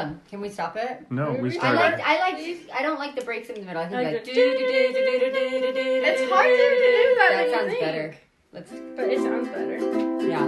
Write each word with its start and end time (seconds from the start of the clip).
on. 0.00 0.20
Can 0.30 0.40
we 0.40 0.48
stop 0.48 0.76
it? 0.76 1.10
No, 1.10 1.32
we 1.32 1.48
I 1.50 1.52
started. 1.52 1.76
like. 1.78 2.00
I 2.06 2.18
like. 2.20 2.70
I 2.74 2.82
don't 2.82 2.98
like 2.98 3.14
the 3.14 3.22
breaks 3.22 3.48
in 3.48 3.54
the 3.56 3.62
middle. 3.62 3.82
I 3.82 3.88
think 3.88 3.94
Like 4.02 4.14
like. 4.14 4.24
do, 4.24 4.32
do, 4.34 4.58
do, 4.58 4.58
do, 4.58 4.66
do, 4.66 4.92
do, 4.92 5.20
do, 5.20 5.60
do, 5.60 5.72
do, 5.72 5.80
It's 6.04 6.20
do, 6.22 6.28
hard 6.30 6.46
to 6.46 6.56
do, 6.56 6.62
do 6.62 6.76
do. 6.76 7.14
that 7.18 7.28
That 7.30 7.36
when 7.36 7.46
you 7.48 7.54
sounds 7.54 7.70
think. 7.70 7.80
better. 7.80 8.16
Let's. 8.52 8.70
But 8.96 9.08
it 9.08 9.18
sounds 9.18 9.48
better. 9.48 9.78
Yeah. 10.26 10.46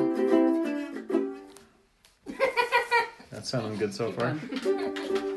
That's 3.30 3.48
sounding 3.48 3.78
good 3.78 3.94
so 3.94 4.12
Keep 4.12 4.20
far. 4.20 4.36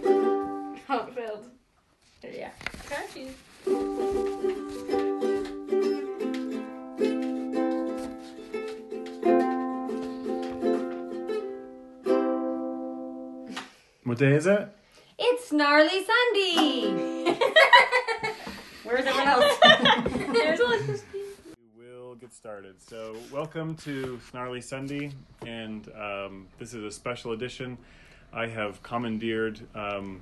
welcome 23.76 23.94
to 23.94 24.20
Snarly 24.30 24.62
Sunday, 24.62 25.12
and 25.46 25.90
um, 26.00 26.48
this 26.60 26.74
is 26.74 26.84
a 26.84 26.92
special 26.92 27.34
edition. 27.34 27.78
I 28.32 28.48
have 28.48 28.82
commandeered 28.84 29.60
um, 29.76 30.22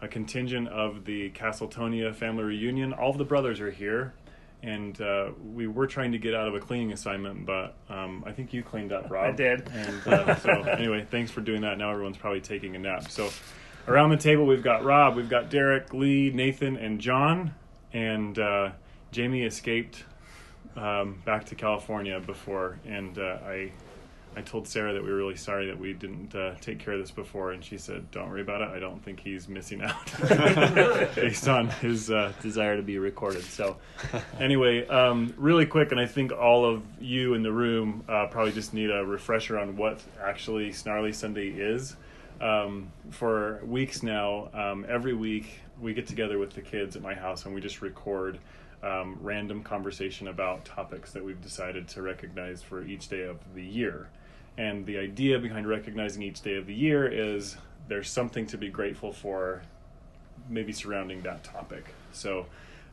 a 0.00 0.08
contingent 0.08 0.68
of 0.68 1.04
the 1.04 1.30
Castletonia 1.30 2.14
family 2.14 2.44
reunion. 2.44 2.94
All 2.94 3.10
of 3.10 3.18
the 3.18 3.24
brothers 3.24 3.60
are 3.60 3.70
here, 3.70 4.14
and 4.62 4.98
uh, 5.02 5.32
we 5.52 5.66
were 5.66 5.86
trying 5.86 6.12
to 6.12 6.18
get 6.18 6.34
out 6.34 6.48
of 6.48 6.54
a 6.54 6.60
cleaning 6.60 6.92
assignment, 6.92 7.44
but 7.44 7.76
um, 7.90 8.24
I 8.26 8.32
think 8.32 8.54
you 8.54 8.62
cleaned 8.62 8.92
up, 8.92 9.10
Rob. 9.10 9.34
I 9.34 9.36
did. 9.36 9.68
And 9.68 10.06
uh, 10.06 10.36
so, 10.36 10.50
anyway, 10.62 11.06
thanks 11.10 11.30
for 11.30 11.42
doing 11.42 11.60
that. 11.60 11.76
Now 11.76 11.90
everyone's 11.90 12.16
probably 12.16 12.40
taking 12.40 12.74
a 12.74 12.78
nap. 12.78 13.10
So, 13.10 13.28
around 13.86 14.10
the 14.10 14.16
table, 14.16 14.46
we've 14.46 14.64
got 14.64 14.82
Rob, 14.82 15.14
we've 15.16 15.28
got 15.28 15.50
Derek, 15.50 15.92
Lee, 15.92 16.30
Nathan, 16.30 16.76
and 16.76 17.00
John. 17.00 17.54
And 17.92 18.38
uh, 18.38 18.70
Jamie 19.12 19.42
escaped 19.42 20.04
um, 20.76 21.20
back 21.24 21.46
to 21.46 21.54
California 21.54 22.20
before, 22.20 22.78
and 22.86 23.18
uh, 23.18 23.38
I 23.46 23.72
I 24.36 24.40
told 24.40 24.66
Sarah 24.66 24.92
that 24.92 25.02
we 25.02 25.10
were 25.10 25.16
really 25.16 25.36
sorry 25.36 25.66
that 25.66 25.78
we 25.78 25.92
didn't 25.92 26.34
uh, 26.34 26.54
take 26.60 26.80
care 26.80 26.94
of 26.94 27.00
this 27.00 27.10
before, 27.10 27.52
and 27.52 27.64
she 27.64 27.78
said, 27.78 28.10
"Don't 28.10 28.28
worry 28.28 28.40
about 28.40 28.62
it. 28.62 28.68
I 28.68 28.78
don't 28.78 29.02
think 29.02 29.20
he's 29.20 29.48
missing 29.48 29.82
out 29.82 29.94
based 31.14 31.46
on 31.46 31.68
his 31.68 32.10
uh, 32.10 32.32
desire 32.42 32.76
to 32.76 32.82
be 32.82 32.98
recorded." 32.98 33.44
So, 33.44 33.76
anyway, 34.40 34.86
um, 34.88 35.34
really 35.36 35.66
quick, 35.66 35.92
and 35.92 36.00
I 36.00 36.06
think 36.06 36.32
all 36.32 36.64
of 36.64 36.82
you 37.00 37.34
in 37.34 37.42
the 37.42 37.52
room 37.52 38.04
uh, 38.08 38.26
probably 38.26 38.52
just 38.52 38.74
need 38.74 38.90
a 38.90 39.04
refresher 39.04 39.58
on 39.58 39.76
what 39.76 40.00
actually 40.22 40.72
Snarly 40.72 41.12
Sunday 41.12 41.48
is. 41.48 41.96
Um, 42.40 42.90
for 43.10 43.60
weeks 43.64 44.02
now, 44.02 44.48
um, 44.52 44.84
every 44.88 45.14
week 45.14 45.60
we 45.80 45.94
get 45.94 46.06
together 46.06 46.38
with 46.38 46.52
the 46.52 46.60
kids 46.60 46.96
at 46.96 47.02
my 47.02 47.14
house 47.14 47.44
and 47.44 47.54
we 47.54 47.60
just 47.60 47.82
record 47.82 48.38
um, 48.82 49.18
random 49.22 49.62
conversation 49.62 50.28
about 50.28 50.64
topics 50.64 51.12
that 51.12 51.24
we've 51.24 51.40
decided 51.40 51.88
to 51.88 52.02
recognize 52.02 52.62
for 52.62 52.84
each 52.84 53.08
day 53.08 53.22
of 53.22 53.38
the 53.54 53.62
year. 53.64 54.08
And 54.56 54.86
the 54.86 54.98
idea 54.98 55.38
behind 55.38 55.66
recognizing 55.66 56.22
each 56.22 56.42
day 56.42 56.56
of 56.56 56.66
the 56.66 56.74
year 56.74 57.06
is 57.08 57.56
there's 57.88 58.08
something 58.08 58.46
to 58.48 58.58
be 58.58 58.68
grateful 58.68 59.12
for, 59.12 59.62
maybe 60.48 60.72
surrounding 60.72 61.22
that 61.22 61.42
topic. 61.42 61.86
So 62.12 62.46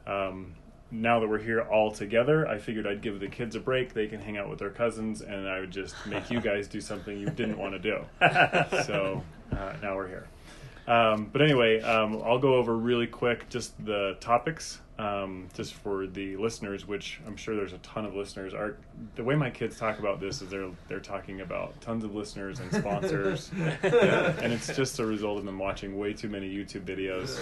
um, 0.07 0.53
now 0.89 1.19
that 1.19 1.27
we're 1.27 1.39
here 1.39 1.61
all 1.61 1.91
together, 1.91 2.47
I 2.47 2.57
figured 2.57 2.87
I'd 2.87 3.01
give 3.01 3.19
the 3.19 3.27
kids 3.27 3.55
a 3.55 3.59
break. 3.59 3.93
They 3.93 4.07
can 4.07 4.19
hang 4.21 4.37
out 4.37 4.49
with 4.49 4.59
their 4.59 4.69
cousins, 4.71 5.21
and 5.21 5.47
I 5.47 5.59
would 5.59 5.71
just 5.71 5.95
make 6.07 6.31
you 6.31 6.41
guys 6.41 6.67
do 6.67 6.81
something 6.81 7.17
you 7.17 7.29
didn't 7.29 7.57
want 7.57 7.73
to 7.73 7.79
do. 7.79 8.05
So 8.85 9.23
uh, 9.51 9.73
now 9.81 9.95
we're 9.95 10.07
here. 10.07 10.27
Um, 10.87 11.29
but 11.31 11.41
anyway, 11.41 11.81
um, 11.81 12.21
I'll 12.23 12.39
go 12.39 12.55
over 12.55 12.75
really 12.75 13.07
quick 13.07 13.49
just 13.49 13.73
the 13.85 14.17
topics, 14.19 14.79
um, 14.97 15.47
just 15.53 15.73
for 15.75 16.07
the 16.07 16.37
listeners, 16.37 16.87
which 16.87 17.19
I'm 17.27 17.35
sure 17.37 17.55
there's 17.55 17.73
a 17.73 17.77
ton 17.79 18.05
of 18.05 18.15
listeners. 18.15 18.53
Are 18.53 18.77
the 19.15 19.23
way 19.23 19.35
my 19.35 19.49
kids 19.49 19.77
talk 19.77 19.99
about 19.99 20.19
this 20.19 20.41
is 20.41 20.49
they're 20.49 20.69
they're 20.87 20.99
talking 20.99 21.41
about 21.41 21.79
tons 21.81 22.03
of 22.03 22.15
listeners 22.15 22.59
and 22.59 22.73
sponsors, 22.73 23.51
and 23.83 24.51
it's 24.51 24.75
just 24.75 24.99
a 24.99 25.05
result 25.05 25.37
of 25.37 25.45
them 25.45 25.59
watching 25.59 25.97
way 25.97 26.13
too 26.13 26.29
many 26.29 26.49
YouTube 26.49 26.83
videos 26.83 27.37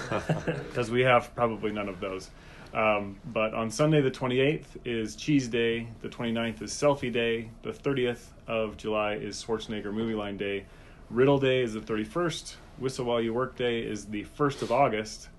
because 0.70 0.92
we 0.92 1.02
have 1.02 1.34
probably 1.36 1.72
none 1.72 1.90
of 1.90 2.00
those. 2.00 2.30
Um, 2.74 3.18
but 3.26 3.54
on 3.56 3.72
Sunday 3.72 4.02
the 4.02 4.12
28th 4.12 4.66
is 4.86 5.16
Cheese 5.16 5.48
Day, 5.48 5.88
the 6.02 6.10
29th 6.10 6.62
is 6.62 6.72
Selfie 6.72 7.12
Day, 7.12 7.50
the 7.64 7.72
30th 7.72 8.26
of 8.48 8.78
July 8.78 9.14
is 9.14 9.44
Schwarzenegger 9.44 9.92
Movie 9.92 10.14
Line 10.14 10.38
Day, 10.38 10.66
Riddle 11.10 11.40
Day 11.40 11.62
is 11.62 11.74
the 11.74 11.80
31st, 11.80 12.56
Whistle 12.80 13.06
While 13.06 13.22
You 13.22 13.34
Work 13.34 13.58
Day 13.58 13.80
is 13.82 14.06
the 14.06 14.26
1st 14.38 14.62
of 14.62 14.72
August, 14.72 15.30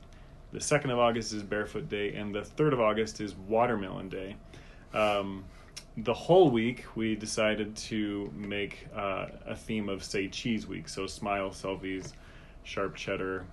the 0.52 0.58
2nd 0.58 0.90
of 0.90 0.98
August 0.98 1.32
is 1.32 1.42
Barefoot 1.42 1.88
Day, 1.88 2.14
and 2.14 2.34
the 2.34 2.40
3rd 2.40 2.74
of 2.74 2.80
August 2.80 3.20
is 3.20 3.34
Watermelon 3.34 4.08
Day. 4.08 4.36
Um, 4.92 5.44
the 5.96 6.12
whole 6.12 6.50
week 6.50 6.84
we 6.94 7.14
decided 7.14 7.74
to 7.76 8.30
make 8.34 8.88
uh, 8.94 9.26
a 9.46 9.56
theme 9.56 9.88
of, 9.88 10.04
say, 10.04 10.28
Cheese 10.28 10.66
Week, 10.66 10.88
so 10.88 11.06
smile, 11.06 11.50
selfies, 11.50 12.12
sharp 12.62 12.94
cheddar. 12.94 13.44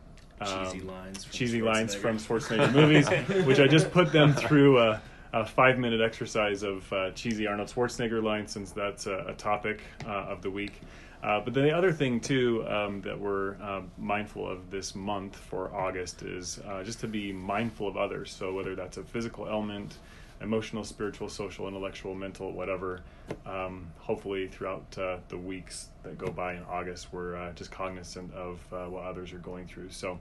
cheesy 0.43 0.81
um, 0.81 0.87
lines. 0.87 1.23
From 1.23 1.31
cheesy 1.31 1.61
lines 1.61 1.95
from 1.95 2.17
Schwarzenegger 2.17 2.73
movies, 2.73 3.07
which 3.45 3.59
I 3.59 3.67
just 3.67 3.91
put 3.91 4.11
them 4.11 4.33
through 4.33 4.79
a, 4.79 5.01
a 5.33 5.45
five 5.45 5.77
minute 5.77 6.01
exercise 6.01 6.63
of 6.63 6.91
uh, 6.91 7.11
cheesy 7.11 7.47
Arnold 7.47 7.69
Schwarzenegger 7.69 8.21
lines 8.21 8.51
since 8.51 8.71
that's 8.71 9.07
a, 9.07 9.25
a 9.29 9.33
topic 9.33 9.81
uh, 10.05 10.09
of 10.09 10.41
the 10.41 10.49
week. 10.51 10.81
Uh, 11.23 11.39
but 11.39 11.53
then 11.53 11.63
the 11.63 11.75
other 11.75 11.91
thing 11.91 12.19
too 12.19 12.66
um, 12.67 13.01
that 13.01 13.19
we're 13.19 13.55
uh, 13.61 13.81
mindful 13.97 14.47
of 14.47 14.69
this 14.69 14.94
month 14.94 15.35
for 15.35 15.73
August 15.73 16.22
is 16.22 16.59
uh, 16.67 16.83
just 16.83 17.00
to 17.00 17.07
be 17.07 17.31
mindful 17.31 17.88
of 17.88 17.97
others. 17.97 18.31
So 18.31 18.53
whether 18.53 18.75
that's 18.75 18.97
a 18.97 19.03
physical 19.03 19.47
element, 19.47 19.97
emotional, 20.41 20.83
spiritual, 20.83 21.29
social, 21.29 21.67
intellectual, 21.67 22.13
mental, 22.13 22.51
whatever. 22.51 23.01
Um, 23.45 23.88
hopefully, 23.97 24.47
throughout 24.47 24.97
uh, 24.97 25.17
the 25.29 25.38
weeks 25.38 25.88
that 26.03 26.17
go 26.17 26.27
by 26.27 26.53
in 26.53 26.63
August, 26.69 27.07
we're 27.11 27.35
uh, 27.35 27.51
just 27.53 27.72
cognizant 27.72 28.33
of 28.33 28.59
uh, 28.72 28.85
what 28.85 29.03
others 29.06 29.33
are 29.33 29.39
going 29.39 29.67
through. 29.67 29.89
So, 29.89 30.19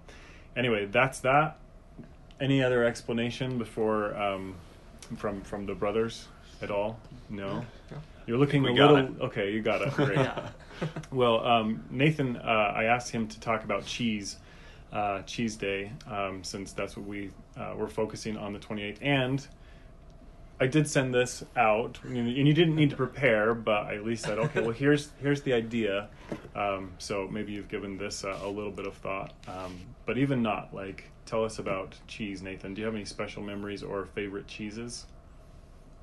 anyway, 0.56 0.86
that's 0.86 1.20
that. 1.20 1.58
Any 2.40 2.62
other 2.62 2.84
explanation 2.84 3.58
before 3.58 4.16
um, 4.16 4.54
from 5.16 5.42
from 5.42 5.66
the 5.66 5.74
brothers 5.74 6.28
at 6.62 6.70
all? 6.70 6.98
No. 7.28 7.64
You're 8.26 8.38
looking 8.38 8.62
We 8.62 8.70
a 8.70 8.72
little 8.74 8.96
it. 8.96 9.10
okay. 9.20 9.52
You 9.52 9.62
got 9.62 9.82
it. 9.82 9.92
Great. 9.94 10.18
Well, 11.10 11.44
um, 11.46 11.84
Nathan, 11.90 12.36
uh, 12.36 12.72
I 12.76 12.84
asked 12.84 13.10
him 13.10 13.28
to 13.28 13.40
talk 13.40 13.64
about 13.64 13.86
cheese, 13.86 14.36
uh, 14.92 15.22
Cheese 15.22 15.56
Day, 15.56 15.92
um, 16.10 16.44
since 16.44 16.72
that's 16.72 16.96
what 16.96 17.06
we 17.06 17.30
uh, 17.56 17.74
were 17.76 17.88
focusing 17.88 18.36
on 18.36 18.52
the 18.52 18.58
28th. 18.58 18.98
And 19.00 19.46
I 20.58 20.66
did 20.66 20.88
send 20.88 21.14
this 21.14 21.44
out, 21.54 21.98
and 22.02 22.30
you 22.30 22.54
didn't 22.54 22.76
need 22.76 22.90
to 22.90 22.96
prepare, 22.96 23.54
but 23.54 23.86
I 23.86 23.96
at 23.96 24.04
least 24.04 24.24
said, 24.24 24.38
okay, 24.38 24.60
well, 24.62 24.70
here's 24.70 25.10
here's 25.20 25.42
the 25.42 25.52
idea. 25.52 26.08
Um, 26.54 26.92
so 26.98 27.28
maybe 27.30 27.52
you've 27.52 27.68
given 27.68 27.98
this 27.98 28.24
a 28.24 28.48
little 28.48 28.70
bit 28.70 28.86
of 28.86 28.94
thought. 28.94 29.34
Um, 29.46 29.78
but 30.06 30.16
even 30.16 30.42
not, 30.42 30.72
like, 30.72 31.04
tell 31.26 31.44
us 31.44 31.58
about 31.58 31.94
cheese, 32.06 32.40
Nathan. 32.40 32.72
Do 32.72 32.80
you 32.80 32.86
have 32.86 32.94
any 32.94 33.04
special 33.04 33.42
memories 33.42 33.82
or 33.82 34.06
favorite 34.06 34.46
cheeses? 34.46 35.06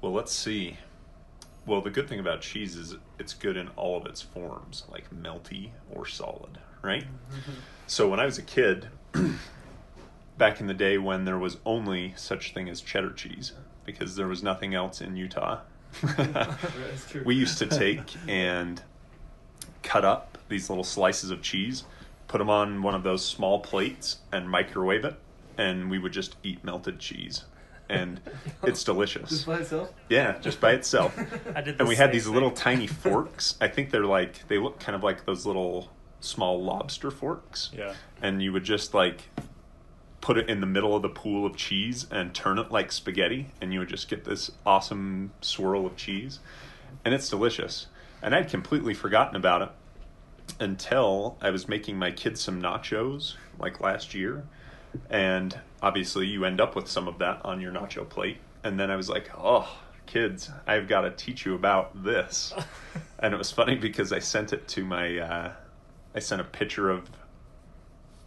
Well, 0.02 0.12
let's 0.12 0.34
see. 0.34 0.78
Well, 1.66 1.82
the 1.82 1.90
good 1.90 2.10
thing 2.10 2.20
about 2.20 2.42
cheese 2.42 2.76
is 2.76 2.96
it's 3.18 3.34
good 3.34 3.56
in 3.56 3.70
all 3.70 3.98
of 3.98 4.06
its 4.06 4.22
forms, 4.22 4.84
like 4.92 5.10
melty 5.14 5.70
or 5.90 6.06
solid, 6.06 6.60
right? 6.82 7.04
Mm-hmm. 7.04 7.52
So 7.88 8.10
when 8.10 8.20
I 8.20 8.26
was 8.26 8.38
a 8.38 8.42
kid, 8.42 8.88
back 10.38 10.60
in 10.60 10.68
the 10.68 10.74
day 10.74 10.98
when 10.98 11.26
there 11.26 11.40
was 11.40 11.58
only 11.66 12.14
such 12.18 12.54
thing 12.54 12.68
as 12.68 12.82
cheddar 12.82 13.14
cheese, 13.14 13.54
because 13.86 14.16
there 14.16 14.28
was 14.28 14.44
nothing 14.44 14.74
else 14.74 15.00
in 15.00 15.16
Utah, 15.16 15.60
we 17.26 17.36
used 17.36 17.58
to 17.60 17.68
take 17.68 18.16
and 18.28 18.82
cut 19.84 20.04
up 20.04 20.38
these 20.50 20.70
little 20.70 20.84
slices 20.84 21.30
of 21.30 21.42
cheese, 21.42 21.84
put 22.28 22.40
them 22.40 22.50
on 22.50 22.82
one 22.82 22.96
of 22.96 23.04
those 23.04 23.24
small 23.24 23.60
plates, 23.60 24.18
and 24.32 24.50
microwave 24.50 25.06
it, 25.06 25.16
and 25.58 25.90
we 25.90 26.00
would 26.00 26.12
just 26.12 26.36
eat 26.44 26.64
melted 26.64 27.00
cheese. 27.00 27.46
And 27.94 28.22
it's 28.64 28.84
delicious. 28.84 29.30
Just 29.30 29.46
by 29.46 29.60
itself? 29.60 29.94
Yeah, 30.10 30.40
just 30.40 30.60
by 30.60 30.72
itself. 30.72 31.18
I 31.56 31.62
did 31.62 31.80
and 31.80 31.88
we 31.88 31.96
had 31.96 32.12
these 32.12 32.26
thing. 32.26 32.34
little 32.34 32.52
tiny 32.52 32.88
forks. 32.88 33.56
I 33.62 33.68
think 33.68 33.92
they're 33.92 34.06
like 34.06 34.48
they 34.48 34.58
look 34.58 34.80
kind 34.80 34.96
of 34.96 35.04
like 35.04 35.26
those 35.26 35.46
little 35.46 35.90
small 36.20 36.64
lobster 36.64 37.12
forks. 37.12 37.70
Yeah. 37.78 37.94
And 38.22 38.42
you 38.42 38.54
would 38.54 38.64
just 38.64 38.94
like 38.94 39.30
put 40.22 40.38
it 40.38 40.50
in 40.50 40.62
the 40.62 40.68
middle 40.68 40.96
of 40.96 41.02
the 41.02 41.10
pool 41.10 41.46
of 41.46 41.56
cheese 41.58 42.08
and 42.10 42.34
turn 42.34 42.58
it 42.58 42.72
like 42.72 42.92
spaghetti 42.94 43.48
and 43.60 43.74
you 43.74 43.80
would 43.80 43.90
just 43.90 44.08
get 44.08 44.24
this 44.24 44.52
awesome 44.66 45.32
swirl 45.42 45.86
of 45.86 45.96
cheese. 45.98 46.40
And 47.04 47.14
it's 47.14 47.30
delicious. 47.30 47.88
And 48.22 48.34
I'd 48.34 48.50
completely 48.50 48.94
forgotten 48.94 49.36
about 49.36 49.62
it 49.64 49.70
until 50.60 51.38
I 51.42 51.50
was 51.50 51.68
making 51.68 51.98
my 51.98 52.12
kids 52.12 52.40
some 52.42 52.62
nachos 52.62 53.36
like 53.60 53.82
last 53.82 54.14
year. 54.14 54.46
And 55.10 55.58
obviously, 55.82 56.28
you 56.28 56.46
end 56.46 56.62
up 56.62 56.76
with 56.76 56.88
some 56.88 57.08
of 57.08 57.20
that 57.20 57.42
on 57.44 57.62
your 57.62 57.72
nacho 57.72 58.08
plate. 58.08 58.38
And 58.64 58.80
then 58.80 58.90
I 58.92 58.96
was 58.96 59.10
like, 59.10 59.30
oh, 59.38 59.68
kids, 60.06 60.50
I've 60.68 60.88
got 60.88 61.02
to 61.02 61.12
teach 61.12 61.46
you 61.46 61.56
about 61.56 62.04
this. 62.04 62.54
and 63.20 63.34
it 63.34 63.38
was 63.38 63.52
funny 63.52 63.76
because 63.76 64.14
I 64.14 64.20
sent 64.20 64.54
it 64.54 64.68
to 64.70 64.86
my, 64.86 65.18
uh, 65.18 65.52
I 66.16 66.20
sent 66.20 66.42
a 66.42 66.46
picture 66.46 66.90
of 66.90 67.10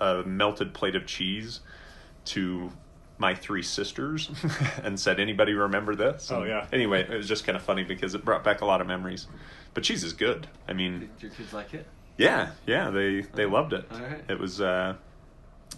a 0.00 0.22
melted 0.24 0.74
plate 0.74 0.94
of 0.94 1.06
cheese 1.06 1.60
to 2.26 2.70
my 3.18 3.34
three 3.34 3.62
sisters 3.62 4.30
and 4.82 5.00
said, 5.00 5.18
"Anybody 5.18 5.54
remember 5.54 5.94
this?" 5.94 6.30
Oh, 6.30 6.44
yeah. 6.44 6.66
Anyway, 6.72 7.00
it 7.02 7.16
was 7.16 7.26
just 7.26 7.46
kind 7.46 7.56
of 7.56 7.62
funny 7.62 7.82
because 7.82 8.14
it 8.14 8.24
brought 8.24 8.44
back 8.44 8.60
a 8.60 8.66
lot 8.66 8.82
of 8.82 8.86
memories. 8.86 9.26
But 9.72 9.84
cheese 9.84 10.04
is 10.04 10.12
good. 10.12 10.48
I 10.68 10.74
mean, 10.74 11.00
Did 11.00 11.10
your 11.20 11.30
kids 11.30 11.52
like 11.54 11.72
it? 11.72 11.86
yeah, 12.18 12.50
yeah, 12.66 12.90
they 12.90 13.22
they 13.22 13.46
loved 13.46 13.72
it. 13.72 13.86
All 13.90 14.00
right. 14.00 14.22
It 14.28 14.38
was 14.38 14.60
uh, 14.60 14.96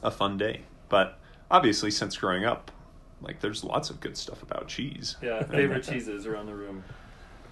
a 0.02 0.10
fun 0.10 0.36
day. 0.36 0.62
But 0.88 1.18
obviously, 1.50 1.90
since 1.90 2.16
growing 2.16 2.44
up, 2.44 2.70
like 3.20 3.40
there's 3.40 3.64
lots 3.64 3.90
of 3.90 4.00
good 4.00 4.16
stuff 4.16 4.42
about 4.42 4.68
cheese. 4.68 5.16
Yeah, 5.22 5.42
favorite 5.44 5.84
cheeses 5.84 6.26
around 6.26 6.46
the 6.46 6.54
room. 6.54 6.84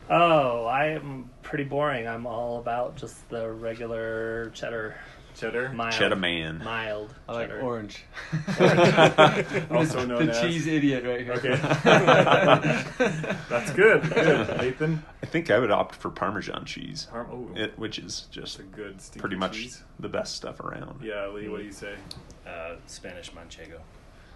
Oh, 0.08 0.64
I 0.66 0.86
am 0.90 1.30
pretty 1.42 1.64
boring. 1.64 2.06
I'm 2.06 2.26
all 2.26 2.58
about 2.58 2.94
just 2.96 3.28
the 3.28 3.50
regular 3.50 4.50
cheddar, 4.54 4.94
Cheddar. 5.34 5.70
mild, 5.70 5.92
Cheddar 5.94 6.14
man. 6.14 6.62
mild 6.64 7.12
I 7.28 7.32
like 7.32 7.48
cheddar. 7.48 7.60
orange. 7.62 8.04
Also 9.70 10.06
known 10.06 10.26
the 10.26 10.32
as- 10.32 10.40
cheese 10.40 10.66
idiot 10.68 11.04
right 11.04 11.22
here. 11.22 11.32
Okay. 11.32 11.56
That's 13.48 13.70
good. 13.72 14.02
Good. 14.02 14.58
Nathan. 14.58 15.02
I 15.22 15.26
think 15.26 15.50
I 15.50 15.58
would 15.58 15.70
opt 15.72 15.96
for 15.96 16.10
Parmesan 16.10 16.64
cheese, 16.64 17.08
Parm- 17.12 17.26
oh, 17.30 17.50
it, 17.56 17.76
which 17.78 17.98
is 17.98 18.26
just 18.30 18.58
a 18.60 18.62
good 18.62 18.98
pretty 19.18 19.36
much 19.36 19.54
cheese. 19.54 19.82
the 19.98 20.08
best 20.08 20.36
stuff 20.36 20.60
around. 20.60 21.00
Yeah, 21.02 21.26
Lee. 21.28 21.48
What 21.48 21.58
do 21.58 21.64
you 21.64 21.72
say? 21.72 21.96
Uh, 22.46 22.76
Spanish 22.86 23.32
manchego. 23.32 23.80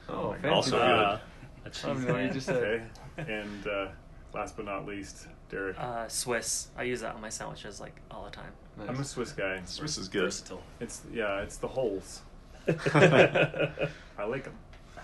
Oh, 0.08 0.32
fancy. 0.32 0.48
Also 0.48 0.70
good. 0.72 0.80
Uh, 0.80 1.18
a 1.64 1.66
I 1.66 1.68
cheese 1.68 1.82
don't 1.82 2.06
know 2.06 2.12
what 2.14 2.22
you 2.22 2.30
just 2.30 2.46
said. 2.46 2.90
Okay. 3.18 3.32
And 3.32 3.66
uh, 3.66 3.88
last 4.34 4.56
but 4.56 4.64
not 4.64 4.86
least, 4.86 5.28
Derek. 5.50 5.78
Uh, 5.78 6.08
Swiss. 6.08 6.68
I 6.76 6.84
use 6.84 7.00
that 7.02 7.14
on 7.14 7.20
my 7.20 7.28
sandwiches 7.28 7.80
like 7.80 8.00
all 8.10 8.24
the 8.24 8.30
time. 8.30 8.52
Nice. 8.78 8.88
I'm 8.88 9.00
a 9.00 9.04
Swiss 9.04 9.32
guy. 9.32 9.60
Swiss 9.64 9.98
is 9.98 10.08
good. 10.08 10.24
Versatile. 10.24 10.62
It's 10.80 11.02
yeah, 11.12 11.40
it's 11.40 11.58
the 11.58 11.68
holes. 11.68 12.22
I 12.68 14.24
like 14.26 14.44
them. 14.44 14.54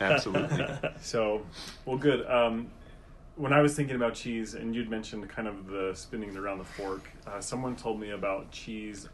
Absolutely. 0.01 0.67
So, 1.01 1.43
well, 1.85 1.97
good. 1.97 2.27
Um, 2.27 2.71
when 3.37 3.53
I 3.53 3.61
was 3.61 3.75
thinking 3.75 3.97
about 3.97 4.15
cheese, 4.15 4.55
and 4.55 4.75
you'd 4.75 4.91
mentioned 4.91 5.29
kind 5.29 5.47
of 5.47 5.67
the 5.67 5.93
spinning 5.95 6.31
it 6.31 6.37
around 6.37 6.59
the 6.59 6.65
fork, 6.65 7.09
uh, 7.27 7.41
someone 7.41 7.77
told 7.77 8.01
me 8.01 8.11
about 8.11 8.51
cheese. 8.51 9.09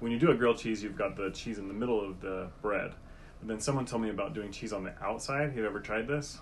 When 0.00 0.12
you 0.12 0.18
do 0.18 0.30
a 0.30 0.34
grilled 0.34 0.58
cheese, 0.58 0.82
you've 0.82 0.96
got 0.96 1.16
the 1.16 1.30
cheese 1.30 1.58
in 1.58 1.66
the 1.66 1.74
middle 1.74 2.04
of 2.04 2.20
the 2.20 2.48
bread. 2.62 2.92
But 3.40 3.48
then 3.48 3.60
someone 3.60 3.86
told 3.86 4.02
me 4.02 4.10
about 4.10 4.34
doing 4.34 4.50
cheese 4.52 4.72
on 4.72 4.84
the 4.84 4.92
outside. 5.02 5.42
Have 5.50 5.56
You 5.56 5.66
ever 5.66 5.80
tried 5.80 6.06
this? 6.08 6.38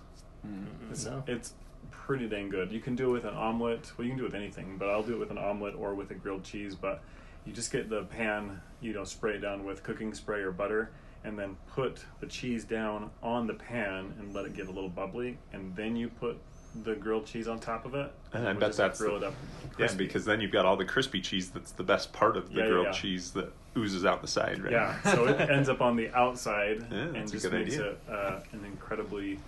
It's, 0.90 1.04
No. 1.06 1.22
it's 1.26 1.54
pretty 1.90 2.28
dang 2.28 2.48
good. 2.48 2.70
You 2.72 2.80
can 2.80 2.94
do 2.94 3.10
it 3.10 3.12
with 3.12 3.24
an 3.24 3.34
omelet. 3.34 3.92
Well, 3.96 4.04
you 4.06 4.10
can 4.12 4.18
do 4.18 4.24
it 4.24 4.32
with 4.32 4.34
anything, 4.40 4.76
but 4.78 4.88
I'll 4.88 5.02
do 5.02 5.14
it 5.14 5.18
with 5.18 5.30
an 5.30 5.38
omelet 5.38 5.74
or 5.76 5.94
with 5.94 6.10
a 6.10 6.14
grilled 6.14 6.44
cheese. 6.44 6.74
But 6.74 7.02
you 7.44 7.52
just 7.52 7.70
get 7.72 7.88
the 7.90 8.04
pan, 8.04 8.60
you 8.80 8.92
know, 8.92 9.04
spray 9.04 9.34
it 9.34 9.38
down 9.40 9.64
with 9.64 9.82
cooking 9.82 10.14
spray 10.14 10.40
or 10.40 10.52
butter, 10.52 10.90
and 11.24 11.38
then 11.38 11.56
put 11.74 12.04
the 12.20 12.26
cheese 12.26 12.64
down 12.64 13.10
on 13.22 13.46
the 13.46 13.54
pan 13.54 14.14
and 14.18 14.32
let 14.34 14.46
it 14.46 14.54
get 14.54 14.68
a 14.68 14.70
little 14.70 14.88
bubbly, 14.88 15.38
and 15.52 15.74
then 15.76 15.96
you 15.96 16.08
put 16.08 16.38
the 16.84 16.94
grilled 16.94 17.26
cheese 17.26 17.48
on 17.48 17.58
top 17.58 17.84
of 17.86 17.94
it. 17.94 18.10
And 18.32 18.46
I 18.48 18.52
bet 18.52 18.68
just 18.68 18.78
that's 18.78 19.00
grill 19.00 19.18
the- 19.20 19.26
it 19.26 19.28
up. 19.28 19.34
Yeah, 19.78 19.92
because 19.94 20.24
then 20.24 20.40
you've 20.40 20.52
got 20.52 20.64
all 20.64 20.76
the 20.76 20.84
crispy 20.84 21.20
cheese 21.20 21.50
that's 21.50 21.72
the 21.72 21.82
best 21.82 22.12
part 22.12 22.36
of 22.36 22.48
the 22.48 22.56
Yeah, 22.56 22.62
yeah, 22.64 22.70
grilled 22.70 22.86
yeah. 22.86 22.92
cheese 22.92 23.30
that 23.32 23.52
oozes 23.76 24.04
out 24.06 24.22
the 24.22 24.28
side, 24.28 24.62
right? 24.62 24.72
Yeah, 24.72 25.02
so 25.02 25.26
it 25.26 25.38
ends 25.50 25.68
up 25.68 25.80
on 25.82 25.96
the 25.96 26.08
outside 26.16 26.86
Yeah, 26.90 26.98
and 26.98 27.30
just 27.30 27.50
makes 27.52 27.74
idea. 27.74 27.90
it 27.90 27.98
uh, 28.10 28.40
an 28.52 28.64
incredibly 28.64 29.38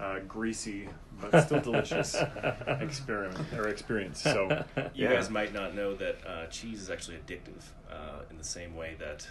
uh, 0.00 0.18
greasy 0.28 0.88
but 1.20 1.40
still 1.46 1.60
delicious 1.60 2.14
experiment 2.80 3.46
or 3.54 3.68
experience. 3.68 4.20
So 4.20 4.64
You 4.94 5.04
Yeah. 5.08 5.14
guys 5.14 5.30
might 5.30 5.52
not 5.54 5.74
know 5.74 5.94
that 5.94 6.16
uh, 6.26 6.46
cheese 6.46 6.82
is 6.82 6.90
actually 6.90 7.16
addictive 7.18 7.62
uh, 7.90 8.22
in 8.30 8.36
the 8.38 8.44
same 8.44 8.74
way 8.76 8.96
that 8.98 9.26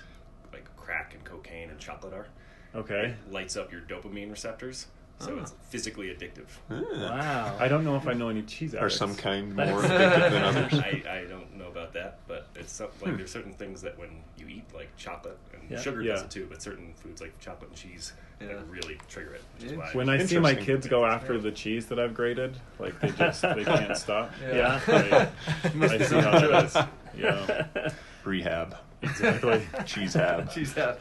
like 0.54 0.66
crack 0.78 1.14
and 1.14 1.24
cocaine 1.24 1.70
and 1.70 1.80
chocolate 1.80 2.14
are. 2.14 2.28
okay, 2.74 3.16
It 3.28 3.32
lights 3.32 3.58
up 3.58 3.72
your 3.72 3.82
dopamine 3.82 4.32
receptors, 4.32 4.88
so 5.20 5.38
it's 5.40 5.54
physically 5.70 6.08
addictive. 6.08 6.48
Ah. 6.70 6.82
Wow. 6.94 7.58
I 7.60 7.68
don't 7.68 7.84
know 7.84 7.96
if 7.96 8.08
I 8.08 8.14
know 8.14 8.30
any 8.30 8.42
cheese 8.44 8.74
Are 8.74 8.80
addicts. 8.80 8.98
some 8.98 9.16
kind 9.16 9.56
more 9.56 9.66
addictive 9.66 10.32
than 10.32 10.44
others? 10.44 10.74
I, 10.80 11.04
I 11.10 11.26
don't 11.30 11.56
know 11.58 11.68
about 11.68 11.94
that, 11.94 12.20
but 12.28 12.48
it's 12.56 12.74
some, 12.74 12.88
like 13.02 13.18
there's 13.18 13.32
certain 13.32 13.54
things 13.54 13.82
that 13.84 13.98
when 13.98 14.10
you 14.38 14.48
eat 14.48 14.66
like 14.74 14.96
chocolate 14.98 15.38
and 15.54 15.70
Yeah. 15.72 15.80
sugar 15.82 16.02
Yeah. 16.02 16.14
does 16.14 16.24
it 16.24 16.32
too, 16.32 16.48
but 16.50 16.62
certain 16.62 16.94
foods 16.96 17.22
like 17.22 17.38
chocolate 17.40 17.70
and 17.70 17.78
cheese 17.80 18.14
Yeah. 18.42 18.48
that 18.48 18.68
really 18.68 18.98
trigger 19.08 19.36
it. 19.36 19.42
Which 19.56 19.72
is 19.72 19.78
why 19.78 19.90
When 19.94 20.10
I 20.10 20.24
see 20.26 20.38
my 20.40 20.54
kids 20.54 20.86
go 20.88 21.06
after 21.06 21.38
the 21.40 21.52
cheese 21.52 21.86
that 21.88 22.00
I've 22.00 22.14
grated, 22.14 22.58
like 22.80 23.00
they 23.00 23.12
just 23.12 23.42
they 23.42 23.64
can't 23.64 23.96
stop. 23.98 24.32
Yeah. 24.42 24.80
Right. 24.88 25.30
I 25.92 25.98
see 26.06 26.16
how 26.20 26.40
that 26.40 26.66
is. 26.66 26.78
Yeah, 27.18 27.92
Rehab. 28.26 28.76
exactly. 29.02 29.66
Cheese 29.86 30.16
hab. 30.16 30.52
Cheese 30.52 30.74
hat. 30.74 31.00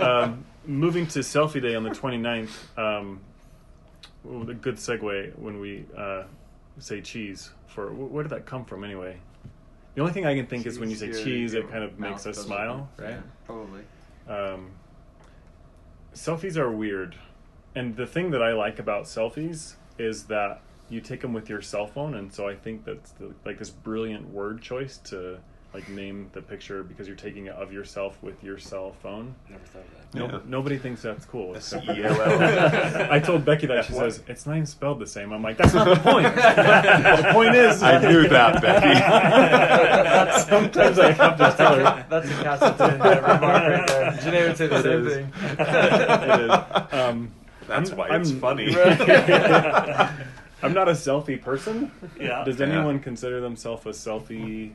um, 0.00 0.44
moving 0.64 1.08
to 1.08 1.18
selfie 1.20 1.60
day 1.60 1.74
on 1.74 1.82
the 1.82 1.90
29th, 1.90 2.50
um, 2.78 3.18
well, 3.18 3.18
a 4.48 4.54
good 4.54 4.76
segue 4.76 5.38
when 5.38 5.60
we 5.60 5.84
uh, 5.96 6.24
say 6.78 7.00
cheese. 7.00 7.50
For 7.66 7.92
where 7.92 8.22
did 8.22 8.30
that 8.30 8.46
come 8.46 8.64
from 8.64 8.84
anyway? 8.84 9.18
The 9.94 10.02
only 10.02 10.12
thing 10.12 10.26
I 10.26 10.34
can 10.34 10.46
think 10.46 10.66
is 10.66 10.78
when 10.78 10.90
you 10.90 10.96
say 10.96 11.06
Cheese, 11.06 11.24
cheese, 11.24 11.54
it 11.54 11.70
kind 11.70 11.82
of 11.82 11.98
makes 11.98 12.26
us 12.26 12.36
smile, 12.36 12.90
right? 12.98 13.10
Yeah, 13.10 13.20
probably. 13.46 13.80
Um, 14.28 14.72
selfies 16.14 16.58
are 16.58 16.70
weird, 16.70 17.16
and 17.74 17.96
the 17.96 18.06
thing 18.06 18.30
that 18.32 18.42
I 18.42 18.52
like 18.52 18.78
about 18.78 19.04
selfies 19.04 19.76
is 19.98 20.24
that 20.24 20.60
you 20.90 21.00
take 21.00 21.22
them 21.22 21.32
with 21.32 21.48
your 21.48 21.62
cell 21.62 21.86
phone, 21.86 22.14
and 22.14 22.30
so 22.32 22.46
I 22.46 22.54
think 22.54 22.84
that's 22.84 23.12
the, 23.12 23.32
like 23.46 23.58
this 23.58 23.70
brilliant 23.70 24.28
word 24.28 24.60
choice 24.60 24.98
to 24.98 25.38
like 25.76 25.88
name 25.90 26.30
the 26.32 26.40
picture 26.40 26.82
because 26.82 27.06
you're 27.06 27.14
taking 27.18 27.46
it 27.46 27.52
of 27.52 27.70
yourself 27.70 28.16
with 28.22 28.42
your 28.42 28.56
cell 28.56 28.94
phone. 29.02 29.34
never 29.50 29.62
thought 29.66 29.82
of 29.82 29.90
that. 30.10 30.18
No, 30.18 30.24
Yeah. 30.26 30.38
nobody 30.46 30.78
thinks 30.78 31.02
that's 31.02 31.26
cool. 31.26 31.54
except 31.54 31.84
for- 31.84 31.92
S-E-L-L. 31.92 33.08
I 33.12 33.18
told 33.20 33.44
Becky 33.44 33.66
that 33.66 33.84
she 33.84 33.92
What? 33.92 34.10
says 34.14 34.22
it's 34.26 34.46
not 34.46 34.54
even 34.54 34.64
spelled 34.64 35.00
the 35.00 35.06
same. 35.06 35.32
I'm 35.34 35.42
like, 35.42 35.58
that's 35.58 35.74
not 35.74 35.84
the 35.86 35.96
point. 35.96 36.34
the 36.34 37.28
point 37.34 37.54
is, 37.54 37.82
I 37.82 37.98
knew 38.10 38.26
that, 38.26 38.62
Becky. 38.62 38.94
Sometimes 40.48 40.98
I 40.98 41.12
have 41.12 41.36
to 41.36 41.54
tell 41.58 41.74
her. 41.76 42.06
That's 42.08 42.30
a 42.30 42.42
Castleton 42.42 42.92
remark 42.98 43.22
right 43.22 43.86
there. 43.86 44.12
Janae 44.12 44.48
would 44.48 44.56
say 44.56 44.66
the 44.68 44.76
It 44.76 44.82
same 44.82 45.06
is. 45.06 45.12
thing. 45.14 45.32
it 45.58 46.40
is. 46.40 46.50
Um, 46.98 47.32
That's 47.68 47.90
I'm- 47.90 47.98
why 47.98 48.08
I'm- 48.08 48.20
it's 48.22 48.30
funny. 48.32 48.74
I'm 50.62 50.72
not 50.72 50.88
a 50.88 50.92
selfie 50.92 51.40
person. 51.40 51.90
Yeah. 52.18 52.42
Does 52.44 52.58
Yeah. 52.60 52.66
anyone 52.66 52.98
consider 53.00 53.42
themselves 53.42 53.84
a 53.84 53.90
selfie? 53.90 54.72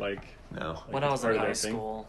Like, 0.00 0.24
No. 0.50 0.72
like 0.72 0.92
when 0.92 1.04
I 1.04 1.10
was 1.10 1.24
in 1.24 1.36
high 1.36 1.44
their 1.46 1.54
thing? 1.54 1.72
school, 1.72 2.08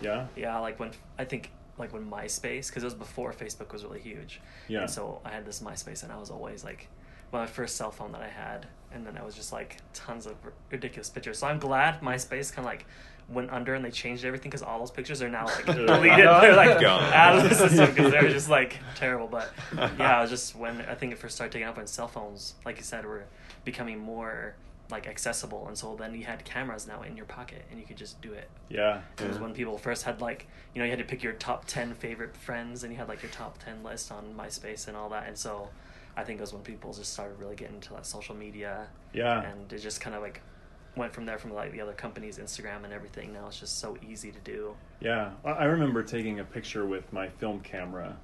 Yeah. 0.00 0.26
yeah, 0.36 0.58
like 0.58 0.78
when 0.78 0.90
I 1.18 1.24
think 1.24 1.50
like 1.78 1.92
when 1.92 2.10
MySpace, 2.10 2.68
because 2.68 2.82
it 2.82 2.86
was 2.86 2.94
before 2.94 3.32
Facebook 3.32 3.72
was 3.72 3.84
really 3.84 4.00
huge. 4.00 4.40
Yeah. 4.68 4.80
And 4.82 4.90
so 4.90 5.20
I 5.24 5.30
had 5.30 5.46
this 5.46 5.60
MySpace, 5.60 6.02
and 6.02 6.12
I 6.12 6.18
was 6.18 6.30
always 6.30 6.62
like, 6.62 6.88
my 7.32 7.46
first 7.46 7.76
cell 7.76 7.90
phone 7.90 8.12
that 8.12 8.20
I 8.20 8.28
had, 8.28 8.66
and 8.92 9.06
then 9.06 9.16
I 9.16 9.22
was 9.22 9.34
just 9.34 9.52
like 9.52 9.76
tons 9.94 10.26
of 10.26 10.34
ridiculous 10.70 11.08
pictures. 11.08 11.38
So 11.38 11.46
I'm 11.46 11.58
glad 11.58 12.00
MySpace 12.02 12.52
kind 12.52 12.58
of 12.66 12.72
like 12.72 12.84
went 13.28 13.48
under 13.52 13.74
and 13.76 13.84
they 13.84 13.90
changed 13.92 14.24
everything 14.24 14.50
because 14.50 14.62
all 14.64 14.80
those 14.80 14.90
pictures 14.90 15.22
are 15.22 15.28
now 15.28 15.46
like 15.46 15.64
deleted. 15.66 16.18
They're 16.18 16.56
like 16.56 16.80
gone. 16.80 17.12
out 17.14 17.36
of 17.38 17.48
the 17.48 17.54
system 17.54 17.88
because 17.94 18.10
they're 18.10 18.28
just 18.38 18.50
like 18.50 18.76
terrible. 18.96 19.28
But 19.28 19.48
yeah, 19.76 20.18
it 20.18 20.22
was 20.22 20.30
just 20.30 20.56
when 20.56 20.80
I 20.82 20.94
think 20.96 21.12
it 21.12 21.18
first 21.18 21.36
started 21.36 21.52
taking 21.52 21.68
up 21.68 21.76
when 21.76 21.86
cell 21.86 22.08
phones, 22.08 22.54
like 22.66 22.76
you 22.78 22.82
said, 22.82 23.06
were 23.06 23.24
becoming 23.64 23.98
more 24.00 24.54
like 24.90 25.06
accessible, 25.06 25.66
and 25.68 25.76
so 25.76 25.94
then 25.96 26.14
you 26.14 26.24
had 26.24 26.44
cameras 26.44 26.86
now 26.86 27.02
in 27.02 27.16
your 27.16 27.26
pocket 27.26 27.64
and 27.70 27.78
you 27.80 27.86
could 27.86 27.96
just 27.96 28.20
do 28.20 28.32
it. 28.32 28.48
Yeah. 28.68 29.00
It 29.20 29.28
was 29.28 29.38
when 29.38 29.52
people 29.54 29.78
first 29.78 30.04
had 30.04 30.20
like, 30.20 30.46
you 30.74 30.78
know, 30.78 30.84
you 30.84 30.90
had 30.90 30.98
to 30.98 31.04
pick 31.04 31.22
your 31.22 31.32
top 31.34 31.64
10 31.66 31.94
favorite 31.94 32.36
friends 32.36 32.82
and 32.84 32.92
you 32.92 32.98
had 32.98 33.08
like 33.08 33.22
your 33.22 33.32
top 33.32 33.58
10 33.62 33.82
list 33.82 34.10
on 34.12 34.34
MySpace 34.36 34.88
and 34.88 34.96
all 34.96 35.08
that. 35.10 35.26
And 35.28 35.36
so 35.36 35.68
I 36.16 36.24
think 36.24 36.38
it 36.38 36.42
was 36.42 36.52
when 36.52 36.62
people 36.62 36.92
just 36.92 37.12
started 37.12 37.38
really 37.38 37.56
getting 37.56 37.76
into 37.76 37.92
that 37.94 38.06
social 38.06 38.34
media. 38.34 38.88
Yeah. 39.12 39.42
And 39.42 39.72
it 39.72 39.78
just 39.78 40.00
kind 40.00 40.14
of 40.16 40.22
like 40.22 40.40
went 40.96 41.12
from 41.12 41.24
there 41.26 41.38
from 41.38 41.52
like 41.54 41.72
the 41.72 41.80
other 41.80 41.92
companies, 41.92 42.38
Instagram 42.38 42.84
and 42.84 42.92
everything. 42.92 43.32
Now 43.32 43.46
it's 43.46 43.60
just 43.60 43.78
so 43.78 43.96
easy 44.06 44.32
to 44.32 44.40
do. 44.40 44.74
Yeah, 45.00 45.30
I 45.44 45.50
I 45.50 45.64
remember 45.64 46.02
taking 46.02 46.40
a 46.40 46.44
picture 46.44 46.84
with 46.84 47.12
my 47.12 47.28
film 47.28 47.60
camera, 47.60 48.16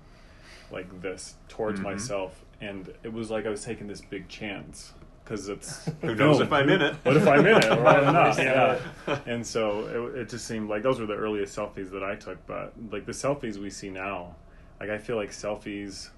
like 0.71 1.01
this, 1.01 1.37
towards 1.49 1.79
Mhm. 1.81 1.85
myself, 1.85 2.45
and 2.61 2.93
it 3.05 3.13
was 3.13 3.31
like 3.31 3.47
I 3.47 3.51
was 3.51 3.65
taking 3.65 3.87
this 3.87 4.01
big 4.01 4.29
chance 4.29 4.93
because 5.27 5.49
it's 5.49 5.85
Who 6.03 6.15
knows 6.15 6.37
film. 6.39 6.47
if 6.47 6.53
I'm 6.53 6.69
in 6.71 6.81
it? 6.81 6.95
What 7.03 7.17
if 7.17 7.27
I'm 7.27 7.41
in 7.47 7.57
it 7.59 7.65
or 7.67 7.83
not? 7.83 8.39
Yeah. 8.39 8.79
Yeah. 9.09 9.19
And 9.27 9.45
so 9.47 10.13
it, 10.15 10.21
it 10.21 10.29
just 10.29 10.47
seemed 10.47 10.71
like 10.71 10.83
those 10.83 11.01
were 11.01 11.07
the 11.07 11.17
earliest 11.17 11.57
selfies 11.57 11.91
that 11.91 12.05
I 12.05 12.15
took, 12.15 12.45
but 12.47 12.73
like 12.93 13.05
the 13.07 13.13
selfies 13.13 13.57
we 13.57 13.71
see 13.71 13.91
now, 13.91 14.37
like 14.81 14.91
I 14.91 14.99
feel 14.99 15.17
like 15.17 15.31
selfies. 15.31 16.11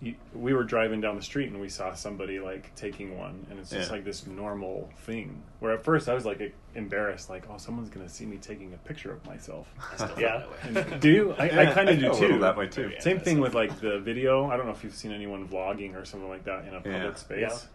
you- 0.00 0.14
We 0.34 0.54
were 0.54 0.64
driving 0.64 1.00
down 1.00 1.16
the 1.16 1.22
street 1.22 1.50
and 1.50 1.60
we 1.60 1.68
saw 1.68 1.94
somebody 1.94 2.38
like 2.38 2.74
taking 2.76 3.18
one, 3.18 3.44
and 3.50 3.58
it's 3.58 3.70
just 3.70 3.88
Yeah. 3.90 3.96
like 3.96 4.04
this 4.04 4.26
normal 4.26 4.88
thing. 4.98 5.42
Where 5.60 5.72
at 5.72 5.82
first 5.82 6.08
I 6.08 6.14
was 6.14 6.24
like 6.24 6.54
embarrassed, 6.76 7.30
like, 7.30 7.44
oh, 7.50 7.56
someone's 7.56 7.88
gonna 7.90 8.08
see 8.08 8.26
me 8.26 8.36
taking 8.36 8.72
a 8.74 8.76
picture 8.88 9.10
of 9.12 9.24
myself. 9.26 9.66
I 9.92 9.96
still 9.96 10.08
feel 10.08 10.22
Yeah. 10.22 10.38
that 10.64 10.74
way. 10.74 10.92
And 10.92 11.00
do 11.00 11.10
you? 11.10 11.32
I, 11.38 11.44
I 11.62 11.66
kind 11.72 11.88
of 11.88 11.96
do 11.98 12.02
feel 12.02 12.10
a 12.10 12.14
little 12.14 12.28
too. 12.36 12.38
that 12.40 12.56
way, 12.56 12.66
too. 12.68 12.92
Same 13.00 13.16
that's 13.16 13.24
thing 13.24 13.36
so 13.36 13.42
with 13.42 13.54
like 13.54 13.80
the 13.80 13.98
video. 14.00 14.50
I 14.50 14.56
don't 14.56 14.66
know 14.66 14.72
if 14.72 14.84
you've 14.84 14.94
seen 14.94 15.12
anyone 15.12 15.48
vlogging 15.48 15.94
or 16.00 16.04
something 16.04 16.28
like 16.28 16.44
that 16.44 16.66
in 16.66 16.74
a 16.74 16.80
public 16.80 16.94
Yeah. 17.02 17.14
space. 17.14 17.66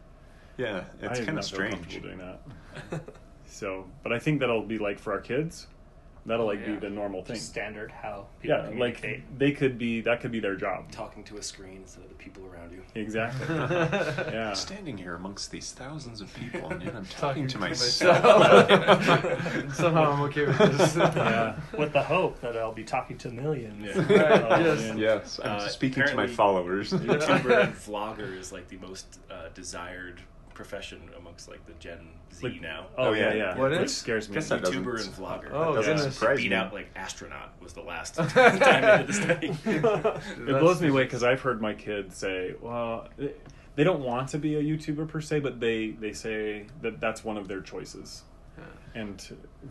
Yeah, 0.59 0.83
it's 1.01 1.19
kind 1.21 1.37
of 1.39 1.45
strange. 1.45 2.01
doing 2.01 2.17
that. 2.19 3.01
So, 3.51 3.85
but 4.03 4.13
I 4.13 4.19
think 4.19 4.39
that'll 4.41 4.61
be 4.61 4.77
like 4.77 4.99
for 4.99 5.11
our 5.11 5.19
kids. 5.19 5.65
That'll 6.25 6.45
like 6.45 6.59
Yeah. 6.59 6.73
be 6.73 6.75
the 6.75 6.89
normal 6.91 7.23
thing. 7.23 7.37
Just 7.37 7.47
standard 7.49 7.91
how 7.91 8.27
people 8.39 8.57
Yeah, 8.57 8.79
like 8.79 9.25
they 9.37 9.51
could 9.53 9.79
be 9.79 10.01
that 10.01 10.21
could 10.21 10.31
be 10.31 10.39
their 10.39 10.55
job. 10.55 10.91
Talking 10.91 11.23
to 11.25 11.37
a 11.37 11.41
screen 11.41 11.77
instead 11.77 12.03
of 12.03 12.09
the 12.09 12.15
people 12.15 12.45
around 12.45 12.71
you. 12.71 12.83
Exactly. 12.93 13.55
yeah. 13.55 14.53
Standing 14.53 14.97
here 14.97 15.15
amongst 15.15 15.49
these 15.49 15.71
thousands 15.71 16.21
of 16.21 16.31
people, 16.35 16.69
and 16.69 16.83
yet 16.83 16.95
I'm 16.95 17.05
Talking 17.17 17.47
talking, 17.47 17.47
to 17.47 17.53
to 17.53 17.59
myself. 17.59 18.23
myself. 18.23 19.75
Somehow 19.75 20.11
I'm 20.11 20.21
okay 20.23 20.45
with 20.45 20.57
this. 20.59 20.95
Yeah. 20.95 21.59
With 21.77 21.91
the 21.93 22.03
hope 22.03 22.39
that 22.41 22.55
I'll 22.55 22.71
be 22.71 22.83
talking 22.83 23.17
to 23.17 23.29
millions. 23.31 23.83
Yeah. 23.83 23.97
Right, 23.97 24.61
yes. 24.65 24.95
yes, 24.97 25.39
I'm 25.43 25.51
Uh, 25.61 25.67
speaking 25.67 26.05
to 26.05 26.15
my 26.15 26.27
followers. 26.27 26.91
YouTuber 26.91 27.63
and 27.63 27.73
vlogger 27.73 28.37
is 28.37 28.51
like 28.51 28.67
the 28.67 28.77
most 28.77 29.19
uh, 29.31 29.49
desired 29.55 30.21
profession 30.59 31.09
amongst 31.17 31.47
like 31.47 31.65
the 31.65 31.71
Gen 31.79 32.09
Z 32.33 32.45
Like- 32.45 32.59
now. 32.61 32.87
Oh, 32.97 33.13
yeah, 33.13 33.29
yeah. 33.29 33.33
yeah. 33.33 33.57
What 33.57 33.71
Which 33.71 33.79
is? 33.83 33.95
scares 33.95 34.27
me. 34.27 34.33
Guess 34.33 34.49
that 34.49 34.61
YouTuber 34.63 34.99
and 35.05 35.13
vlogger. 35.15 35.51
Oh, 35.53 35.73
doesn't 35.75 35.95
goodness. 35.95 36.15
surprise 36.17 36.37
beat 36.37 36.49
me. 36.49 36.55
out 36.55 36.73
like 36.73 36.89
astronaut 36.97 37.53
was 37.61 37.71
the 37.71 37.81
last 37.81 38.15
time 38.15 38.29
I 38.35 38.97
did 38.97 39.07
the 39.07 39.13
study. 39.13 39.47
it 39.65 40.59
blows 40.59 40.81
me 40.81 40.89
away 40.89 41.03
because 41.03 41.23
I've 41.23 41.39
heard 41.39 41.61
my 41.61 41.73
kids 41.73 42.17
say, 42.17 42.55
"Well, 42.61 43.07
they- 43.17 43.33
they 43.75 43.85
don't 43.85 44.01
want 44.01 44.27
to 44.29 44.37
be 44.37 44.55
a 44.55 44.61
YouTuber 44.61 45.07
per 45.07 45.21
se, 45.21 45.39
but 45.39 45.61
they 45.61 45.91
they 45.91 46.11
say 46.11 46.65
that 46.81 46.99
that's 46.99 47.23
one 47.23 47.37
of 47.37 47.47
their 47.47 47.61
choices." 47.61 48.23
And 48.95 49.23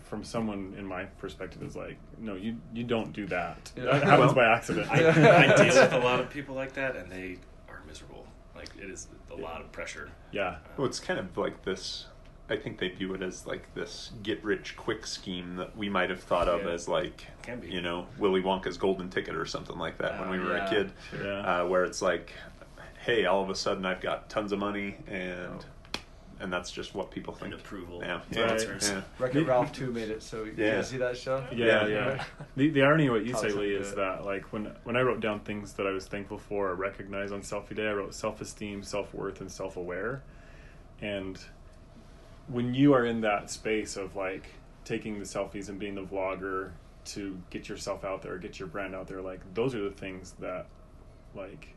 from 0.04 0.22
someone 0.24 0.74
in 0.78 0.86
my 0.86 1.04
perspective 1.18 1.60
is 1.64 1.74
like, 1.76 1.98
no, 2.18 2.34
you 2.36 2.56
you 2.72 2.84
don't 2.84 3.12
do 3.12 3.26
that. 3.26 3.70
Yeah. 3.76 3.84
That 3.86 4.04
happens 4.04 4.32
Well, 4.32 4.34
by 4.36 4.44
accident. 4.56 4.88
I, 4.90 5.50
I 5.52 5.56
deal 5.56 5.74
with 5.82 5.92
a 5.92 5.98
lot 5.98 6.20
of 6.20 6.30
people 6.30 6.54
like 6.54 6.72
that, 6.74 6.94
and 6.96 7.10
they 7.12 7.36
are 7.68 7.82
miserable. 7.86 8.24
Like 8.58 8.70
it 8.82 8.90
is 8.90 9.08
a 9.30 9.36
lot 9.36 9.60
of 9.60 9.70
pressure. 9.72 10.10
yeah, 10.32 10.56
Well, 10.76 10.86
it's 10.86 11.00
kind 11.00 11.18
of 11.20 11.36
like 11.36 11.64
this. 11.64 12.06
I 12.50 12.56
think 12.56 12.78
they 12.78 12.88
view 12.88 13.12
it 13.14 13.22
as 13.22 13.46
like 13.46 13.72
this 13.74 14.10
get 14.22 14.42
rich 14.42 14.74
quick 14.76 15.06
scheme 15.06 15.56
that 15.56 15.76
we 15.76 15.88
might 15.88 16.10
have 16.10 16.22
thought 16.22 16.48
of 16.48 16.62
Yeah. 16.64 16.70
as 16.72 16.88
like, 16.88 17.26
Can 17.42 17.60
be. 17.60 17.68
you 17.68 17.80
know, 17.82 18.06
Willy 18.18 18.42
Wonka's 18.42 18.76
golden 18.78 19.10
ticket 19.10 19.36
or 19.36 19.44
something 19.46 19.78
like 19.78 19.98
that 19.98 20.18
when 20.18 20.28
Oh, 20.28 20.32
we 20.32 20.38
were 20.38 20.56
yeah. 20.56 20.66
a 20.66 20.70
kid, 20.70 20.92
Yeah. 21.22 21.62
uh, 21.62 21.66
where 21.66 21.84
it's 21.84 22.00
like, 22.02 22.32
hey, 23.04 23.26
all 23.26 23.42
of 23.42 23.50
a 23.50 23.54
sudden 23.54 23.84
I've 23.86 24.00
got 24.00 24.28
tons 24.30 24.50
of 24.52 24.58
money 24.58 24.96
and 25.06 25.64
and 26.40 26.52
that's 26.52 26.70
just 26.70 26.94
what 26.94 27.10
people 27.10 27.34
And 27.40 27.52
think. 27.52 27.54
approval. 27.62 28.00
Yeah, 28.02 28.20
Right. 28.34 28.60
sponsors. 28.60 28.90
yeah. 28.90 29.02
Wreck-It 29.18 29.46
Ralph 29.46 29.72
2 29.72 29.90
made 29.90 30.08
it, 30.10 30.22
so 30.22 30.44
you 30.44 30.54
Yeah. 30.56 30.76
guys 30.76 30.88
see 30.88 30.98
that 30.98 31.16
show? 31.16 31.44
yeah, 31.52 31.86
Yeah. 31.86 32.14
yeah. 32.16 32.24
The 32.56 32.70
the 32.70 32.82
irony 32.82 33.06
of 33.08 33.14
what 33.14 33.24
you 33.24 33.34
say, 33.34 33.42
How's 33.48 33.54
that 33.54 33.60
Lee, 33.60 33.74
is 33.74 33.88
good? 33.90 33.98
that 33.98 34.24
like 34.24 34.52
when 34.52 34.66
when 34.84 34.96
I 34.96 35.00
wrote 35.02 35.20
down 35.20 35.40
things 35.40 35.72
that 35.74 35.86
I 35.86 35.90
was 35.90 36.06
thankful 36.06 36.38
for 36.38 36.70
or 36.70 36.74
recognized 36.74 37.32
on 37.32 37.40
Selfie 37.40 37.74
Day, 37.74 37.88
I 37.88 37.92
wrote 37.92 38.14
self 38.14 38.40
esteem, 38.40 38.82
self 38.82 39.12
worth, 39.14 39.40
and 39.40 39.50
self 39.50 39.76
aware. 39.76 40.22
And 41.00 41.38
when 42.48 42.74
you 42.74 42.94
are 42.94 43.04
in 43.04 43.20
that 43.22 43.50
space 43.50 43.96
of 43.96 44.16
like 44.16 44.46
taking 44.84 45.18
the 45.18 45.24
selfies 45.24 45.68
and 45.68 45.78
being 45.78 45.94
the 45.94 46.02
vlogger 46.04 46.70
to 47.04 47.38
get 47.50 47.68
yourself 47.68 48.04
out 48.04 48.22
there, 48.22 48.38
get 48.38 48.58
your 48.58 48.68
brand 48.68 48.94
out 48.94 49.06
there, 49.06 49.20
like 49.20 49.40
those 49.54 49.74
are 49.74 49.82
the 49.82 49.90
things 49.90 50.32
that 50.40 50.66
like 51.34 51.74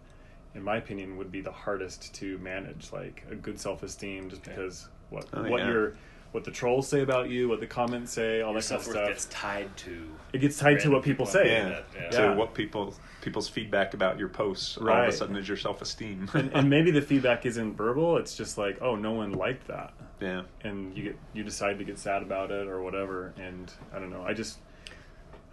in 0.56 0.64
my 0.64 0.78
opinion 0.78 1.18
would 1.18 1.32
be 1.32 1.42
the 1.42 1.52
hardest 1.52 2.14
to 2.16 2.38
manage 2.40 2.92
like 2.92 3.24
a 3.32 3.36
good 3.36 3.60
self-esteem 3.60 4.30
just 4.30 4.42
Okay. 4.42 4.56
because 4.56 4.88
what 5.10 5.26
Oh, 5.34 5.44
what 5.50 5.62
yeah. 5.62 5.70
your 5.72 5.96
what 6.32 6.46
the 6.46 6.52
trolls 6.52 6.88
say 6.88 7.02
about 7.02 7.30
you 7.30 7.50
what 7.50 7.60
the 7.60 7.68
comments 7.68 8.14
say 8.14 8.42
all 8.42 8.54
Your 8.54 8.62
that 8.62 8.70
kind 8.70 8.80
of 8.82 8.88
stuff 8.88 9.08
gets 9.08 9.26
tied 9.26 9.76
to 9.78 10.08
it 10.32 10.40
gets 10.40 10.58
tied 10.58 10.80
to 10.80 10.90
what 10.90 11.04
people 11.04 11.26
on 11.26 11.32
say 11.32 11.44
the 11.44 11.50
Yeah. 11.50 11.70
Yeah. 11.70 12.02
Yeah. 12.04 12.10
To 12.30 12.36
what 12.36 12.54
people 12.54 12.94
people's 13.22 13.50
feedback 13.50 13.94
about 13.94 14.18
your 14.18 14.30
posts 14.30 14.78
all 14.78 14.88
of 14.88 15.08
a 15.10 15.12
sudden 15.12 15.36
is 15.36 15.48
your 15.48 15.58
self 15.58 15.82
esteem. 15.82 16.30
and, 16.34 16.50
and 16.54 16.70
maybe 16.76 16.90
the 16.92 17.02
feedback 17.02 17.46
isn't 17.46 17.76
verbal 17.76 18.18
it's 18.18 18.36
just 18.36 18.58
like 18.58 18.78
oh 18.82 18.96
no 18.96 19.12
one 19.12 19.34
liked 19.34 19.68
that 19.68 19.94
yeah. 20.22 20.44
and 20.64 20.96
you 20.98 21.04
get 21.04 21.18
you 21.34 21.44
decide 21.44 21.78
to 21.80 21.84
get 21.84 22.00
sad 22.00 22.22
about 22.24 22.50
it 22.52 22.68
or 22.68 22.82
whatever 22.82 23.34
and 23.38 23.72
i 23.94 24.00
don't 24.00 24.10
know 24.12 24.24
i 24.24 24.34
just 24.34 24.60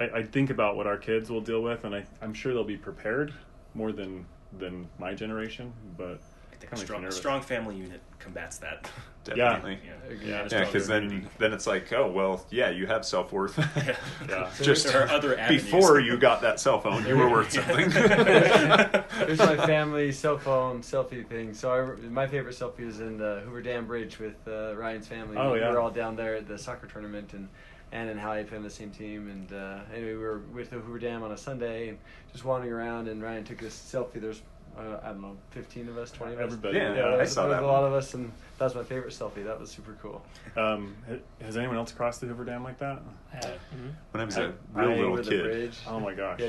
i, 0.00 0.05
I 0.05 0.23
think 0.23 0.50
about 0.50 0.76
what 0.76 0.87
our 0.87 0.97
kids 0.97 1.28
will 1.28 1.40
deal 1.40 1.61
with 1.62 1.85
and 1.85 1.95
I, 1.95 2.05
i'm 2.23 2.35
sure 2.35 2.55
they'll 2.55 2.62
be 2.64 2.76
prepared 2.76 3.35
more 3.75 3.90
than 3.93 4.26
than 4.59 4.88
my 4.99 5.14
generation 5.14 5.73
but 5.97 6.21
I 6.52 6.57
think 6.57 6.73
a 6.73 6.76
strong, 6.76 7.11
strong 7.11 7.40
family 7.40 7.76
unit 7.76 8.00
combats 8.19 8.59
that. 8.59 8.90
Definitely. 9.25 9.78
Yeah. 9.85 10.14
yeah, 10.25 10.49
Yeah, 10.50 10.64
because 10.64 10.87
then 10.88 11.09
really- 11.09 11.25
then 11.38 11.52
it's 11.52 11.67
like, 11.67 11.93
oh 11.93 12.11
well, 12.11 12.47
yeah, 12.50 12.71
you 12.71 12.87
have 12.87 13.05
self 13.05 13.31
worth. 13.31 13.59
Yeah. 13.59 13.97
yeah 14.28 14.50
Just 14.61 14.87
There 14.87 15.05
are 15.05 15.09
other 15.11 15.38
avenues. 15.38 15.64
before 15.64 16.00
you 16.00 16.17
got 16.17 16.40
that 16.43 16.59
cell 16.59 16.81
phone, 16.81 17.07
you 17.07 17.17
were 17.17 17.28
worth 17.31 17.52
something. 17.52 17.90
Here's 17.90 19.38
my 19.38 19.57
family 19.67 20.12
cell 20.12 20.38
phone 20.38 20.81
selfie 20.81 21.26
thing. 21.26 21.52
So 21.52 21.71
I, 21.71 22.09
my 22.09 22.26
favorite 22.26 22.57
selfie 22.57 22.88
is 22.88 23.00
in 23.00 23.19
the 23.19 23.43
Hoover 23.45 23.61
Dam 23.62 23.87
Bridge 23.87 24.19
with 24.19 24.37
uh, 24.49 24.75
Ryan's 24.76 25.07
family. 25.07 25.37
Oh, 25.37 25.55
yeah. 25.55 25.69
We 25.69 25.75
were 25.75 25.81
all 25.81 25.90
down 25.90 26.17
there 26.17 26.37
at 26.37 26.49
the 26.49 26.57
soccer 26.59 26.87
tournament, 26.87 27.35
and 27.35 27.49
Ann 27.92 28.09
and 28.09 28.21
Hallie 28.21 28.45
played 28.45 28.59
on 28.59 28.64
the 28.64 28.71
same 28.71 28.90
team. 28.90 29.28
And 29.30 29.52
uh, 29.52 29.80
anyway, 29.95 30.12
we 30.12 30.18
were 30.18 30.38
with 30.52 30.71
the 30.71 30.76
Hoover 30.78 30.99
Dam 30.99 31.23
on 31.23 31.33
a 31.33 31.37
Sunday 31.37 31.88
and 31.88 31.99
just 32.33 32.45
wandering 32.45 32.73
around. 32.73 33.09
And 33.09 33.23
Ryan 33.23 33.45
took 33.45 33.59
this 33.59 33.75
selfie. 33.75 34.21
There's 34.21 34.42
uh, 34.78 35.00
I 35.02 35.09
don't 35.09 35.23
know, 35.23 35.37
15 35.50 35.88
of 35.88 35.99
us, 35.99 36.11
20 36.12 36.35
of 36.35 36.38
us. 36.38 36.45
Everybody. 36.45 36.78
Yeah, 36.78 36.95
Yeah, 36.95 37.07
I 37.14 37.16
there 37.16 37.26
saw 37.26 37.49
that 37.49 37.62
a 37.62 37.66
lot 37.66 37.83
one. 37.83 37.90
of 37.90 37.95
us, 37.95 38.14
and 38.14 38.30
that 38.59 38.65
was 38.65 38.75
my 38.75 38.83
favorite 38.83 39.12
selfie. 39.12 39.45
That 39.45 39.59
was 39.61 39.71
super 39.71 39.97
cool. 40.03 40.21
Um, 40.57 40.97
has 41.41 41.57
anyone 41.57 41.77
else 41.77 41.93
crossed 41.93 42.21
the 42.21 42.27
Hoover 42.27 42.45
Dam 42.45 42.65
like 42.65 42.79
that? 42.79 43.00
Yeah. 43.35 43.41
Mhm. 43.41 43.93
when 44.12 44.21
I 44.21 44.25
was 44.25 44.38
I- 44.38 44.43
a 44.45 44.53
real 44.75 45.11
little 45.12 45.19
kid. 45.31 45.71
Oh 45.87 46.00
my 46.00 46.15
gosh. 46.15 46.41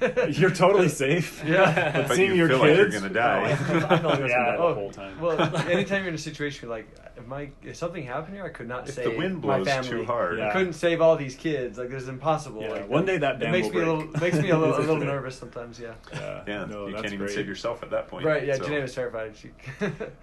Yeah. 0.00 0.26
You're 0.28 0.50
totally 0.50 0.88
safe. 1.04 1.42
Yeah. 1.44 1.92
But 1.92 2.08
But 2.08 2.16
seeing 2.16 2.30
you 2.30 2.36
your 2.36 2.48
feel 2.48 2.60
kids, 2.60 2.78
like 2.78 2.92
you're 2.92 3.00
gonna 3.00 3.12
die. 3.12 3.50
I 3.52 3.56
felt 3.56 3.82
like 3.82 3.90
I 3.90 4.06
was 4.06 4.18
gonna 4.18 4.28
Yeah. 4.28 4.44
die 4.46 4.56
the 4.56 4.62
Oh, 4.62 4.74
whole 4.74 4.90
time. 4.90 5.20
Well, 5.20 5.40
anytime 5.68 6.02
you're 6.02 6.08
in 6.08 6.14
a 6.14 6.18
situation 6.18 6.68
where, 6.68 6.78
like, 6.78 6.88
if 7.16 7.26
my 7.26 7.50
if 7.62 7.76
something 7.76 8.02
happened 8.04 8.34
here, 8.36 8.44
I 8.44 8.48
could 8.48 8.68
not 8.68 8.88
If 8.88 8.94
save 8.94 9.10
the 9.12 9.18
wind 9.18 9.44
my 9.44 9.62
family. 9.64 9.90
too 9.90 10.04
hard, 10.06 10.38
Yeah. 10.38 10.48
I 10.48 10.52
couldn't 10.52 10.72
save 10.74 11.00
all 11.02 11.16
these 11.16 11.34
kids. 11.36 11.76
Like, 11.76 11.90
it's 11.90 12.06
impossible. 12.08 12.62
Yeah, 12.62 12.68
Like, 12.70 12.88
one 12.88 13.04
day 13.04 13.18
that 13.18 13.34
it 13.36 13.38
dam 13.40 13.52
makes 13.52 13.66
will 13.66 13.74
me 13.74 13.80
a 13.80 13.84
break. 13.84 13.98
little 13.98 14.20
makes 14.22 14.38
me 14.38 14.50
a 14.50 14.58
little, 14.58 14.76
a 14.76 14.78
little 14.78 14.96
nervous 14.96 15.36
sometimes. 15.36 15.78
Yeah. 15.78 15.92
yeah, 16.12 16.42
yeah, 16.46 16.64
no, 16.64 16.86
you 16.86 16.94
can't 16.94 17.06
even 17.06 17.18
great. 17.18 17.30
save 17.32 17.46
yourself 17.48 17.82
at 17.82 17.90
that 17.90 18.08
point. 18.08 18.24
Right. 18.24 18.46
Yeah. 18.46 18.54
so- 18.54 18.64
Janae 18.64 18.82
was 18.82 18.94
terrified. 18.94 19.34
She. 19.36 19.50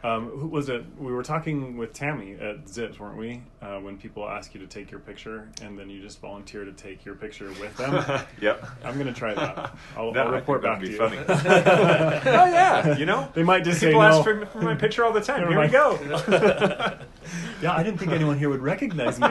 Um, 0.03 0.49
was 0.49 0.69
it? 0.69 0.83
We 0.97 1.11
were 1.11 1.18
talking 1.23 1.77
with 1.77 1.93
Tammy 1.93 2.33
at 2.39 2.67
Zips, 2.69 2.99
weren't 2.99 3.17
we? 3.17 3.41
Uh, 3.61 3.79
when 3.79 3.97
people 3.97 4.27
ask 4.27 4.53
you 4.53 4.59
to 4.61 4.67
take 4.67 4.89
your 4.91 4.99
picture, 5.01 5.49
and 5.61 5.77
then 5.77 5.89
you 5.89 6.01
just 6.01 6.19
volunteer 6.21 6.63
to 6.65 6.71
take 6.71 7.03
your 7.05 7.15
picture 7.15 7.47
with 7.59 7.75
them. 7.77 7.93
yep. 8.41 8.65
I'm 8.83 8.97
gonna 8.97 9.13
try 9.13 9.33
that. 9.33 9.75
I'll, 9.97 10.11
That, 10.13 10.27
I'll 10.27 10.33
I 10.33 10.37
report 10.37 10.61
think 10.61 10.73
back 10.73 10.81
to 10.81 10.87
that'd 10.97 11.11
you. 11.13 11.17
be 11.17 11.33
funny. 11.33 11.43
oh 12.25 12.45
yeah, 12.45 12.97
you 12.97 13.05
know. 13.05 13.27
They 13.33 13.43
might 13.43 13.63
just 13.63 13.79
People 13.81 14.01
say 14.01 14.07
ask 14.07 14.17
no. 14.17 14.23
for, 14.23 14.45
for 14.45 14.61
my 14.61 14.75
picture 14.75 15.03
all 15.03 15.11
the 15.13 15.21
time. 15.21 15.41
Never 15.41 15.51
Here 15.51 15.61
we 15.61 15.67
go. 15.67 15.99
yeah, 17.61 17.73
I 17.73 17.83
didn't 17.83 17.97
think 17.99 18.11
anyone 18.11 18.37
here 18.37 18.49
would 18.49 18.61
recognize 18.61 19.19
me. 19.19 19.27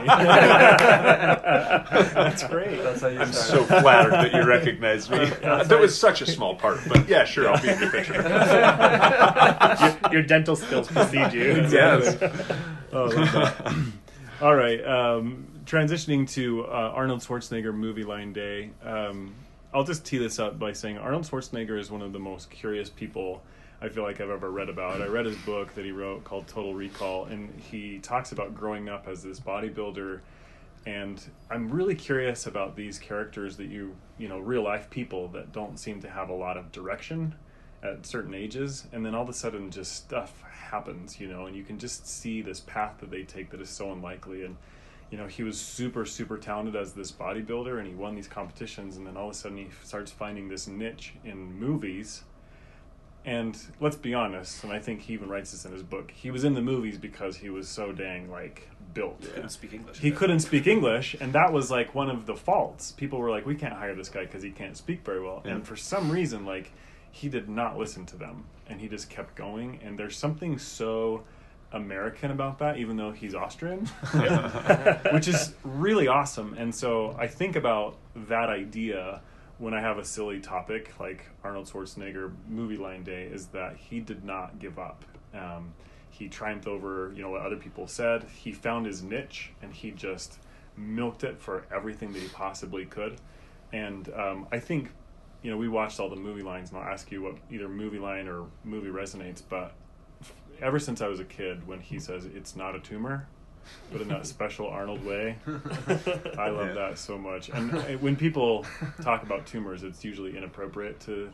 That's 1.19 2.43
great. 2.45 2.83
That's 2.83 3.01
how 3.01 3.09
you 3.09 3.19
I'm 3.21 3.33
start. 3.33 3.49
so 3.49 3.65
flattered 3.81 4.13
that 4.13 4.33
you 4.35 4.45
recognize 4.45 5.09
me. 5.11 5.25
that 5.25 5.79
was 5.81 5.99
such 5.99 6.21
a 6.23 6.27
small 6.27 6.55
part, 6.55 6.81
but 6.89 7.09
yeah, 7.09 7.25
sure, 7.25 7.49
I'll 7.49 7.61
be 7.63 7.69
in 7.69 7.79
your 7.81 7.91
picture. 7.91 8.15
your, 10.03 10.13
your 10.13 10.23
dental 10.23 10.57
skills 10.57 10.89
precede 10.89 11.33
you. 11.33 11.67
Yes. 11.79 12.19
Oh, 12.91 13.11
I 13.11 13.15
love 13.15 13.33
that. 13.33 13.77
All 14.41 14.55
right. 14.55 14.83
Um, 14.83 15.47
transitioning 15.67 16.27
to 16.31 16.65
uh, 16.65 16.93
Arnold 16.95 17.21
Schwarzenegger 17.21 17.75
movie 17.75 18.03
line 18.03 18.33
day. 18.33 18.71
Um, 18.83 19.35
I'll 19.75 19.85
just 19.85 20.07
tee 20.07 20.17
this 20.17 20.39
up 20.39 20.59
by 20.59 20.73
saying 20.73 20.97
Arnold 20.97 21.25
Schwarzenegger 21.25 21.79
is 21.79 21.91
one 21.91 22.01
of 22.01 22.15
the 22.15 22.19
most 22.19 22.51
curious 22.51 22.89
people 22.89 23.43
I 23.83 23.91
feel 23.91 24.05
like 24.05 24.23
I've 24.23 24.31
ever 24.31 24.51
read 24.51 24.71
about. 24.71 25.03
I 25.03 25.07
read 25.07 25.27
his 25.27 25.37
book 25.37 25.75
that 25.75 25.85
he 25.85 25.93
wrote 25.93 26.25
called 26.25 26.49
Total 26.49 26.73
Recall, 26.73 27.27
and 27.27 27.53
he 27.61 27.99
talks 27.99 28.33
about 28.33 28.55
growing 28.55 28.89
up 28.89 29.07
as 29.07 29.23
this 29.23 29.39
bodybuilder. 29.39 30.21
And 30.87 31.23
I'm 31.51 31.69
really 31.69 31.95
curious 31.95 32.47
about 32.47 32.75
these 32.75 32.99
characters 32.99 33.59
that 33.59 33.67
you, 33.67 33.95
you 34.17 34.29
know, 34.29 34.39
real 34.39 34.63
life 34.63 34.89
people 34.89 35.29
that 35.29 35.53
don't 35.53 35.79
seem 35.79 36.01
to 36.01 36.09
have 36.09 36.31
a 36.31 36.35
lot 36.35 36.57
of 36.57 36.73
direction 36.73 37.35
at 37.83 38.07
certain 38.07 38.35
ages, 38.35 38.87
and 38.93 39.05
then 39.05 39.15
all 39.15 39.23
of 39.23 39.29
a 39.29 39.35
sudden 39.35 39.71
just 39.71 39.95
stuff 39.95 40.43
happens, 40.71 41.21
you 41.21 41.29
know, 41.29 41.47
and 41.47 41.57
you 41.57 41.65
can 41.65 41.79
just 41.79 42.07
see 42.07 42.43
this 42.43 42.61
path 42.61 42.99
that 43.01 43.11
they 43.11 43.23
take 43.23 43.51
that 43.51 43.61
is 43.61 43.71
so 43.71 43.93
unlikely. 43.93 44.45
And 44.45 44.57
you 45.11 45.17
know, 45.17 45.27
he 45.27 45.43
was 45.43 45.59
super, 45.59 46.05
super 46.05 46.37
talented 46.37 46.77
as 46.77 46.93
this 46.93 47.11
bodybuilder, 47.11 47.79
and 47.79 47.87
he 47.87 47.95
won 47.95 48.15
these 48.15 48.29
competitions, 48.29 48.97
and 48.97 49.07
then 49.07 49.17
all 49.17 49.27
of 49.27 49.31
a 49.31 49.35
sudden 49.35 49.57
he 49.57 49.69
starts 49.83 50.13
finding 50.13 50.49
this 50.49 50.69
niche 50.69 51.15
in 51.25 51.59
movies. 51.59 52.25
And 53.25 53.59
let's 53.81 53.97
be 53.97 54.15
honest, 54.15 54.65
and 54.65 54.73
I 54.73 54.79
think 54.79 55.03
he 55.03 55.13
even 55.13 55.29
writes 55.29 55.51
this 55.51 55.65
in 55.65 55.73
his 55.73 55.83
book. 55.83 56.11
He 56.11 56.31
was 56.31 56.45
in 56.45 56.55
the 56.55 56.63
movies 56.63 56.97
because 56.99 57.37
he 57.37 57.51
was 57.51 57.69
so 57.69 57.93
dang 57.93 58.31
like 58.31 58.69
built. 58.95 59.21
Couldn't 59.21 59.51
speak 59.51 59.75
English. 59.75 59.99
He 59.99 60.11
couldn't 60.11 60.41
speak 60.41 60.67
English, 60.67 61.17
and 61.21 61.33
that 61.33 61.53
was 61.53 61.71
like 61.71 61.95
one 61.95 62.11
of 62.11 62.27
the 62.27 62.35
faults. 62.35 62.93
People 62.93 63.19
were 63.19 63.31
like, 63.31 63.45
"We 63.45 63.55
can't 63.55 63.75
hire 63.75 63.95
this 63.95 64.09
guy 64.09 64.25
because 64.25 64.43
he 64.43 64.51
can't 64.51 64.77
speak 64.77 65.05
very 65.05 65.23
well." 65.23 65.43
Yeah. 65.45 65.53
And 65.53 65.67
for 65.67 65.77
some 65.77 66.11
reason, 66.11 66.47
like 66.47 66.73
he 67.11 67.29
did 67.29 67.49
not 67.49 67.79
listen 67.79 68.07
to 68.07 68.17
them, 68.17 68.45
and 68.67 68.81
he 68.81 68.89
just 68.89 69.11
kept 69.11 69.35
going. 69.35 69.81
And 69.83 69.99
there's 69.99 70.17
something 70.17 70.59
so 70.59 71.25
American 71.73 72.31
about 72.31 72.59
that, 72.59 72.79
even 72.79 72.97
though 72.97 73.13
he's 73.13 73.35
Austrian, 73.35 73.87
which 75.13 75.29
is 75.29 75.55
really 75.65 76.09
awesome. 76.09 76.55
And 76.55 76.75
so 76.75 77.15
I 77.19 77.27
think 77.27 77.57
about 77.57 77.97
that 78.29 78.49
idea 78.49 79.21
when 79.59 79.75
I 79.75 79.81
have 79.81 79.99
a 79.99 80.05
silly 80.05 80.41
topic 80.41 80.93
like 81.01 81.25
Arnold 81.43 81.67
Schwarzenegger 81.67 82.33
movie 82.49 82.77
line 82.77 83.03
day 83.03 83.25
is 83.25 83.49
that 83.49 83.77
he 83.77 84.01
did 84.01 84.25
not 84.25 84.59
give 84.59 84.79
up. 84.79 85.05
Um, 85.35 85.75
he 86.11 86.29
triumphed 86.29 86.67
over 86.67 87.13
you 87.15 87.23
know 87.23 87.31
what 87.31 87.43
other 87.43 87.57
people 87.57 87.87
said. 87.87 88.25
He 88.35 88.53
found 88.53 88.87
his 88.87 89.03
niche 89.03 89.51
and 89.61 89.73
he 89.73 89.91
just 89.91 90.39
milked 90.77 91.25
it 91.25 91.41
for 91.41 91.67
everything 91.75 92.13
that 92.13 92.23
he 92.23 92.29
possibly 92.29 92.87
could. 92.87 93.17
And 93.73 94.09
um, 94.15 94.47
I 94.51 94.61
think, 94.61 94.91
you 95.43 95.51
know, 95.51 95.57
we 95.57 95.69
watched 95.69 96.01
all 96.01 96.09
the 96.09 96.17
movie 96.17 96.43
lines, 96.43 96.71
and 96.71 96.79
I'll 96.79 96.93
ask 96.93 97.11
you 97.13 97.23
what 97.23 97.37
either 97.51 97.69
movie 97.69 97.99
line 97.99 98.29
or 98.29 98.47
movie 98.65 98.89
resonates. 98.89 99.43
But 99.49 99.73
ever 100.61 100.79
since 100.79 101.01
I 101.01 101.07
was 101.09 101.21
a 101.21 101.25
kid, 101.25 101.67
when 101.67 101.81
he 101.81 101.99
says 101.99 102.25
it's 102.25 102.57
not 102.57 102.75
a 102.75 102.81
tumor, 102.81 103.29
but 103.93 104.01
in 104.01 104.09
that 104.09 104.27
special 104.35 104.67
Arnold 104.69 105.05
way, 105.05 105.37
I 105.47 106.49
love 106.49 106.69
Yeah. 106.69 106.75
that 106.75 106.99
so 106.99 107.17
much. 107.19 107.49
And 107.51 107.73
uh, 107.75 107.83
when 107.99 108.17
people 108.17 108.65
talk 109.03 109.23
about 109.23 109.47
tumors, 109.47 109.83
it's 109.85 110.05
usually 110.05 110.37
inappropriate 110.37 110.99
to 111.01 111.31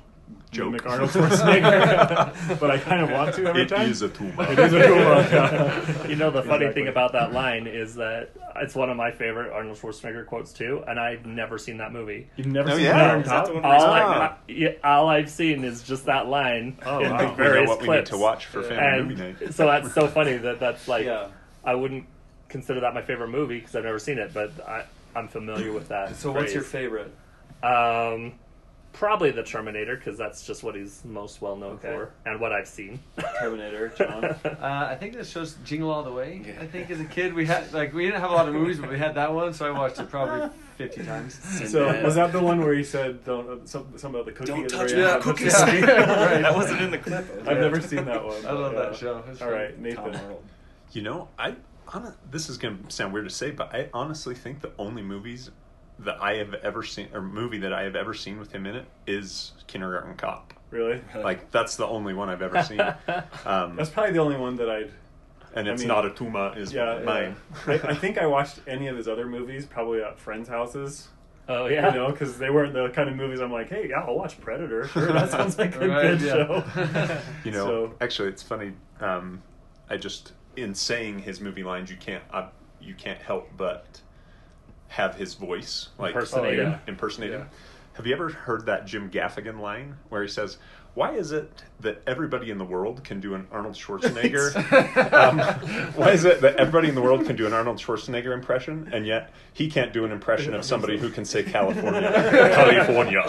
Joke. 0.50 0.66
mimic 0.66 0.86
Arnold 0.86 1.10
Schwarzenegger, 1.10 2.58
but 2.60 2.70
I 2.70 2.78
kind 2.78 3.02
of 3.02 3.10
want 3.10 3.34
to 3.34 3.46
every 3.46 3.62
It 3.62 3.68
time. 3.68 3.90
is 3.90 4.02
a 4.02 4.08
tumor. 4.08 4.50
It 4.52 4.58
is 4.58 4.72
a 4.72 4.86
tumor. 4.86 5.28
yeah. 5.32 6.06
You 6.08 6.16
know, 6.16 6.30
the 6.30 6.42
funny 6.42 6.66
Exactly. 6.66 6.82
thing 6.82 6.88
about 6.88 7.12
that 7.12 7.32
line 7.32 7.66
is 7.66 7.96
that 7.96 8.30
it's 8.56 8.74
one 8.76 8.88
of 8.88 8.96
my 8.96 9.10
favorite 9.10 9.52
Arnold 9.52 9.76
Schwarzenegger 9.78 10.24
quotes 10.26 10.52
too, 10.52 10.84
and 10.86 11.00
I've 11.00 11.26
never 11.26 11.58
seen 11.58 11.78
that 11.78 11.92
movie. 11.92 12.28
You've 12.36 12.46
never 12.46 12.70
Oh, 12.70 12.76
seen 12.76 12.84
yeah. 12.84 13.10
Iron 13.10 13.22
that 13.22 13.28
Top? 13.28 13.46
the 13.48 13.54
one 13.54 13.64
All, 13.64 13.72
Ah. 13.82 14.22
I, 14.22 14.36
yeah, 14.46 14.68
all 14.84 15.08
I've 15.08 15.28
seen 15.30 15.64
is 15.64 15.82
just 15.82 16.06
that 16.06 16.28
line 16.28 16.78
Oh, 16.86 17.00
in 17.00 17.10
wow. 17.10 17.16
the 17.18 17.24
We 17.24 17.26
know 17.26 17.30
we 17.30 17.30
know 17.30 17.34
various 17.34 17.68
what 17.68 17.80
we 17.80 17.84
clips. 17.86 18.10
need 18.10 18.16
to 18.16 18.22
watch 18.22 18.46
for 18.46 18.62
family 18.62 18.84
and 18.86 19.08
movie 19.08 19.22
night. 19.44 19.54
so 19.54 19.66
that's 19.66 19.92
so 19.92 20.06
funny 20.06 20.36
that 20.36 20.60
that's 20.60 20.86
like 20.86 21.04
Yeah. 21.06 21.26
I 21.64 21.74
wouldn't 21.74 22.04
consider 22.48 22.78
that 22.80 22.94
my 22.94 23.02
favorite 23.02 23.28
movie 23.30 23.58
because 23.58 23.74
I've 23.74 23.84
never 23.84 23.98
seen 23.98 24.18
it, 24.18 24.32
but 24.32 24.52
I, 24.68 24.84
I'm 25.16 25.26
familiar 25.26 25.72
with 25.72 25.88
that. 25.88 26.14
So 26.14 26.30
what's 26.30 26.54
your 26.54 26.62
favorite? 26.62 27.12
Um, 27.62 28.34
probably 28.94 29.30
the 29.30 29.42
Terminator 29.42 29.96
because 29.96 30.16
that's 30.16 30.46
just 30.46 30.62
what 30.62 30.74
he's 30.74 31.04
most 31.04 31.42
well 31.42 31.56
known 31.56 31.72
Okay. 31.74 31.88
for 31.92 32.12
and 32.24 32.40
what 32.40 32.52
I've 32.52 32.66
seen. 32.68 32.98
Terminator, 33.38 33.88
John. 33.98 34.24
Uh, 34.24 34.38
I 34.90 34.94
think 34.94 35.12
this 35.12 35.28
shows 35.28 35.56
Jingle 35.64 35.90
All 35.90 36.02
the 36.02 36.12
Way. 36.12 36.54
I 36.58 36.66
think 36.66 36.90
as 36.90 37.00
a 37.00 37.04
kid 37.04 37.34
we 37.34 37.44
had 37.44 37.72
like 37.72 37.92
we 37.92 38.06
didn't 38.06 38.20
have 38.20 38.30
a 38.30 38.34
lot 38.34 38.48
of 38.48 38.54
movies, 38.54 38.78
but 38.78 38.88
we 38.88 38.98
had 38.98 39.14
that 39.16 39.32
one, 39.34 39.52
so 39.52 39.66
I 39.66 39.70
watched 39.70 40.00
it 40.00 40.08
probably 40.08 40.48
fifty 40.78 41.04
times. 41.04 41.34
So 41.42 41.66
Sinbad. 41.66 42.04
was 42.04 42.14
that 42.14 42.32
the 42.32 42.40
one 42.40 42.60
where 42.64 42.72
he 42.74 42.82
said 42.84 43.24
don't 43.24 43.48
uh, 43.48 43.66
some, 43.66 43.86
some 43.98 44.14
about 44.14 44.24
the 44.26 44.32
cookie? 44.32 44.52
Don't 44.52 44.64
at 44.64 44.70
the 44.70 44.76
touch 44.76 44.90
very 44.92 45.02
my 45.02 45.12
end? 45.14 45.22
cookies. 45.22 45.52
Yeah. 45.52 46.24
Right. 46.24 46.42
that 46.42 46.54
wasn't 46.54 46.80
in 46.80 46.90
the 46.90 46.98
clip. 46.98 47.26
I've 47.46 47.58
never 47.58 47.80
seen 47.80 48.04
that 48.06 48.24
one. 48.24 48.46
I 48.46 48.52
love 48.52 48.72
but, 48.74 48.90
that 48.92 48.98
show. 48.98 49.22
It's 49.28 49.42
All 49.42 49.48
fun. 49.48 49.56
right, 49.56 49.78
Nathan. 49.78 50.18
You 50.92 51.02
know, 51.02 51.28
I 51.38 51.56
hon- 51.86 52.14
this 52.30 52.48
is 52.48 52.56
going 52.58 52.82
to 52.84 52.90
sound 52.90 53.12
weird 53.12 53.28
to 53.28 53.34
say, 53.34 53.50
but 53.50 53.74
I 53.74 53.88
honestly 53.92 54.34
think 54.34 54.60
the 54.60 54.70
only 54.78 55.02
movies 55.02 55.50
that 56.00 56.20
I 56.20 56.34
have 56.36 56.54
ever 56.54 56.82
seen, 56.82 57.08
or 57.14 57.22
movie 57.22 57.58
that 57.58 57.72
I 57.72 57.82
have 57.82 57.94
ever 57.96 58.14
seen 58.14 58.38
with 58.38 58.52
him 58.52 58.66
in 58.66 58.74
it, 58.76 58.86
is 59.06 59.52
Kindergarten 59.66 60.14
Cop. 60.16 60.52
Really? 60.70 61.00
Like 61.14 61.50
that's 61.52 61.76
the 61.76 61.86
only 61.86 62.14
one 62.14 62.28
I've 62.28 62.42
ever 62.42 62.62
seen, 62.64 62.80
um, 63.46 63.76
That's 63.76 63.90
probably 63.90 64.12
the 64.12 64.18
only 64.18 64.36
one 64.36 64.56
that 64.56 64.68
I'd. 64.68 64.90
and 65.54 65.68
I 65.68 65.72
it's 65.72 65.82
mean- 65.82 65.88
not 65.88 66.04
a 66.04 66.10
tuma 66.10 66.56
is 66.56 66.72
Yeah, 66.72 67.00
mine. 67.04 67.36
yeah. 67.68 67.74
I, 67.84 67.88
I 67.90 67.94
think 67.94 68.18
I 68.18 68.26
watched 68.26 68.58
any 68.66 68.88
of 68.88 68.96
his 68.96 69.06
other 69.06 69.26
movies 69.26 69.66
probably 69.66 70.02
at 70.02 70.18
friends' 70.18 70.48
houses. 70.48 71.08
oh 71.48 71.66
yeah, 71.66 71.92
You 71.94 72.00
know, 72.00 72.10
because 72.10 72.38
they 72.38 72.50
weren't 72.50 72.72
the 72.74 72.88
kind 72.88 73.08
of 73.08 73.14
movies 73.14 73.38
I'm 73.40 73.52
like, 73.52 73.68
hey, 73.68 73.86
yeah, 73.90 74.00
I'll 74.00 74.16
watch 74.16 74.40
Predator. 74.40 74.88
Sure, 74.88 75.12
that 75.12 75.30
sounds 75.30 75.56
like 75.58 75.76
a 75.76 75.86
Right, 75.88 76.18
good 76.18 76.20
yeah. 76.22 76.32
show. 76.32 77.20
You 77.44 77.52
know, 77.52 77.66
So- 77.66 77.94
actually, 78.00 78.30
it's 78.30 78.42
funny. 78.42 78.72
Um, 79.00 79.42
I 79.88 79.96
just 79.96 80.32
in 80.56 80.74
saying 80.74 81.20
his 81.20 81.40
movie 81.40 81.62
lines, 81.62 81.88
you 81.90 81.96
can't 81.98 82.22
uh, 82.32 82.48
you 82.80 82.94
can't 82.94 83.20
help 83.22 83.48
but 83.56 84.00
have 84.94 85.16
his 85.16 85.34
voice 85.34 85.88
like 85.98 86.14
Impersonate 86.14 86.58
him. 86.60 86.78
impersonate 86.86 87.32
him. 87.32 87.48
Have 87.94 88.06
you 88.06 88.14
ever 88.14 88.28
heard 88.28 88.66
that 88.66 88.86
Jim 88.86 89.10
Gaffigan 89.10 89.58
line 89.60 89.96
where 90.08 90.22
he 90.22 90.28
says, 90.28 90.58
"Why 90.94 91.12
is 91.14 91.32
it 91.32 91.62
that 91.80 92.00
everybody 92.06 92.50
in 92.50 92.58
the 92.58 92.64
world 92.64 93.02
can 93.04 93.20
do 93.20 93.34
an 93.34 93.46
Arnold 93.52 93.74
Schwarzenegger? 93.74 94.54
um, 95.12 95.38
why 95.94 96.10
is 96.10 96.24
it 96.24 96.40
that 96.40 96.56
everybody 96.56 96.88
in 96.88 96.94
the 96.94 97.02
world 97.02 97.26
can 97.26 97.34
do 97.36 97.46
an 97.46 97.52
Arnold 97.52 97.78
Schwarzenegger 97.78 98.32
impression, 98.32 98.88
and 98.92 99.04
yet 99.06 99.32
he 99.52 99.68
can't 99.68 99.92
do 99.92 100.04
an 100.04 100.12
impression 100.12 100.54
of 100.54 100.64
somebody 100.64 100.96
who 100.98 101.08
can 101.10 101.24
say 101.24 101.42
California, 101.42 102.00
California?" 102.54 103.22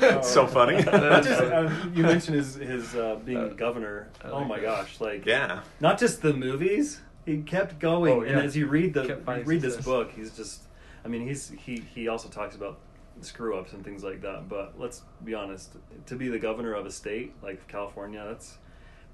it's 0.00 0.28
so 0.32 0.46
funny. 0.46 0.82
Just, 0.82 1.40
uh, 1.42 1.70
you 1.94 2.02
mentioned 2.04 2.36
his 2.36 2.54
his 2.54 2.94
uh, 2.94 3.20
being 3.24 3.56
governor. 3.56 4.08
Oh 4.24 4.44
my 4.44 4.60
gosh! 4.60 5.00
Like 5.00 5.26
yeah. 5.26 5.60
not 5.80 5.98
just 5.98 6.22
the 6.22 6.32
movies. 6.32 7.00
He 7.28 7.42
kept 7.42 7.78
going, 7.78 8.12
Oh, 8.12 8.20
and 8.22 8.40
as 8.40 8.56
you 8.56 8.66
read 8.66 8.94
the 8.94 9.16
finding 9.24 9.46
read 9.46 9.60
this 9.60 9.76
book, 9.76 10.12
he's 10.16 10.34
just. 10.34 10.62
I 11.04 11.08
mean, 11.08 11.26
he's 11.26 11.50
he 11.50 11.80
he 11.94 12.08
also 12.08 12.28
talks 12.28 12.56
about 12.56 12.78
screw 13.20 13.58
ups 13.58 13.72
and 13.74 13.84
things 13.84 14.02
like 14.02 14.22
that. 14.22 14.48
But 14.48 14.78
let's 14.78 15.02
be 15.22 15.34
honest, 15.34 15.74
to 16.06 16.16
be 16.16 16.28
the 16.28 16.38
governor 16.38 16.72
of 16.72 16.86
a 16.86 16.90
state 16.90 17.34
like 17.42 17.68
California, 17.68 18.24
that's 18.26 18.56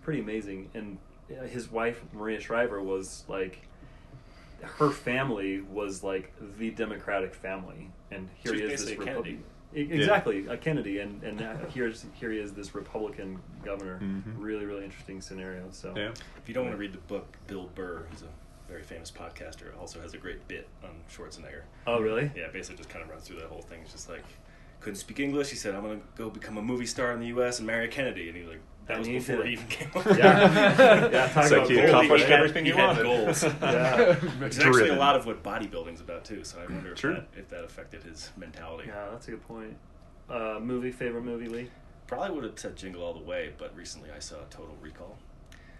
pretty 0.03 0.21
amazing. 0.21 0.71
And 0.75 0.99
his 1.49 1.71
wife 1.71 2.03
Maria 2.13 2.41
Shriver 2.41 2.81
was 2.81 3.25
like. 3.29 3.69
Her 4.63 4.91
family 4.91 5.61
was 5.61 6.03
like 6.03 6.33
the 6.59 6.71
Democratic 6.71 7.35
family, 7.35 7.91
and 8.11 8.31
here 8.43 8.55
She 8.55 8.61
he 8.61 8.73
is, 8.73 8.87
this. 8.87 8.99
Republican. 8.99 9.45
Exactly, 9.75 10.47
a 10.47 10.57
Kennedy, 10.57 10.99
and 11.01 11.23
and 11.23 11.41
here's 11.71 12.07
here 12.15 12.31
he 12.31 12.39
is, 12.39 12.53
this 12.53 12.75
Republican 12.75 13.41
governor. 13.65 13.99
Mhm. 14.01 14.23
Really, 14.39 14.65
really 14.65 14.85
interesting 14.85 15.21
scenario. 15.21 15.65
So 15.71 15.93
Yeah. 15.97 16.13
If 16.39 16.49
you 16.49 16.55
don't 16.55 16.65
want 16.65 16.75
to 16.75 16.81
read 16.81 16.93
the 16.93 16.99
book, 16.99 17.37
Bill 17.47 17.71
Burr, 17.75 18.07
who's 18.11 18.23
a 18.23 18.29
very 18.69 18.83
famous 18.83 19.11
podcaster, 19.11 19.77
also 19.79 20.01
has 20.01 20.15
a 20.15 20.19
great 20.19 20.47
bit 20.49 20.69
on 20.83 20.91
Schwarzenegger. 21.11 21.63
Oh, 21.87 22.01
really? 22.01 22.31
Yeah, 22.35 22.49
basically 22.53 22.79
just 22.79 22.89
kind 22.89 23.05
of 23.05 23.11
runs 23.11 23.25
through 23.25 23.41
that 23.41 23.49
whole 23.49 23.63
thing. 23.63 23.81
It's 23.83 23.93
just 23.93 24.09
like 24.09 24.25
couldn't 24.81 24.97
speak 24.97 25.19
English. 25.19 25.49
He 25.51 25.57
said, 25.57 25.75
"I'm 25.75 25.83
gonna 25.83 26.01
go 26.17 26.29
become 26.31 26.59
a 26.59 26.63
movie 26.63 26.87
star 26.87 27.13
in 27.13 27.21
the 27.21 27.29
U.S. 27.29 27.59
and 27.59 27.67
marry 27.67 27.87
a 27.87 27.89
Kennedy." 27.89 28.29
And 28.29 28.37
he 28.37 28.45
like, 28.45 28.61
"That 28.87 28.97
And 28.97 28.99
was 28.99 29.07
he 29.09 29.15
before 29.15 29.37
did 29.37 29.47
he 29.47 29.53
even 29.53 29.67
came 29.69 29.89
up." 29.95 30.07
Yeah. 30.19 31.09
Yeah, 31.11 31.29
talk 31.29 31.45
It's 31.45 31.53
about 31.53 31.59
like 31.63 31.69
he 31.71 31.77
goals, 31.77 31.89
accomplished 31.89 32.25
right? 32.25 32.33
everything 32.33 32.65
he 32.65 32.71
you 32.71 32.77
had 32.77 32.87
wanted. 32.89 33.03
goals. 33.05 33.43
Yeah. 33.63 34.15
Which 34.15 34.53
is 34.53 34.59
actually 34.61 34.89
a 34.91 34.97
lot 34.97 35.17
of 35.17 35.27
what 35.27 35.43
bodybuilding's 35.43 36.01
about 36.01 36.25
too. 36.25 36.45
So 36.45 36.59
I 36.61 36.73
wonder 36.73 36.93
if, 36.93 37.03
that, 37.03 37.27
if 37.37 37.49
that 37.51 37.65
affected 37.65 38.03
his 38.03 38.31
mentality. 38.37 38.85
Yeah, 38.89 39.09
that's 39.13 39.29
a 39.29 39.33
good 39.33 39.47
point. 39.47 39.77
Uh, 40.29 40.59
movie 40.61 40.91
favorite 40.93 41.25
movie, 41.25 41.49
Lee? 41.49 41.71
Probably 42.07 42.31
would 42.35 42.45
have 42.45 42.59
said 42.59 42.77
Jingle 42.77 43.03
All 43.03 43.15
the 43.15 43.25
Way, 43.25 43.53
but 43.59 43.75
recently 43.77 44.11
I 44.15 44.19
saw 44.19 44.37
Total 44.51 44.75
Recall. 44.81 45.17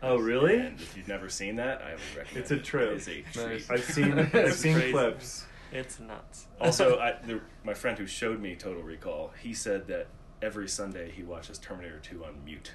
Oh, 0.03 0.17
really? 0.19 0.57
And 0.57 0.79
if 0.81 0.97
you've 0.97 1.09
never 1.09 1.29
seen 1.31 1.57
that, 1.57 1.81
I 1.81 1.93
would 1.93 2.01
recommend. 2.17 2.37
It's 2.43 2.51
a 2.51 2.57
it. 2.57 2.65
trip. 2.65 2.91
It 2.91 2.97
is 2.97 3.09
a 3.09 3.23
treat. 3.23 3.47
Nice. 3.47 3.71
I've 3.71 3.85
seen 3.85 4.19
I've 4.19 4.53
seen 4.55 4.75
crazy. 4.75 4.93
clips. 4.93 5.45
It's 5.73 5.99
nuts. 5.99 6.47
Also, 6.61 6.99
I, 6.99 7.17
the, 7.27 7.41
my 7.65 7.75
friend 7.75 7.99
who 7.99 8.07
showed 8.07 8.41
me 8.41 8.55
Total 8.55 8.83
Recall, 8.83 9.33
he 9.43 9.55
said 9.55 9.87
that 9.89 10.07
every 10.43 10.69
Sunday 10.69 11.11
he 11.11 11.23
watches 11.23 11.59
Terminator 11.59 11.99
2 12.01 12.25
on 12.25 12.45
mute. 12.45 12.73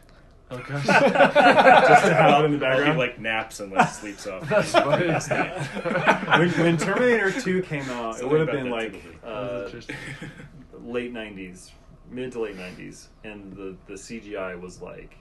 Oh 0.52 0.58
gosh. 0.68 0.86
Just 0.86 2.06
to 2.06 2.14
have 2.14 2.42
it 2.44 2.46
in 2.46 2.52
the 2.54 2.58
While 2.58 2.72
he 2.78 2.78
background. 2.78 2.98
like 3.00 3.20
naps 3.20 3.60
and 3.60 3.72
like 3.72 3.88
sleeps 3.90 4.26
off. 4.28 4.48
That's 4.50 4.72
funny. 4.72 5.08
when, 6.40 6.50
when 6.64 6.78
Terminator 6.78 7.32
2 7.40 7.62
came 7.64 7.88
out, 7.92 8.20
it 8.20 8.28
would 8.28 8.40
have 8.40 8.52
been 8.52 8.70
like 8.70 8.96
uh, 9.24 9.70
late 10.84 11.14
90s, 11.14 11.72
mid 12.10 12.32
to 12.32 12.42
late 12.42 12.58
90s, 12.58 13.08
and 13.24 13.54
the, 13.56 13.76
the 13.88 13.94
CGI 13.94 14.60
was 14.60 14.82
like 14.82 15.16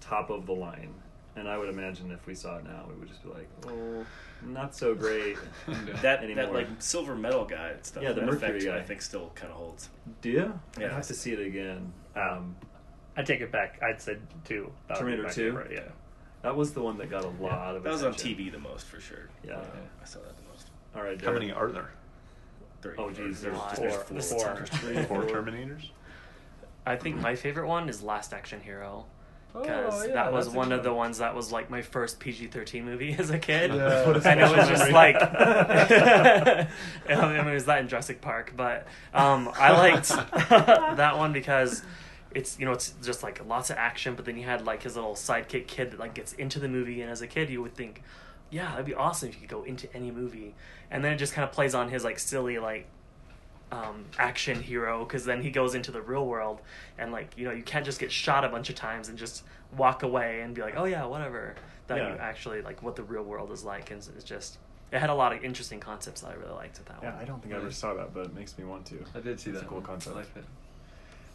top 0.00 0.30
of 0.30 0.46
the 0.46 0.52
line. 0.52 0.94
And 1.34 1.48
I 1.48 1.56
would 1.56 1.70
imagine 1.70 2.10
if 2.10 2.26
we 2.26 2.34
saw 2.34 2.58
it 2.58 2.64
now, 2.64 2.84
we 2.88 2.94
would 2.94 3.08
just 3.08 3.22
be 3.22 3.30
like, 3.30 3.48
oh, 3.66 4.04
not 4.44 4.74
so 4.74 4.94
great. 4.94 5.38
that 5.66 6.02
that 6.02 6.22
Anymore. 6.24 6.52
like 6.52 6.66
silver 6.78 7.14
metal 7.14 7.46
guy 7.46 7.72
stuff. 7.80 8.02
Yeah, 8.02 8.12
the 8.12 8.20
Mercury 8.20 8.58
effect, 8.58 8.64
guy. 8.66 8.76
I 8.76 8.82
think 8.82 9.00
still 9.00 9.32
kind 9.34 9.50
of 9.50 9.56
holds. 9.56 9.88
Do 10.20 10.28
you? 10.28 10.60
Yeah. 10.78 10.88
I 10.90 10.94
have 10.94 11.06
to 11.06 11.14
see 11.14 11.32
it 11.32 11.40
again. 11.40 11.90
Um, 12.14 12.54
I 13.16 13.22
take 13.22 13.40
it 13.40 13.52
back. 13.52 13.80
I'd 13.82 14.00
say 14.00 14.16
two. 14.44 14.72
That 14.88 14.98
Terminator 14.98 15.24
2? 15.24 15.30
favorite, 15.30 15.72
Yeah. 15.72 15.80
that 16.42 16.56
was 16.56 16.72
the 16.72 16.80
one 16.82 16.96
that 16.98 17.10
got 17.10 17.24
a 17.24 17.28
lot 17.42 17.76
of 17.76 17.82
That 17.82 17.92
was 17.92 18.02
on. 18.02 18.14
TV 18.14 18.50
the 18.50 18.58
most 18.58 18.86
for 18.86 19.00
sure. 19.00 19.28
Yeah. 19.46 19.60
I 20.00 20.04
saw 20.06 20.20
that 20.20 20.36
the 20.36 20.42
most. 20.50 20.68
All 20.96 21.02
right, 21.02 21.20
How 21.22 21.32
many 21.32 21.52
are 21.52 21.70
there? 21.70 21.90
Three. 22.80 22.94
Oh, 22.98 23.10
geez, 23.10 23.40
There's, 23.42 23.56
there's 23.78 23.78
there's 23.78 23.94
four. 23.94 24.00
four. 24.04 24.14
There's 24.14 24.32
four. 24.32 24.54
There's 24.54 24.70
three. 24.70 25.02
Four 25.04 25.22
Terminators. 25.24 25.90
I 26.84 26.96
think 26.96 27.16
my 27.20 27.36
favorite 27.36 27.68
one 27.68 27.88
is 27.88 28.02
Last 28.02 28.32
Action 28.32 28.60
Hero. 28.60 29.04
Because 29.52 30.02
Oh, 30.02 30.06
yeah, 30.06 30.14
that 30.14 30.32
was 30.32 30.48
one 30.48 30.70
good 30.70 30.78
of 30.78 30.84
the 30.84 30.94
ones 30.94 31.18
that 31.18 31.34
was 31.34 31.52
like 31.52 31.68
my 31.68 31.82
first 31.82 32.18
PG 32.18 32.46
13 32.46 32.84
movie 32.86 33.12
as 33.18 33.28
a 33.30 33.38
kid. 33.38 33.72
Yeah. 33.74 34.10
And 34.24 34.40
it 34.40 34.56
was 34.56 34.66
just 34.66 34.90
like. 34.90 35.16
I 35.22 36.66
mean, 37.08 37.46
it 37.48 37.54
was 37.54 37.66
that 37.66 37.80
in 37.80 37.88
Jurassic 37.88 38.20
Park. 38.20 38.54
But 38.56 38.86
um, 39.14 39.50
I 39.54 39.72
liked 39.72 40.08
that 40.08 41.18
one 41.18 41.32
because 41.32 41.82
it's, 42.34 42.58
you 42.58 42.66
know, 42.66 42.72
it's 42.72 42.94
just 43.02 43.22
like 43.22 43.44
lots 43.46 43.70
of 43.70 43.76
action, 43.76 44.14
but 44.14 44.24
then 44.24 44.36
you 44.36 44.44
had 44.44 44.64
like 44.64 44.82
his 44.82 44.94
little 44.96 45.14
sidekick 45.14 45.66
kid 45.66 45.90
that 45.92 46.00
like 46.00 46.14
gets 46.14 46.32
into 46.34 46.58
the 46.60 46.68
movie. 46.68 47.00
And 47.02 47.10
as 47.10 47.22
a 47.22 47.26
kid, 47.26 47.50
you 47.50 47.62
would 47.62 47.74
think, 47.74 48.02
yeah, 48.50 48.70
that'd 48.70 48.86
be 48.86 48.94
awesome 48.94 49.28
if 49.30 49.34
you 49.36 49.40
could 49.42 49.50
go 49.50 49.62
into 49.64 49.92
any 49.94 50.10
movie. 50.10 50.54
And 50.90 51.04
then 51.04 51.12
it 51.12 51.16
just 51.16 51.32
kind 51.32 51.44
of 51.48 51.52
plays 51.52 51.74
on 51.74 51.88
his 51.90 52.04
like 52.04 52.18
silly, 52.18 52.58
like, 52.58 52.86
um, 53.70 54.04
action 54.18 54.60
hero 54.62 55.02
because 55.02 55.24
then 55.24 55.40
he 55.40 55.50
goes 55.50 55.74
into 55.74 55.90
the 55.90 56.02
real 56.02 56.26
world 56.26 56.60
and 56.98 57.10
like 57.10 57.32
you 57.38 57.46
know 57.46 57.52
you 57.52 57.62
can't 57.62 57.86
just 57.86 57.98
get 57.98 58.12
shot 58.12 58.44
a 58.44 58.48
bunch 58.50 58.68
of 58.68 58.74
times 58.74 59.08
and 59.08 59.16
just 59.16 59.44
walk 59.78 60.02
away 60.02 60.42
and 60.42 60.54
be 60.54 60.60
like 60.60 60.74
oh 60.76 60.84
yeah 60.84 61.06
whatever 61.06 61.54
that 61.86 61.96
Yeah. 61.96 62.12
you 62.12 62.18
actually 62.18 62.60
like 62.60 62.82
what 62.82 62.96
the 62.96 63.02
real 63.02 63.22
world 63.22 63.50
is 63.50 63.64
like 63.64 63.90
and 63.90 64.06
it's 64.14 64.24
just 64.24 64.58
it 64.92 64.98
had 64.98 65.08
a 65.08 65.14
lot 65.14 65.32
of 65.32 65.42
interesting 65.42 65.80
concepts 65.80 66.20
that 66.20 66.32
I 66.32 66.34
really 66.34 66.52
liked 66.52 66.76
with 66.76 66.88
that 66.88 66.98
Yeah, 67.02 67.14
one. 67.14 67.22
I 67.22 67.24
don't 67.24 67.40
think 67.42 67.54
I 67.54 67.56
ever 67.56 67.70
saw 67.70 67.94
that, 67.94 68.12
but 68.12 68.26
it 68.26 68.34
makes 68.34 68.58
me 68.58 68.64
want 68.66 68.84
to. 68.88 69.02
I 69.14 69.20
did 69.20 69.40
see 69.40 69.48
It's 69.48 69.60
that. 69.60 69.64
a 69.64 69.68
cool 69.70 69.78
one. 69.78 69.86
concept. 69.86 70.16
I 70.16 70.18
liked 70.18 70.36
it. 70.36 70.44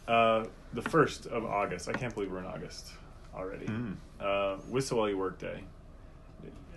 Uh, 0.08 0.44
the 0.72 0.82
first 0.82 1.26
of 1.26 1.44
August. 1.44 1.88
I 1.88 1.92
can't 1.92 2.14
believe 2.14 2.30
we're 2.32 2.38
in 2.38 2.46
August 2.46 2.92
already. 3.34 3.66
Mm. 3.66 3.96
Uh, 4.20 4.56
Whistle 4.68 4.98
While 4.98 5.08
You 5.10 5.18
Work 5.18 5.38
Day. 5.38 5.62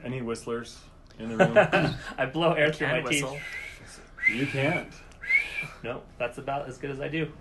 Any 0.03 0.21
whistlers? 0.21 0.79
in 1.19 1.29
the 1.29 1.37
room? 1.37 1.95
I 2.17 2.25
blow 2.25 2.53
air 2.53 2.71
through 2.73 2.87
my 2.87 3.01
whistle. 3.01 3.37
teeth. 3.85 4.01
you 4.35 4.47
can't. 4.47 4.87
No, 5.83 6.01
that's 6.17 6.37
about 6.39 6.67
as 6.67 6.77
good 6.77 6.89
as 6.89 6.99
I 6.99 7.07
do. 7.07 7.31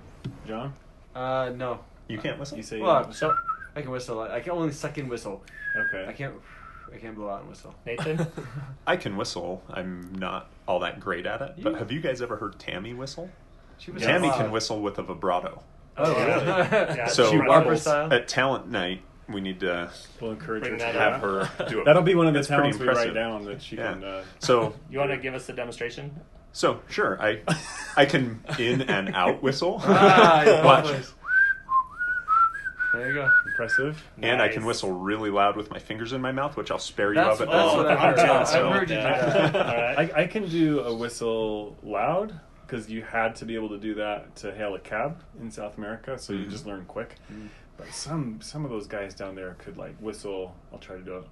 John, 0.46 0.74
Uh, 1.14 1.52
no. 1.56 1.80
You 2.08 2.18
can't 2.18 2.38
whistle. 2.38 2.56
you 2.58 2.62
say 2.62 2.78
you 2.78 2.82
Well, 2.82 3.04
don't- 3.04 3.14
So, 3.14 3.34
I 3.74 3.80
can 3.82 3.90
whistle. 3.90 4.20
I 4.20 4.40
can 4.40 4.52
only 4.52 4.72
suck 4.72 4.98
in 4.98 5.08
whistle. 5.08 5.42
okay. 5.76 6.06
I 6.06 6.12
can't. 6.12 6.34
I 6.92 6.98
can't 6.98 7.14
blow 7.14 7.28
out 7.28 7.40
and 7.40 7.48
whistle. 7.48 7.72
Nathan? 7.86 8.26
I 8.86 8.96
can 8.96 9.16
whistle. 9.16 9.62
I'm 9.70 10.12
not 10.18 10.50
all 10.66 10.80
that 10.80 10.98
great 10.98 11.24
at 11.24 11.40
it. 11.40 11.54
But 11.62 11.76
have 11.76 11.92
you 11.92 12.00
guys 12.00 12.20
ever 12.20 12.36
heard 12.36 12.58
Tammy 12.58 12.94
whistle? 12.94 13.30
She 13.78 13.92
was 13.92 14.02
Tammy 14.02 14.28
can 14.30 14.50
whistle 14.50 14.80
with 14.82 14.98
a 14.98 15.02
vibrato. 15.04 15.62
Oh, 16.00 16.12
Yeah. 16.16 16.34
really? 16.86 16.96
Yeah, 16.96 17.06
So 17.08 17.30
she 17.30 17.38
Barbara 17.38 17.76
style. 17.76 18.12
At 18.12 18.28
talent 18.28 18.68
night, 18.70 19.02
we 19.28 19.40
need 19.40 19.60
to 19.60 19.90
We'll 20.20 20.32
encourage 20.32 20.64
her 20.64 20.70
to 20.70 20.76
that 20.76 20.94
have 20.94 21.20
her 21.20 21.48
do 21.68 21.80
it. 21.80 21.84
That'll 21.86 22.02
be 22.02 22.14
one 22.14 22.26
of 22.26 22.34
the 22.34 22.42
talents 22.42 22.78
we 22.78 22.86
write 22.88 23.14
down 23.14 23.44
that 23.44 23.62
she 23.62 23.76
Yeah. 23.76 23.92
can. 23.94 24.04
Uh, 24.04 24.24
So 24.40 24.74
You 24.90 24.98
want 24.98 25.10
to 25.12 25.16
give 25.18 25.34
us 25.34 25.48
a 25.48 25.52
demonstration? 25.52 26.12
so 26.52 26.80
sure, 26.88 27.16
I 27.22 27.42
I 27.96 28.06
can 28.06 28.42
in 28.58 28.82
and 28.82 29.14
out 29.14 29.40
whistle. 29.42 29.80
Ah, 29.84 30.42
yeah, 30.42 30.64
Watch. 30.64 30.86
There 32.92 33.06
you 33.06 33.14
go. 33.14 33.30
impressive. 33.46 34.02
And 34.20 34.42
I 34.42 34.48
can 34.48 34.64
whistle 34.64 34.90
really 34.90 35.30
loud 35.30 35.56
with 35.56 35.70
my 35.70 35.78
fingers 35.78 36.12
in 36.12 36.20
my 36.20 36.32
mouth, 36.32 36.56
which 36.56 36.72
I'll 36.72 36.78
spare 36.80 37.10
you 37.10 37.20
That's, 37.20 37.38
of 37.40 37.46
at 37.46 37.52
that's 37.52 37.68
home. 37.70 37.76
what 37.84 37.86
I've 37.86 37.98
heard. 38.00 38.16
jealous 38.16 38.52
I've 38.52 38.72
heard 38.72 38.90
you 38.90 38.96
do 38.96 39.02
that. 39.02 39.52
that. 39.52 39.56
All 39.68 39.74
right. 39.96 40.12
I, 40.16 40.22
I 40.22 40.26
can 40.26 40.48
do 40.48 40.80
a 40.80 40.92
whistle 40.92 41.76
loud 41.84 42.34
because 42.70 42.88
you 42.88 43.02
had 43.02 43.34
to 43.36 43.44
be 43.44 43.56
able 43.56 43.68
to 43.68 43.78
do 43.78 43.94
that 43.94 44.36
to 44.36 44.52
hail 44.54 44.74
a 44.74 44.78
cab 44.78 45.20
in 45.40 45.50
South 45.50 45.76
America, 45.76 46.16
so 46.16 46.32
you 46.32 46.44
Mhm. 46.46 46.50
just 46.50 46.66
learn 46.66 46.84
quick. 46.84 47.16
But 47.76 47.88
some 47.92 48.40
some 48.40 48.64
of 48.64 48.70
those 48.70 48.86
guys 48.86 49.14
down 49.14 49.34
there 49.34 49.54
could 49.58 49.76
like 49.76 49.96
whistle. 49.98 50.54
I'll 50.72 50.78
try 50.78 50.96
to 50.96 51.02
do 51.02 51.16
it. 51.18 51.24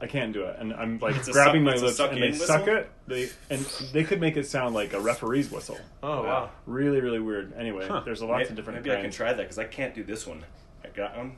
I 0.00 0.06
can't 0.06 0.32
do 0.32 0.44
it, 0.44 0.56
and 0.58 0.74
I'm 0.74 0.98
like 0.98 1.14
It's 1.16 1.28
a 1.28 1.32
grabbing 1.32 1.64
suck- 1.64 1.74
my 1.76 1.80
lips, 1.86 2.00
and 2.00 2.22
they 2.22 2.26
in 2.28 2.34
suck 2.34 2.66
it. 2.66 2.90
They 3.06 3.28
and 3.48 3.60
they 3.92 4.02
could 4.04 4.20
make 4.20 4.36
it 4.36 4.46
sound 4.46 4.74
like 4.74 4.92
a 4.92 5.00
referee's 5.00 5.50
whistle. 5.50 5.78
Oh 6.02 6.22
wow. 6.24 6.50
Really, 6.66 7.00
really 7.00 7.20
weird. 7.20 7.52
Anyway, 7.54 7.86
Huh. 7.86 8.00
there's 8.04 8.20
a 8.22 8.26
lots 8.26 8.40
Maybe, 8.40 8.50
of 8.50 8.56
different 8.56 8.84
maybe 8.84 8.96
I 8.96 9.00
can 9.00 9.10
try 9.12 9.28
that 9.32 9.36
because 9.42 9.58
I 9.58 9.64
can't 9.64 9.94
do 9.94 10.02
this 10.02 10.26
one. 10.26 10.44
I 10.84 10.88
got 10.88 11.16
one. 11.16 11.36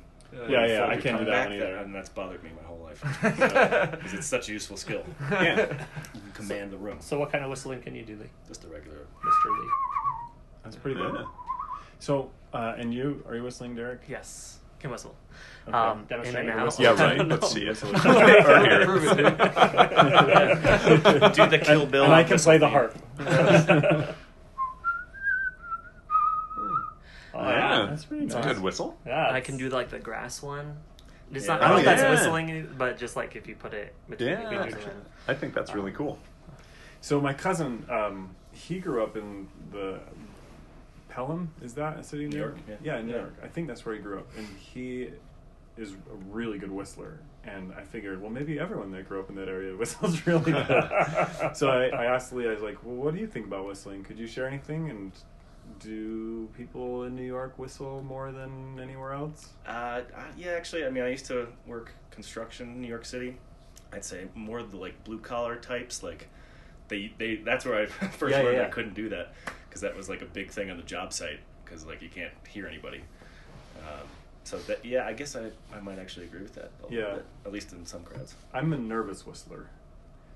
Yeah, 0.49 0.67
yeah, 0.67 0.87
I 0.87 0.97
can't 0.97 1.19
do 1.19 1.25
that 1.27 1.49
one 1.49 1.57
either. 1.57 1.77
and 1.77 1.95
that's 1.95 2.09
bothered 2.09 2.43
me 2.43 2.51
my 2.61 2.67
whole 2.67 2.79
life 2.79 3.01
because 3.23 4.13
it's 4.15 4.27
such 4.27 4.49
a 4.49 4.53
useful 4.53 4.77
skill. 4.77 5.05
Yeah. 5.31 5.67
You 6.15 6.21
can 6.21 6.33
command 6.35 6.71
the 6.73 6.77
room. 6.79 6.99
So, 7.01 7.19
what 7.19 7.31
kind 7.33 7.43
of 7.45 7.51
whistling 7.51 7.81
can 7.83 7.95
you 7.95 8.05
do, 8.05 8.17
Lee? 8.17 8.27
Just 8.49 8.63
the 8.63 8.69
regular. 8.69 8.99
Mr. 9.25 9.61
Lee? 9.61 9.69
That's 10.65 10.77
pretty 10.77 10.99
good. 11.01 11.15
Yeah. 11.15 11.25
So, 11.99 12.31
uh, 12.53 12.75
and 12.79 12.93
you 12.93 13.23
are 13.29 13.35
you 13.37 13.43
whistling, 13.43 13.75
Derek? 13.75 14.03
Yes, 14.09 14.59
can 14.81 14.91
whistle. 14.91 15.15
Okay. 15.69 15.77
Um, 15.77 16.01
in 16.01 16.07
Demonstrate 16.07 16.37
and 16.41 16.49
your 16.49 16.59
out. 16.61 16.65
whistle. 16.67 16.85
Yeah, 16.85 17.03
right. 17.03 17.29
Let's 17.29 17.51
see 17.53 17.67
it. 17.67 17.83
Or 17.83 17.87
here. 18.65 18.85
Prove 18.85 19.05
it. 19.05 19.17
Do 21.35 21.47
the 21.49 21.59
Kill 21.63 21.87
Bill 21.87 22.05
and 22.05 22.13
I 22.13 22.23
can 22.23 22.33
whistle 22.33 22.59
play 22.59 22.59
the 22.59 22.67
thing. 22.67 22.73
harp. 24.07 24.17
Oh, 27.39 27.49
Yeah. 27.51 27.87
That's 27.91 28.05
pretty 28.05 28.27
It's 28.27 28.35
a 28.35 28.41
good 28.43 28.61
whistle. 28.61 28.99
Yeah, 29.07 29.31
I 29.31 29.41
can 29.41 29.57
do 29.57 29.69
like 29.69 29.91
the 29.91 29.99
grass 29.99 30.43
one. 30.43 30.77
It's 31.33 31.47
Yeah. 31.47 31.55
not, 31.55 31.63
I 31.63 31.69
don't 31.69 31.71
know 31.71 31.91
Oh, 31.91 31.93
if 31.95 31.99
that's 32.01 32.21
whistling, 32.21 32.75
but 32.79 32.99
just 32.99 33.17
like 33.17 33.35
if 33.37 33.47
you 33.49 33.55
put 33.57 33.75
it 33.75 33.95
between 34.09 34.29
Yeah. 34.31 34.51
your 34.51 34.63
fingers. 34.65 34.85
And, 34.85 35.05
I 35.29 35.35
think 35.35 35.55
that's 35.55 35.75
really 35.75 35.93
cool. 35.93 36.19
So 37.01 37.21
my 37.21 37.35
cousin, 37.35 37.85
um, 37.91 38.35
he 38.53 38.79
grew 38.79 39.03
up 39.03 39.17
in 39.17 39.49
the 39.73 40.01
Pelham. 41.09 41.51
Is 41.63 41.75
that 41.75 41.99
a 41.99 42.03
city 42.05 42.25
in 42.25 42.31
New 42.31 42.37
New 42.37 42.43
York? 42.43 42.57
York, 42.69 42.81
Yeah, 42.83 42.95
yeah. 42.95 43.01
in 43.01 43.07
New 43.07 43.13
Yeah. 43.13 43.19
York. 43.21 43.35
I 43.43 43.49
think 43.49 43.69
that's 43.69 43.85
where 43.85 43.95
he 43.95 44.01
grew 44.01 44.19
up, 44.19 44.27
and 44.37 44.47
he 44.47 45.11
is 45.77 45.93
a 45.93 45.97
really 46.31 46.59
good 46.59 46.71
whistler. 46.71 47.19
And 47.45 47.73
I 47.75 47.83
figured, 47.83 48.21
well, 48.21 48.31
maybe 48.31 48.59
everyone 48.59 48.91
that 48.93 49.09
grew 49.09 49.21
up 49.21 49.29
in 49.29 49.37
that 49.37 49.49
area 49.49 49.75
whistles 49.77 50.27
really 50.27 50.53
good. 50.53 50.67
so 51.55 51.69
I, 51.71 51.89
I 51.89 52.05
asked 52.07 52.33
Lee, 52.33 52.47
I 52.49 52.53
was 52.53 52.63
like, 52.63 52.79
well, 52.85 52.97
what 52.97 53.15
do 53.15 53.21
you 53.21 53.27
think 53.27 53.47
about 53.47 53.67
whistling? 53.67 54.03
Could 54.05 54.19
you 54.19 54.27
share 54.27 54.47
anything? 54.47 54.91
And 54.91 55.13
do 55.79 56.49
people 56.57 57.05
in 57.05 57.15
New 57.17 57.25
York 57.27 57.59
whistle 57.59 58.03
more 58.03 58.33
than 58.33 58.79
anywhere 58.81 59.13
else? 59.13 59.51
Uh, 59.67 60.03
yeah, 60.37 60.53
actually, 60.53 60.85
I 60.85 60.91
mean, 60.91 61.03
I 61.05 61.09
used 61.09 61.27
to 61.27 61.49
work 61.67 61.93
construction 62.11 62.69
in 62.69 62.81
New 62.81 62.89
York 62.89 63.05
City. 63.05 63.37
I'd 63.93 64.05
say 64.05 64.27
more 64.35 64.63
the 64.63 64.77
like 64.77 65.05
blue 65.05 65.19
collar 65.19 65.57
types. 65.57 66.03
Like 66.03 66.29
they, 66.89 67.13
they 67.19 67.37
that's 67.37 67.65
where 67.65 67.81
I 67.83 67.87
first 68.11 68.33
Yeah, 68.33 68.43
learned 68.43 68.57
yeah. 68.59 68.65
I 68.67 68.69
couldn't 68.71 68.95
do 68.95 69.09
that 69.11 69.33
because 69.69 69.81
that 69.83 69.97
was 69.97 70.09
like 70.09 70.23
a 70.23 70.27
big 70.27 70.51
thing 70.51 70.71
on 70.71 70.77
the 70.77 70.83
job 70.83 71.13
site 71.13 71.41
because 71.65 71.87
like 71.87 72.03
you 72.03 72.09
can't 72.09 72.33
hear 72.49 72.67
anybody. 72.67 73.01
Um, 73.79 74.07
so 74.45 74.59
that 74.61 74.85
yeah, 74.85 75.07
I 75.07 75.13
guess 75.13 75.37
I, 75.37 75.51
I 75.75 75.81
might 75.81 75.99
actually 75.99 76.27
agree 76.27 76.43
with 76.43 76.55
that. 76.55 76.71
A 76.89 76.93
Yeah. 76.93 77.15
bit, 77.15 77.25
at 77.47 77.53
least 77.53 77.73
in 77.73 77.85
some 77.87 78.03
crowds. 78.05 78.35
I'm 78.53 78.73
a 78.73 78.79
nervous 78.79 79.27
whistler. 79.27 79.67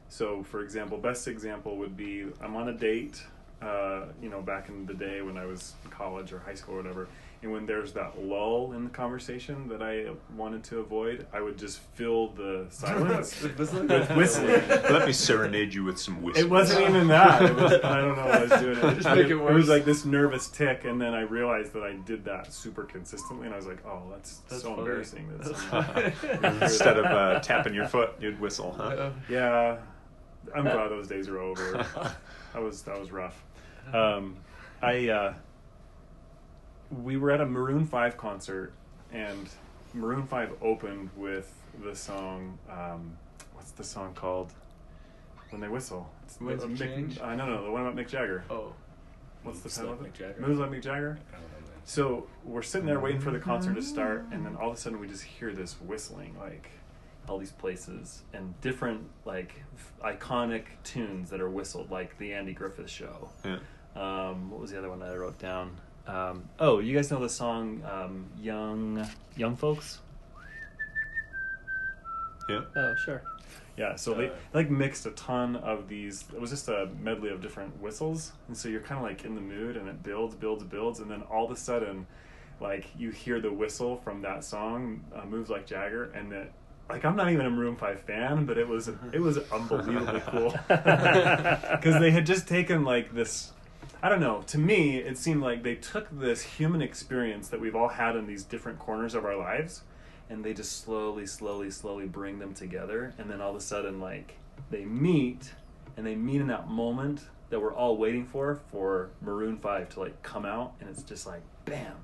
So, 0.09 0.43
for 0.43 0.61
example, 0.63 0.99
best 0.99 1.29
example 1.29 1.77
would 1.77 1.97
be 1.97 2.27
I'm 2.41 2.57
on 2.57 2.69
a 2.69 2.73
date, 2.73 3.23
uh, 3.63 4.07
you 4.23 4.29
know, 4.31 4.41
back 4.43 4.69
in 4.69 4.87
the 4.87 4.95
day 4.95 5.21
when 5.23 5.37
I 5.37 5.45
was 5.47 5.75
in 5.85 5.91
college 5.91 6.33
or 6.33 6.39
high 6.39 6.55
school 6.55 6.75
or 6.75 6.79
whatever, 6.79 7.09
and 7.43 7.51
when 7.53 7.65
there's 7.65 7.93
that 7.95 8.23
lull 8.23 8.73
in 8.75 8.85
the 8.85 8.91
conversation 8.91 9.67
that 9.69 9.83
I 9.83 10.11
wanted 10.37 10.63
to 10.65 10.81
avoid, 10.81 11.27
I 11.33 11.41
would 11.41 11.57
just 11.57 11.79
fill 11.95 12.29
the 12.29 12.67
silence 12.69 13.41
With 13.43 13.59
whistling? 14.15 14.47
Let 14.69 15.07
me 15.07 15.13
serenade 15.15 15.73
you 15.73 15.83
with 15.85 15.99
some 15.99 16.21
whistling. 16.21 16.47
It 16.47 16.51
wasn't 16.51 16.89
even 16.91 17.09
that. 17.09 17.43
It 17.43 17.55
was, 17.57 17.73
I 17.83 17.97
don't 18.01 18.17
know 18.17 18.27
what 18.27 18.35
I 18.35 18.43
was 18.45 18.61
doing. 18.61 18.79
It, 18.79 18.95
Just 18.97 19.09
make 19.09 19.19
it 19.27 19.31
it 19.31 19.37
worse. 19.37 19.55
was 19.55 19.69
like 19.71 19.87
this 19.87 20.05
nervous 20.05 20.49
tick, 20.49 20.85
and 20.85 21.01
then 21.01 21.15
I 21.15 21.23
realized 21.23 21.73
that 21.73 21.83
I 21.83 21.93
did 22.05 22.27
that 22.27 22.53
super 22.53 22.85
consistently, 22.85 23.47
and 23.47 23.55
I 23.55 23.57
was 23.57 23.67
like, 23.67 23.85
"Oh, 23.87 24.03
that's, 24.11 24.37
That's 24.51 24.61
so 24.63 24.69
funny. 24.71 24.81
embarrassing." 24.83 25.29
That's, 25.39 25.65
That's 25.71 26.63
Instead 26.63 26.99
of 26.99 27.05
uh, 27.07 27.41
tapping 27.41 27.73
your 27.75 27.87
foot, 27.89 28.13
you'd 28.21 28.39
whistle, 28.39 28.75
huh? 28.77 28.83
Uh, 28.85 29.13
Yeah, 29.31 29.77
I'm 30.55 30.65
glad 30.65 30.91
those 30.91 31.09
days 31.09 31.27
are 31.29 31.39
over. 31.39 31.73
that 32.53 32.63
was 32.63 32.83
that 32.83 33.01
was 33.01 33.11
rough. 33.13 33.43
Um, 33.93 34.37
I 34.83 35.09
uh, 35.09 35.35
we 36.91 37.17
were 37.17 37.31
at 37.31 37.41
a 37.41 37.47
Maroon 37.47 37.87
Five 37.87 38.17
concert, 38.17 38.73
and 39.13 39.49
Maroon 39.95 40.27
Five 40.27 40.53
opened 40.63 41.11
with 41.17 41.53
the 41.83 41.95
song. 41.95 42.59
Um, 42.71 43.17
what's 43.55 43.71
the 43.73 43.85
song 43.85 44.15
called? 44.15 44.53
When 45.51 45.61
they 45.61 45.69
whistle. 45.69 46.09
It's 46.25 46.37
the- 46.37 46.45
Winds 46.45 46.63
of 46.63 46.71
Mick-? 46.71 47.21
Uh, 47.21 47.35
no, 47.35 47.45
no, 47.47 47.65
the 47.65 47.71
one 47.73 47.83
about 47.83 47.97
Mick 47.97 48.09
Jagger. 48.09 48.45
oh. 48.51 48.73
What's 49.43 49.61
the 49.61 49.69
title 49.71 49.95
of 49.95 50.03
it? 50.03 50.13
Mick 50.13 50.19
Jagger. 50.19 50.41
Moves 50.41 50.61
like 50.61 50.71
Mick 50.71 50.83
Jagger. 50.83 51.19
I 51.31 51.33
don't 51.33 51.43
know. 51.43 51.57
So 51.87 52.27
we're 52.45 52.63
sitting 52.63 52.87
there 52.87 53.01
waiting 53.01 53.21
for 53.21 53.31
the 53.33 53.39
concert 53.41 53.75
to 53.75 53.83
start, 53.83 54.27
and 54.31 54.45
then 54.47 54.55
all 54.55 54.71
of 54.71 54.77
a 54.77 54.81
sudden 54.81 55.01
we 55.01 55.09
just 55.09 55.25
hear 55.25 55.53
this 55.53 55.81
whistling, 55.81 56.37
like 56.39 56.71
all 57.31 57.39
these 57.39 57.53
places 57.53 58.23
and 58.35 58.61
different 58.61 59.09
like 59.25 59.55
f- 59.77 60.19
iconic 60.19 60.65
tunes 60.83 61.31
that 61.31 61.41
are 61.41 61.49
whistled, 61.49 61.91
like 61.91 62.19
the 62.19 62.33
Andy 62.35 62.53
Griffith 62.53 62.91
Show. 62.91 63.29
Yeah. 63.45 63.59
Um, 63.95 64.51
what 64.51 64.61
was 64.61 64.71
the 64.73 64.79
other 64.79 64.91
one 64.91 64.99
that 64.99 65.11
I 65.11 65.17
wrote 65.17 65.39
down? 65.39 65.77
Um, 66.07 66.49
oh, 66.59 66.81
you 66.81 66.95
guys 66.95 67.11
know 67.11 67.21
the 67.21 67.29
song 67.29 67.83
um, 67.91 68.27
"Young 68.41 69.07
Young 69.37 69.55
Folks"? 69.57 70.01
Yeah. 72.49 72.63
Oh, 72.77 72.95
sure. 73.05 73.23
Yeah, 73.77 73.95
so 73.95 74.15
they 74.15 74.29
Uh, 74.29 74.35
like 74.53 74.69
mixed 74.71 75.07
a 75.07 75.13
ton 75.13 75.55
of 75.57 75.89
these. 75.89 76.25
It 76.35 76.41
was 76.41 76.51
just 76.51 76.69
a 76.69 76.89
medley 77.01 77.31
of 77.31 77.41
different 77.41 77.81
whistles, 77.81 78.33
and 78.49 78.57
so 78.57 78.69
you're 78.69 78.81
kind 78.81 78.99
of 78.99 79.05
like 79.09 79.25
in 79.25 79.37
the 79.37 79.41
mood, 79.41 79.77
and 79.77 79.89
it 79.89 80.03
builds, 80.03 80.35
builds, 80.35 80.65
builds, 80.65 80.99
and 80.99 81.09
then 81.11 81.23
all 81.23 81.45
of 81.45 81.51
a 81.53 81.57
sudden, 81.57 82.07
like 82.61 82.87
you 82.99 83.11
hear 83.11 83.41
the 83.41 83.53
whistle 83.53 83.97
from 83.99 84.21
that 84.23 84.45
song, 84.45 85.05
uh, 85.15 85.25
"Moves 85.25 85.49
Like 85.49 85.65
Jagger," 85.67 86.11
and 86.13 86.33
that. 86.33 86.51
Like 86.91 87.05
I'm 87.05 87.17
not 87.17 87.31
even 87.31 87.47
a 87.47 87.51
Maroon 87.51 87.77
Five 87.77 88.01
fan, 88.01 88.45
but 88.47 88.59
it 88.59 88.67
was 88.67 88.89
it 89.13 89.21
was 89.21 89.39
unbelievably 89.39 90.21
cool 90.27 90.51
because 90.69 92.01
they 92.01 92.11
had 92.11 92.27
just 92.27 92.49
taken 92.49 92.85
like 92.85 93.15
this. 93.15 93.53
I 94.03 94.09
don't 94.09 94.21
know. 94.21 94.43
To 94.49 94.59
me, 94.59 94.97
it 94.97 95.19
seemed 95.19 95.43
like 95.43 95.63
they 95.63 95.75
took 95.75 96.09
this 96.11 96.43
human 96.43 96.83
experience 96.83 97.49
that 97.49 97.61
we've 97.61 97.77
all 97.77 97.89
had 97.89 98.17
in 98.17 98.27
these 98.27 98.43
different 98.45 98.79
corners 98.79 99.15
of 99.15 99.25
our 99.25 99.37
lives, 99.37 99.83
and 100.31 100.43
they 100.43 100.55
just 100.55 100.83
slowly, 100.83 101.27
slowly, 101.27 101.71
slowly 101.71 102.07
bring 102.07 102.39
them 102.39 102.55
together, 102.55 103.15
and 103.19 103.31
then 103.31 103.41
all 103.41 103.51
of 103.51 103.57
a 103.57 103.61
sudden, 103.61 104.01
like 104.01 104.37
they 104.71 104.85
meet, 104.85 105.53
and 105.97 106.07
they 106.07 106.15
meet 106.17 106.41
in 106.41 106.47
that 106.49 106.69
moment 106.69 107.21
that 107.51 107.61
we're 107.61 107.75
all 107.75 107.97
waiting 107.97 108.25
for 108.25 108.61
for 108.71 109.11
Maroon 109.21 109.59
Five 109.59 109.91
to 109.91 110.01
like 110.01 110.23
come 110.23 110.45
out, 110.47 110.75
and 110.81 110.89
it's 110.89 111.03
just 111.03 111.27
like 111.27 111.43
bam, 111.67 111.95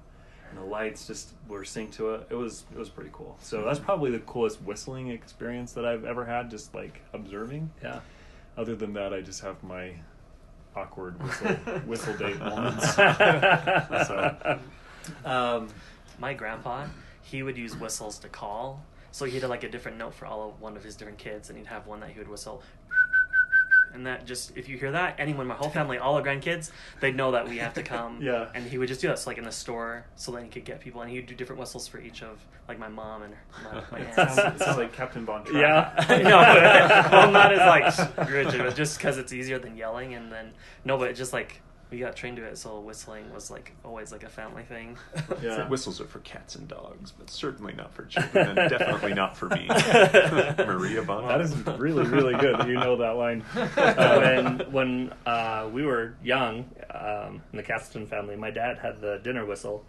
and 0.57 0.65
the 0.65 0.71
lights 0.71 1.07
just 1.07 1.31
were 1.49 1.63
synced 1.63 1.93
to 1.93 2.15
it. 2.15 2.27
It 2.31 2.35
was 2.35 2.65
it 2.73 2.79
was 2.79 2.89
pretty 2.89 3.11
cool. 3.13 3.37
So 3.41 3.65
that's 3.65 3.79
probably 3.79 4.11
the 4.11 4.21
coolest 4.21 4.63
whistling 4.63 5.09
experience 5.09 5.73
that 5.73 5.85
I've 5.85 6.05
ever 6.05 6.25
had, 6.25 6.51
just 6.51 6.75
like 6.75 7.01
observing. 7.13 7.71
Yeah. 7.83 8.01
Other 8.57 8.75
than 8.75 8.95
that, 8.95 9.13
I 9.13 9.21
just 9.21 9.43
have 9.43 9.63
my 9.63 9.93
awkward 10.75 11.23
whistle 11.23 11.49
whistle 11.87 12.15
date 12.17 12.39
moments. 12.39 12.97
So, 14.07 14.59
Um, 15.25 15.69
my 16.19 16.35
grandpa, 16.35 16.87
he 17.23 17.43
would 17.43 17.57
use 17.57 17.77
whistles 17.77 18.19
to 18.21 18.29
call. 18.29 18.85
So 19.13 19.25
he 19.25 19.39
had 19.39 19.49
like 19.49 19.65
a 19.65 19.69
different 19.69 19.99
note 19.99 20.15
for 20.15 20.27
all 20.27 20.49
of 20.49 20.61
one 20.61 20.77
of 20.77 20.85
his 20.85 20.97
different 20.97 21.19
kids, 21.19 21.49
and 21.49 21.59
he'd 21.59 21.69
have 21.69 21.87
one 21.87 22.01
that 22.01 22.11
he 22.11 22.19
would 22.19 22.29
whistle. 22.29 22.63
And 23.97 24.07
that 24.07 24.27
just 24.27 24.57
if 24.57 24.69
you 24.69 24.77
hear 24.79 24.93
that, 24.93 25.17
anyone, 25.19 25.47
my 25.47 25.55
whole 25.55 25.71
family, 25.71 25.99
all 25.99 26.15
our 26.15 26.23
grandkids, 26.23 26.71
they'd 27.01 27.17
know 27.17 27.33
that 27.33 27.49
we 27.49 27.59
have 27.59 27.75
to 27.75 27.83
come. 27.83 28.21
Yeah. 28.27 28.49
And 28.55 28.65
he 28.65 28.79
would 28.79 28.89
just 28.89 29.01
do 29.01 29.09
that, 29.09 29.19
so 29.19 29.31
like 29.31 29.39
in 29.39 29.45
the 29.45 29.51
store, 29.53 30.07
so 30.15 30.31
then 30.33 30.45
he 30.45 30.49
could 30.51 30.65
get 30.65 30.81
people, 30.81 31.01
and 31.03 31.11
he'd 31.11 31.27
do 31.27 31.35
different 31.35 31.59
whistles 31.61 31.89
for 31.89 31.99
each 32.01 32.23
of 32.23 32.39
like 32.69 32.79
my 32.79 32.89
mom 32.89 33.23
and 33.23 33.35
my, 33.65 33.83
my 33.93 33.99
It 33.99 34.19
aunts. 34.19 34.35
sounds, 34.37 34.61
it 34.61 34.65
sounds 34.65 34.77
like 34.79 34.93
Captain 34.93 35.25
Von 35.27 35.45
Trapp. 35.45 35.55
Yeah, 36.11 36.23
no, 36.23 37.11
well, 37.11 37.31
not 37.31 37.53
as 37.53 37.59
like 37.61 38.29
rigid, 38.31 38.61
but 38.63 38.75
just 38.77 38.99
because 38.99 39.19
it's 39.19 39.33
easier 39.33 39.59
than 39.59 39.77
yelling, 39.77 40.15
and 40.15 40.31
then 40.31 40.53
no, 40.85 40.97
but 40.99 41.15
just 41.15 41.33
like 41.33 41.61
we 41.91 41.99
got 41.99 42.17
trained 42.17 42.37
to 42.39 42.45
it, 42.45 42.59
so 42.59 42.81
whistling 42.81 43.33
was 43.33 43.51
like 43.51 43.73
always 43.85 44.11
like 44.13 44.23
a 44.25 44.29
family 44.29 44.63
thing. 44.65 44.97
Yeah. 45.43 45.69
Whistles 45.69 46.01
are 46.01 46.07
for 46.07 46.21
cats 46.21 46.55
and 46.57 46.67
dogs, 46.67 47.13
but 47.13 47.29
certainly 47.31 47.73
not 47.75 47.93
for 47.93 48.05
children, 48.07 48.49
and 48.59 48.71
definitely 48.71 49.15
not 49.15 49.37
for 49.37 49.49
me. 49.51 49.67
Maria 50.59 51.03
Von. 51.03 51.27
That 51.29 51.41
is 51.41 51.55
really, 51.79 52.05
really 52.07 52.35
good. 52.35 52.59
that 52.59 52.67
You 52.69 52.75
know 52.75 52.97
that 52.97 53.17
line. 53.17 53.41
when 53.43 54.73
when 54.73 55.13
uh, 55.27 55.69
we 55.73 55.85
were 55.85 56.15
young 56.23 56.65
um, 56.91 57.43
in 57.53 57.57
the 57.57 57.63
Castleton 57.63 58.07
family, 58.07 58.37
my 58.37 58.51
dad 58.51 58.79
had 58.79 59.01
the 59.01 59.21
dinner 59.23 59.45
whistle, 59.45 59.85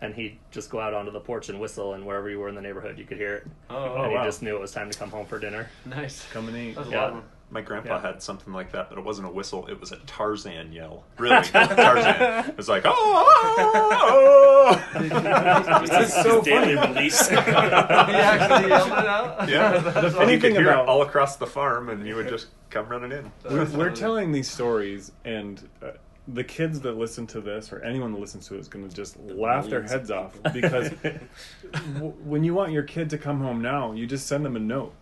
and 0.00 0.14
he'd 0.14 0.38
just 0.50 0.70
go 0.70 0.80
out 0.80 0.94
onto 0.94 1.10
the 1.12 1.20
porch 1.20 1.48
and 1.48 1.60
whistle, 1.60 1.94
and 1.94 2.04
wherever 2.06 2.28
you 2.28 2.38
were 2.38 2.48
in 2.48 2.54
the 2.54 2.62
neighborhood, 2.62 2.98
you 2.98 3.04
could 3.04 3.18
hear 3.18 3.36
it. 3.36 3.46
Oh, 3.70 4.02
and 4.02 4.12
wow. 4.12 4.22
you 4.22 4.28
just 4.28 4.42
knew 4.42 4.56
it 4.56 4.60
was 4.60 4.72
time 4.72 4.90
to 4.90 4.98
come 4.98 5.10
home 5.10 5.26
for 5.26 5.38
dinner. 5.38 5.68
nice. 5.86 6.26
Come 6.32 6.48
and 6.48 6.56
eat. 6.56 6.74
That's 6.76 6.88
a 6.88 6.90
Yeah. 6.90 7.00
lot 7.00 7.08
of 7.10 7.14
them. 7.16 7.24
My 7.50 7.62
grandpa 7.62 7.94
Yeah. 7.96 8.02
had 8.02 8.22
something 8.22 8.52
like 8.52 8.72
that, 8.72 8.90
but 8.90 8.98
it 8.98 9.04
wasn't 9.04 9.26
a 9.26 9.30
whistle. 9.30 9.66
It 9.68 9.80
was 9.80 9.90
a 9.90 9.96
Tarzan 10.06 10.70
yell. 10.72 11.04
Really, 11.16 11.36
Tarzan. 11.44 12.50
It 12.50 12.56
was 12.56 12.68
like, 12.68 12.82
oh. 12.84 14.84
It's 15.00 15.96
his, 15.96 16.12
so 16.12 16.36
his 16.36 16.44
daily 16.44 16.74
funny. 16.76 16.94
release. 16.94 17.28
he 17.28 17.36
actually 17.36 18.68
yelled 18.68 18.88
it 18.88 18.92
out. 19.06 19.48
Yeah. 19.48 19.78
That's 19.78 20.14
And 20.16 20.30
you 20.30 20.38
could 20.38 20.52
hear 20.52 20.70
about- 20.70 20.84
it 20.84 20.88
all 20.88 21.02
across 21.02 21.36
the 21.36 21.46
farm, 21.46 21.88
and 21.88 22.06
you 22.06 22.16
would 22.16 22.28
just 22.28 22.48
come 22.70 22.86
running 22.88 23.12
in. 23.12 23.30
We're, 23.50 23.64
we're 23.76 23.90
telling 23.90 24.32
these 24.32 24.50
stories, 24.50 25.12
and 25.24 25.66
uh, 25.82 25.90
the 26.28 26.44
kids 26.44 26.80
that 26.80 26.96
listen 26.98 27.26
to 27.28 27.40
this, 27.40 27.72
or 27.72 27.80
anyone 27.82 28.12
that 28.12 28.20
listens 28.20 28.46
to 28.48 28.56
it, 28.56 28.58
is 28.58 28.68
going 28.68 28.86
to 28.88 28.94
just 28.94 29.18
laugh 29.20 29.68
their 29.68 29.82
heads 29.82 30.10
off 30.10 30.34
because 30.52 30.90
w- 31.94 32.12
when 32.24 32.44
you 32.44 32.54
want 32.54 32.72
your 32.72 32.82
kid 32.82 33.08
to 33.10 33.18
come 33.18 33.40
home 33.40 33.62
now, 33.62 33.92
you 33.92 34.06
just 34.06 34.26
send 34.26 34.44
them 34.44 34.56
a 34.56 34.60
note. 34.60 34.92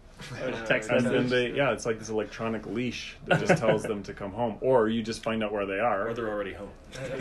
Text 0.66 0.90
And 0.90 1.04
then 1.04 1.28
they, 1.28 1.52
yeah, 1.52 1.72
it's 1.72 1.86
like 1.86 1.98
this 1.98 2.08
electronic 2.08 2.66
leash 2.66 3.16
that 3.26 3.44
just 3.44 3.60
tells 3.60 3.82
them 3.82 4.02
to 4.04 4.14
come 4.14 4.32
home, 4.32 4.56
or 4.60 4.88
you 4.88 5.02
just 5.02 5.22
find 5.22 5.44
out 5.44 5.52
where 5.52 5.66
they 5.66 5.78
are. 5.78 6.08
or 6.08 6.14
they're 6.14 6.28
already 6.30 6.54
home. 6.54 6.70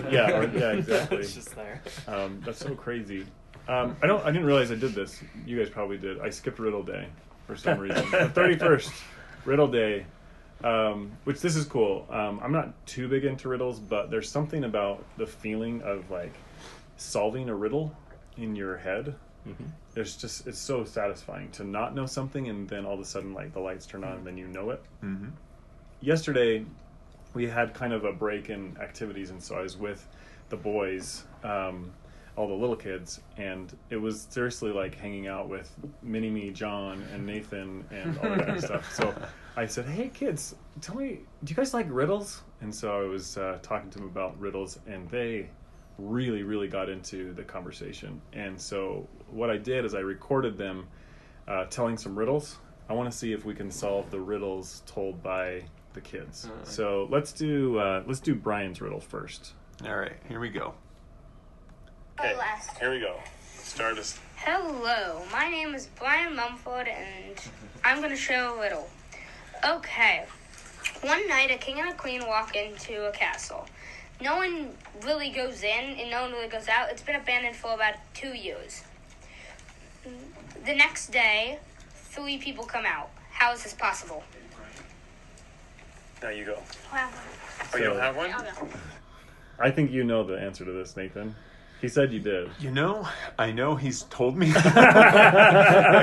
Yeah, 0.10 0.40
or, 0.40 0.58
yeah, 0.58 0.72
exactly. 0.72 1.18
it's 1.20 1.34
just 1.34 1.56
there. 1.56 1.82
Um, 2.08 2.42
that's 2.46 2.60
so 2.60 2.74
crazy. 2.74 3.26
Um, 3.68 3.98
I 4.02 4.08
don't. 4.08 4.24
I 4.24 4.32
didn't 4.32 4.46
realize 4.46 4.72
I 4.72 4.76
did 4.76 4.94
this. 4.94 5.22
You 5.46 5.58
guys 5.58 5.70
probably 5.70 5.98
did. 5.98 6.20
I 6.22 6.30
skipped 6.30 6.60
Riddle 6.60 6.84
Day 6.84 7.08
for 7.48 7.56
some 7.56 7.80
reason. 7.80 8.06
The 8.12 8.30
thirty 8.30 8.58
first, 8.58 8.92
Riddle 9.44 9.68
Day, 9.68 10.06
um, 10.64 11.12
which 11.24 11.42
this 11.42 11.56
is 11.56 11.66
cool. 11.66 12.08
Um, 12.10 12.40
I'm 12.44 12.52
not 12.52 12.74
too 12.86 13.08
big 13.08 13.26
into 13.26 13.50
riddles, 13.50 13.80
but 13.80 14.10
there's 14.10 14.30
something 14.30 14.64
about 14.64 15.04
the 15.18 15.26
feeling 15.26 15.82
of 15.82 16.10
like 16.12 16.34
solving 16.98 17.50
a 17.50 17.56
riddle 17.56 17.96
in 18.38 18.56
your 18.56 18.78
head. 18.78 19.16
There's 19.94 20.16
just 20.18 20.48
it's 20.48 20.60
so 20.60 20.84
satisfying 20.84 21.50
to 21.52 21.64
not 21.64 21.96
know 21.96 22.06
something 22.06 22.50
and 22.50 22.68
then 22.68 22.86
all 22.86 22.96
of 22.96 23.00
a 23.00 23.06
sudden 23.06 23.34
like 23.34 23.54
the 23.54 23.60
lights 23.60 23.86
turn 23.86 24.04
on 24.04 24.14
and 24.18 24.28
then 24.28 24.38
you 24.38 24.48
know 24.48 24.72
it. 24.72 24.82
Mm-hmm. 25.04 25.30
yesterday 26.02 26.66
we 27.34 27.48
had 27.48 27.74
kind 27.74 27.94
of 27.94 28.06
a 28.06 28.12
break 28.14 28.50
in 28.50 28.76
activities 28.82 29.30
and 29.30 29.42
so 29.42 29.56
i 29.56 29.62
was 29.62 29.78
with 29.78 30.08
the 30.50 30.58
boys 30.58 31.24
um, 31.44 31.92
all 32.36 32.48
the 32.48 32.54
little 32.54 32.76
kids 32.76 33.22
and 33.38 33.78
it 33.90 33.96
was 33.96 34.28
seriously 34.30 34.72
like 34.72 34.96
hanging 34.96 35.28
out 35.28 35.48
with 35.48 35.72
mini 36.04 36.30
me 36.30 36.50
john 36.52 37.04
and 37.14 37.26
nathan 37.26 37.84
and 37.92 38.18
all 38.20 38.30
that 38.30 38.40
kind 38.40 38.58
of 38.58 38.64
stuff. 38.64 38.94
So 38.94 39.14
i 39.56 39.66
said 39.66 39.86
hey 39.86 40.10
kids 40.10 40.56
tell 40.82 40.96
me 40.96 41.20
do 41.44 41.52
you 41.52 41.56
guys 41.56 41.74
like 41.74 41.88
riddles? 41.90 42.42
And 42.62 42.74
so 42.74 43.00
i 43.02 43.08
was 43.08 43.38
uh, 43.38 43.60
talking 43.62 43.90
to 43.92 44.00
them 44.00 44.08
about 44.08 44.38
riddles 44.40 44.80
and 44.88 45.10
they 45.10 45.50
really 45.98 46.44
really 46.44 46.68
got 46.68 46.90
into 46.90 47.34
the 47.34 47.44
conversation. 47.44 48.22
And 48.34 48.60
so 48.60 49.08
what 49.32 49.50
i 49.50 49.58
did 49.58 49.86
is 49.86 49.94
i 49.94 50.00
recorded 50.00 50.58
them 50.58 50.88
uh, 51.48 51.66
telling 51.66 51.98
some 51.98 52.18
riddles 52.18 52.58
i 52.90 52.94
want 52.94 53.10
to 53.12 53.16
see 53.16 53.32
if 53.34 53.46
we 53.46 53.54
can 53.54 53.70
solve 53.70 54.10
the 54.12 54.20
riddles 54.20 54.82
told 54.86 55.22
by 55.22 55.64
the 55.94 56.02
kids 56.02 56.48
Alright. 56.50 56.68
so 56.68 57.08
let's 57.10 57.32
do 57.32 57.78
uh, 57.80 58.04
let's 58.08 58.20
do 58.20 58.36
brian's 58.36 58.82
riddle 58.82 59.00
first 59.00 59.54
All 59.86 59.96
right, 59.96 60.16
here 60.28 60.40
we 60.40 60.50
go. 60.50 60.74
Last. 62.20 62.78
here 62.78 62.92
we 62.92 63.00
go 63.00 63.20
start 63.62 63.98
us 63.98 64.20
Hello, 64.38 65.24
my 65.32 65.50
name 65.50 65.74
is 65.74 65.88
Brian 65.98 66.36
Mumford, 66.36 66.88
and 66.88 67.36
I'm 67.84 67.98
going 67.98 68.12
to 68.12 68.16
show 68.16 68.54
a 68.56 68.62
riddle. 68.62 68.88
Okay. 69.66 70.26
One 71.02 71.28
night, 71.28 71.50
a 71.50 71.58
king 71.58 71.80
and 71.80 71.90
a 71.90 71.94
queen 71.96 72.28
walk 72.28 72.56
into 72.56 73.08
a 73.08 73.12
castle. 73.12 73.66
No 74.22 74.36
one 74.36 74.70
really 75.04 75.32
goes 75.32 75.64
in, 75.64 75.98
and 76.00 76.12
no 76.12 76.22
one 76.22 76.32
really 76.32 76.48
goes 76.48 76.68
out. 76.68 76.90
It's 76.92 77.02
been 77.02 77.16
abandoned 77.16 77.56
for 77.56 77.74
about 77.74 77.96
two 78.14 78.36
years. 78.36 78.84
The 80.66 80.76
next 80.76 81.12
day, 81.12 81.60
three 81.94 82.38
people 82.38 82.66
come 82.66 82.86
out. 82.86 83.10
How 83.32 83.54
is 83.54 83.64
this 83.64 83.74
possible? 83.74 84.24
now 86.26 86.32
you 86.32 86.46
go 86.46 86.58
Wow. 86.92 87.10
oh, 87.74 87.78
you 87.78 87.84
don't 87.84 88.00
have 88.00 88.16
one 88.16 88.32
oh, 88.34 88.68
i 89.60 89.70
think 89.70 89.92
you 89.92 90.04
know 90.04 90.24
the 90.24 90.40
answer 90.40 90.66
to 90.66 90.72
this 90.72 90.98
nathan 90.98 91.36
he 91.82 91.88
said 91.90 92.12
you 92.12 92.20
did 92.20 92.50
You 92.60 92.72
know, 92.72 93.08
I 93.38 93.52
know 93.52 93.76
he's 93.76 94.04
told 94.04 94.38
me. 94.38 94.48
I 94.56 94.62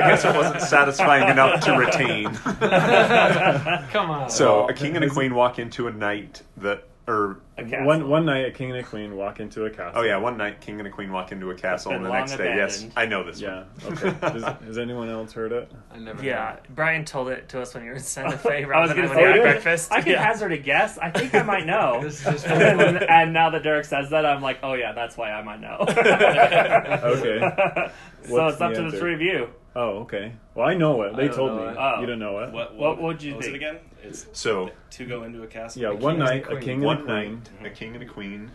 guess 0.07 0.23
it 0.23 0.37
wasn't 0.37 0.61
satisfying 0.61 1.29
enough 1.31 1.65
to 1.65 1.73
retain. 1.73 2.27
Come 3.91 4.11
on. 4.11 4.29
So 4.29 4.69
a 4.69 4.75
king 4.75 4.97
and 4.97 5.05
a 5.05 5.09
queen 5.09 5.35
walk 5.35 5.59
into 5.59 5.89
a 5.89 5.91
night 5.91 6.43
that, 6.59 6.85
or 7.09 7.41
one 7.59 8.09
one 8.09 8.25
night 8.25 8.47
a 8.47 8.51
king 8.53 8.71
and 8.71 8.79
a 8.79 8.83
queen 8.85 9.17
walk 9.17 9.41
into 9.41 9.65
a 9.65 9.71
castle 9.71 10.01
oh 10.01 10.03
yeah, 10.05 10.17
one 10.17 10.37
night 10.37 10.61
king 10.61 10.79
and 10.79 10.87
a 10.87 10.91
queen 10.91 11.11
walk 11.11 11.33
into 11.33 11.51
a 11.51 11.55
castle, 11.55 11.91
and 11.93 12.05
the 12.05 12.09
long 12.09 12.19
next 12.21 12.37
day, 12.37 12.55
yes, 12.57 12.77
abandoned. 12.79 12.93
I 12.97 13.07
know 13.07 13.25
this 13.25 13.41
yeah 13.41 13.65
one. 13.83 13.93
okay 13.99 14.11
has, 14.33 14.43
has 14.65 14.79
anyone 14.79 15.09
else 15.09 15.33
heard 15.33 15.51
it 15.51 15.71
I 15.93 15.99
never. 15.99 16.23
Yeah, 16.25 16.57
Brian 16.71 17.05
told 17.05 17.29
it 17.29 17.49
to 17.51 17.61
us 17.61 17.75
when 17.75 17.83
you 17.83 17.91
were 17.91 17.97
in 17.97 18.03
Santa 18.03 18.39
Fe. 18.39 18.65
I 18.65 18.81
was 18.81 18.93
going 18.93 19.09
to 19.09 19.15
say, 19.15 19.25
oh, 19.39 19.43
breakfast. 19.43 19.91
I 19.93 20.01
can 20.01 20.13
yeah. 20.13 20.23
hazard 20.25 20.53
a 20.53 20.59
guess. 20.59 20.97
I 20.99 21.11
think 21.11 21.35
I 21.35 21.43
might 21.43 21.67
know. 21.67 22.01
This 22.05 22.19
is 22.19 22.25
just- 22.25 22.47
and, 22.49 22.81
and 23.03 23.33
now 23.33 23.51
that 23.51 23.63
Derek 23.65 23.85
says 23.85 24.11
that, 24.11 24.25
I'm 24.25 24.41
like, 24.41 24.61
oh 24.63 24.75
yeah, 24.75 24.93
that's 24.93 25.17
why 25.17 25.33
I 25.33 25.43
might 25.43 25.61
know. 25.61 25.79
Okay. 25.81 27.41
so 27.41 28.33
What's 28.33 28.53
it's 28.55 28.63
up 28.63 28.75
the 28.75 28.83
to 28.85 28.91
the 28.91 28.99
three 28.99 29.15
of 29.15 29.21
you. 29.21 29.49
oh 29.75 30.01
okay 30.03 30.33
well 30.55 30.69
i 30.69 30.75
know 30.75 31.03
it 31.03 31.17
they 31.17 31.29
told 31.29 31.53
know 31.57 31.65
me 31.67 31.71
it. 31.73 31.77
Oh. 31.79 32.01
you 32.01 32.07
don't 32.07 32.19
know 32.21 32.39
it 32.41 32.53
What, 32.53 32.77
What 32.77 33.03
would 33.03 33.23
you 33.23 33.35
was 33.37 33.45
think? 33.47 33.57
it 33.57 33.59
again? 33.59 33.79
It's 34.03 34.27
So 34.33 34.71
to 34.91 35.05
go 35.07 35.23
into 35.25 35.43
a 35.43 35.47
castle. 35.47 35.83
yeah 35.83 35.91
one 35.91 36.17
king 36.17 36.21
and 36.21 36.23
a 36.23 36.25
night 36.25 36.45
a 36.53 36.61
king 36.61 36.75
and 36.75 36.83
a 36.83 36.87
one 36.87 37.05
queen 37.05 37.43
night, 37.61 37.67
a 37.67 37.71
king 37.75 37.95
and 37.95 38.03
a 38.03 38.07
queen 38.07 38.51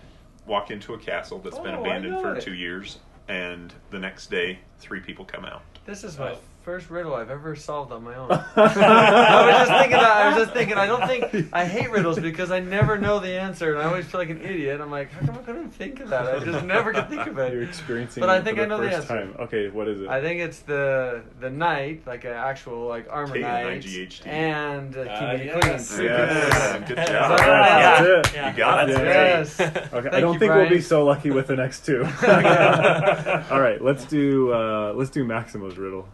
walk 0.46 0.72
into 0.72 0.94
a 0.94 0.98
castle 0.98 1.40
that's 1.40 1.58
been 1.60 1.76
Oh, 1.76 1.80
I 1.84 1.88
abandoned 1.88 2.14
know 2.16 2.22
for 2.22 2.36
it. 2.36 2.42
two 2.42 2.54
years, 2.54 3.00
and 3.28 3.74
the 3.92 4.00
next 4.00 4.30
day, 4.30 4.60
three 4.80 5.00
people 5.02 5.26
come 5.26 5.44
out. 5.46 5.62
This 5.86 6.04
is 6.04 6.18
my 6.18 6.32
Oh. 6.32 6.38
First 6.68 6.90
riddle 6.90 7.16
I've 7.16 7.30
ever 7.32 7.56
solved 7.56 7.94
on 7.94 8.04
my 8.04 8.14
own. 8.16 8.30
I 8.58 9.46
was 9.48 9.70
just 9.70 9.72
thinking 9.72 9.98
that. 9.98 10.18
I 10.18 10.28
was 10.28 10.38
just 10.44 10.52
thinking. 10.54 10.78
I 10.78 10.86
don't 10.86 11.08
think 11.08 11.48
I 11.54 11.64
hate 11.64 11.90
riddles 11.92 12.20
because 12.20 12.52
I 12.52 12.60
never 12.60 12.98
know 12.98 13.20
the 13.22 13.30
answer, 13.40 13.72
and 13.74 13.82
I 13.82 13.86
always 13.86 14.06
feel 14.06 14.20
like 14.20 14.30
an 14.30 14.42
idiot. 14.42 14.82
I'm 14.82 14.92
like, 14.92 15.10
how 15.12 15.26
come 15.26 15.36
I 15.38 15.44
couldn't 15.44 15.70
think 15.72 16.02
of 16.02 16.10
that? 16.10 16.28
I 16.28 16.44
just 16.44 16.66
never 16.66 16.92
could 16.92 17.08
think 17.08 17.26
of 17.26 17.38
it. 17.38 17.54
You're 17.54 17.62
it. 17.64 17.70
experiencing 17.70 18.20
But 18.20 18.30
I 18.30 18.40
it 18.40 18.44
think 18.44 18.58
for 18.58 18.64
I 18.64 18.66
know 18.66 18.82
the 18.82 18.90
first 18.90 19.10
answer. 19.10 19.32
time. 19.32 19.36
Okay, 19.46 19.70
what 19.70 19.88
is 19.88 20.02
it? 20.02 20.10
I 20.10 20.20
think 20.20 20.42
it's 20.42 20.60
the 20.60 21.24
the 21.40 21.50
knight, 21.50 22.06
like 22.06 22.26
an 22.26 22.34
actual 22.34 22.86
like 22.86 23.08
armor 23.10 23.40
knight, 23.40 23.84
K-N-I-G-H-T. 23.84 24.30
and 24.30 24.98
uh, 24.98 25.04
king 25.06 25.14
Ah, 25.14 25.30
and 25.32 25.46
yes. 25.46 25.96
queen. 25.96 26.08
Good 26.10 26.98
job. 26.98 27.38
that 27.38 27.38
that's 27.40 28.28
it. 28.30 28.36
Yeah. 28.36 28.52
You 28.52 28.58
got 28.58 28.90
it. 28.90 28.98
Yes. 28.98 29.58
Okay, 29.98 30.10
I 30.12 30.20
don't 30.20 30.34
you, 30.34 30.40
think 30.40 30.54
we'll 30.54 30.68
be 30.70 30.82
so 30.82 31.06
lucky 31.06 31.32
with 31.32 31.48
the 31.48 31.56
next 31.56 31.86
two. 31.86 32.04
All 32.04 33.62
right, 33.62 33.82
let's 33.82 34.04
do 34.06 34.52
uh, 34.52 34.92
let's 34.98 35.10
do 35.10 35.24
Maximo's 35.24 35.78
riddle. 35.78 36.08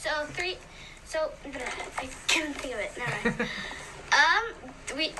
So 0.00 0.08
three. 0.28 0.56
So 1.04 1.30
I 1.44 2.08
can't 2.26 2.56
think 2.56 2.72
of 2.74 2.80
it. 2.80 2.90
Never 2.96 3.28
mind. 3.28 3.40
um, 4.12 4.96
we, 4.96 5.12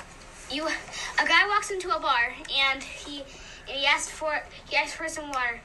you, 0.49 0.65
a 0.65 1.27
guy 1.27 1.47
walks 1.47 1.69
into 1.69 1.95
a 1.95 1.99
bar 1.99 2.33
and 2.51 2.81
he 2.81 3.19
and 3.67 3.77
he 3.77 3.85
asked 3.85 4.09
for 4.09 4.41
he 4.67 4.75
asked 4.75 4.95
for 4.95 5.07
some 5.07 5.29
water. 5.29 5.61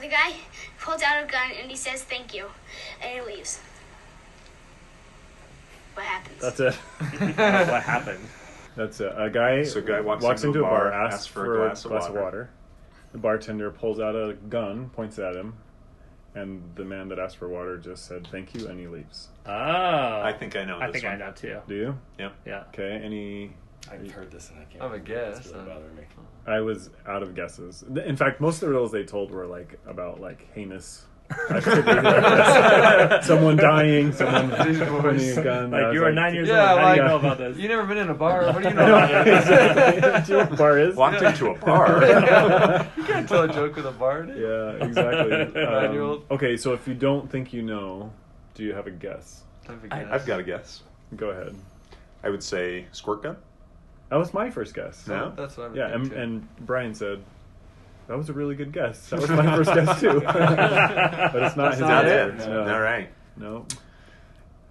The 0.00 0.08
guy 0.08 0.32
pulls 0.80 1.02
out 1.02 1.22
a 1.22 1.26
gun 1.26 1.50
and 1.60 1.70
he 1.70 1.76
says 1.76 2.02
thank 2.04 2.32
you, 2.32 2.46
and 3.02 3.20
he 3.20 3.34
leaves. 3.36 3.60
What 5.92 6.06
happens? 6.06 6.40
That's 6.40 6.60
it. 6.60 6.74
what 7.28 7.82
happened? 7.82 8.24
That's 8.76 9.00
it. 9.00 9.12
A 9.14 9.28
guy, 9.28 9.62
So 9.64 9.80
a 9.80 9.82
guy 9.82 10.00
walks 10.00 10.44
into, 10.44 10.60
a 10.60 10.62
bar, 10.62 10.90
asks, 10.90 11.14
asks 11.16 11.26
for 11.26 11.54
a 11.54 11.68
glass 11.68 11.84
of 11.84 11.90
water. 11.90 12.22
water. 12.22 12.50
The 13.12 13.18
bartender 13.18 13.70
pulls 13.72 13.98
out 14.00 14.14
a 14.14 14.36
gun, 14.48 14.88
points 14.90 15.18
it 15.18 15.24
at 15.24 15.34
him, 15.34 15.54
and 16.34 16.62
the 16.74 16.84
man 16.84 17.08
that 17.08 17.18
asked 17.18 17.36
for 17.36 17.48
water 17.48 17.78
just 17.78 18.06
said 18.06 18.26
thank 18.30 18.54
you, 18.54 18.68
and 18.68 18.78
he 18.78 18.86
leaves. 18.86 19.28
Oh. 19.46 19.50
I 19.52 20.34
think 20.38 20.56
I 20.56 20.64
know 20.64 20.78
I 20.78 20.86
this 20.86 21.00
think 21.02 21.12
I 21.12 21.16
know 21.16 21.32
too. 21.32 21.58
Do 21.66 21.74
you? 21.74 21.98
Yep. 22.18 22.32
Yeah. 22.46 22.64
Okay. 22.68 23.00
Any? 23.02 23.52
I've 23.90 24.10
heard 24.10 24.30
this 24.30 24.50
and 24.50 24.58
I 24.60 24.64
can't. 24.64 24.82
I 24.82 24.86
have 24.86 24.94
a 24.94 24.98
guess, 24.98 25.38
It's 25.38 25.48
really 25.48 25.60
uh, 25.60 25.74
bothering 25.74 25.96
me. 25.96 26.02
I 26.46 26.60
was 26.60 26.90
out 27.06 27.22
of 27.22 27.34
guesses. 27.34 27.84
In 28.04 28.16
fact, 28.16 28.40
most 28.40 28.56
of 28.56 28.60
the 28.60 28.68
riddles 28.68 28.92
they 28.92 29.04
told 29.04 29.30
were 29.30 29.46
like 29.46 29.78
about 29.86 30.20
like 30.20 30.52
heinous 30.54 31.06
I 31.30 31.60
could 31.60 33.24
someone 33.24 33.56
dying, 33.56 34.12
someone 34.12 34.48
These 34.68 34.80
pointing 34.80 35.38
a 35.38 35.42
gun. 35.44 35.70
Like 35.70 35.86
was 35.86 35.94
you 35.94 36.00
were 36.00 36.12
nine 36.12 36.34
years 36.34 36.48
Yeah, 36.48 36.70
old. 36.72 36.78
How 36.80 36.84
like 36.86 36.96
do 36.96 37.02
you 37.02 37.08
know 37.08 37.16
about 37.16 37.38
this? 37.38 37.56
You 37.58 37.68
never 37.68 37.84
been 37.86 37.98
in 37.98 38.08
a 38.10 38.14
bar. 38.14 38.44
What 38.46 38.62
do 38.62 38.68
you 38.68 38.74
know 38.74 38.86
know, 38.86 38.96
about 38.96 39.26
it? 39.26 39.34
exactly. 39.36 40.00
Do 40.00 40.32
you 40.32 40.38
know 40.38 40.44
what 40.44 40.52
a 40.52 40.56
bar 40.56 40.78
is? 40.78 40.96
Walked 40.96 41.22
into 41.22 41.50
a 41.50 41.54
bar. 41.58 42.04
you 42.96 43.04
can't 43.04 43.28
tell 43.28 43.42
a 43.44 43.48
joke 43.52 43.76
with 43.76 43.86
a 43.86 43.92
bar. 43.92 44.22
dude. 44.24 44.36
Yeah, 44.38 44.84
exactly. 44.86 45.32
Um, 45.62 45.72
Nine-year-old. 45.72 46.24
okay, 46.30 46.56
so 46.56 46.72
if 46.72 46.88
you 46.88 46.94
don't 46.94 47.30
think 47.30 47.52
you 47.52 47.62
know, 47.62 48.10
do 48.54 48.64
you 48.64 48.72
have 48.72 48.86
a 48.86 48.90
guess? 48.90 49.42
Have 49.66 49.84
a 49.84 49.94
I- 49.94 49.98
guess. 50.04 50.12
I've 50.12 50.26
got 50.26 50.40
a 50.40 50.42
guess. 50.42 50.82
Go 51.16 51.30
ahead. 51.30 51.54
I 52.24 52.30
would 52.30 52.42
say 52.42 52.86
squirt 52.92 53.22
gun. 53.22 53.36
That 54.08 54.16
was 54.16 54.32
my 54.32 54.50
first 54.50 54.74
guess. 54.74 55.06
No? 55.06 55.32
That's 55.36 55.56
what 55.58 55.64
I 55.64 55.68
would 55.68 55.76
Yeah, 55.76 55.94
and, 55.94 56.12
and 56.12 56.48
Brian 56.60 56.94
said 56.94 57.22
that 58.08 58.16
was 58.16 58.28
a 58.28 58.32
really 58.32 58.54
good 58.54 58.72
guess. 58.72 59.08
That 59.10 59.20
was 59.20 59.30
my 59.30 59.54
first 59.54 59.72
guess 59.74 60.00
too. 60.00 60.20
but 60.24 61.42
it's 61.42 61.56
not 61.56 61.56
That's 61.56 61.74
his 61.76 61.80
not 61.80 62.04
answer. 62.06 62.44
it. 62.44 62.48
No. 62.48 62.74
All 62.74 62.80
right. 62.80 63.10
No. 63.36 63.66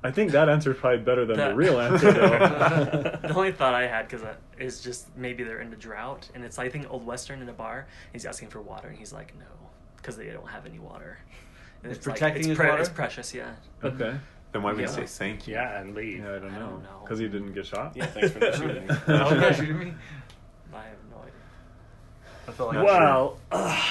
I 0.03 0.11
think 0.11 0.31
that 0.31 0.47
answer 0.49 0.71
is 0.71 0.77
probably 0.79 0.99
better 0.99 1.25
than 1.25 1.37
the 1.37 1.43
That- 1.43 1.55
real 1.55 1.79
answer, 1.79 2.11
though. 2.11 2.29
the 3.27 3.33
only 3.35 3.51
thought 3.51 3.73
I 3.73 3.87
had 3.87 4.07
because 4.07 4.25
is 4.59 4.81
just 4.81 5.15
maybe 5.17 5.43
they're 5.43 5.59
in 5.61 5.71
a 5.73 5.75
drought, 5.75 6.29
and 6.35 6.43
it's 6.43 6.59
I 6.59 6.69
think 6.69 6.87
old 6.91 7.05
western 7.05 7.41
in 7.41 7.49
a 7.49 7.53
bar. 7.53 7.87
He's 8.13 8.25
asking 8.25 8.49
for 8.49 8.61
water, 8.61 8.87
and 8.87 8.97
he's 8.97 9.11
like, 9.13 9.33
no, 9.37 9.45
because 9.97 10.15
they 10.17 10.27
don't 10.27 10.47
have 10.47 10.65
any 10.65 10.79
water. 10.79 11.17
And 11.83 11.91
He's 11.91 11.97
it's 11.97 12.07
like- 12.07 12.15
protecting 12.15 12.39
it's 12.41 12.47
his 12.49 12.57
pre- 12.57 12.69
water? 12.69 12.79
It's 12.81 12.89
precious, 12.89 13.33
yeah. 13.33 13.55
okay. 13.83 14.17
Then 14.53 14.63
why 14.63 14.71
would 14.71 14.79
Yeah. 14.79 14.87
you 14.87 14.93
say 14.93 15.05
thank 15.05 15.47
you? 15.47 15.55
yeah, 15.55 15.79
and 15.81 15.93
leave. 15.93 16.19
Yeah, 16.19 16.35
I 16.35 16.39
don't 16.39 16.53
know. 16.53 16.81
Because 17.03 17.19
he 17.19 17.27
didn't 17.27 17.53
get 17.53 17.65
shot? 17.65 17.93
Yeah, 17.95 18.05
thanks 18.05 18.31
for 18.31 18.39
not 18.39 18.55
shooting 18.55 18.87
me. 18.87 18.95
Oh, 19.07 19.29
you're 19.31 19.41
not 19.41 19.55
shooting 19.55 19.79
me? 19.79 19.93
I 20.73 20.83
have 20.83 20.97
no 21.11 21.17
idea. 21.17 21.33
I 22.47 22.51
felt 22.51 22.69
like 22.69 22.77
Not 22.77 22.85
Well, 22.85 23.37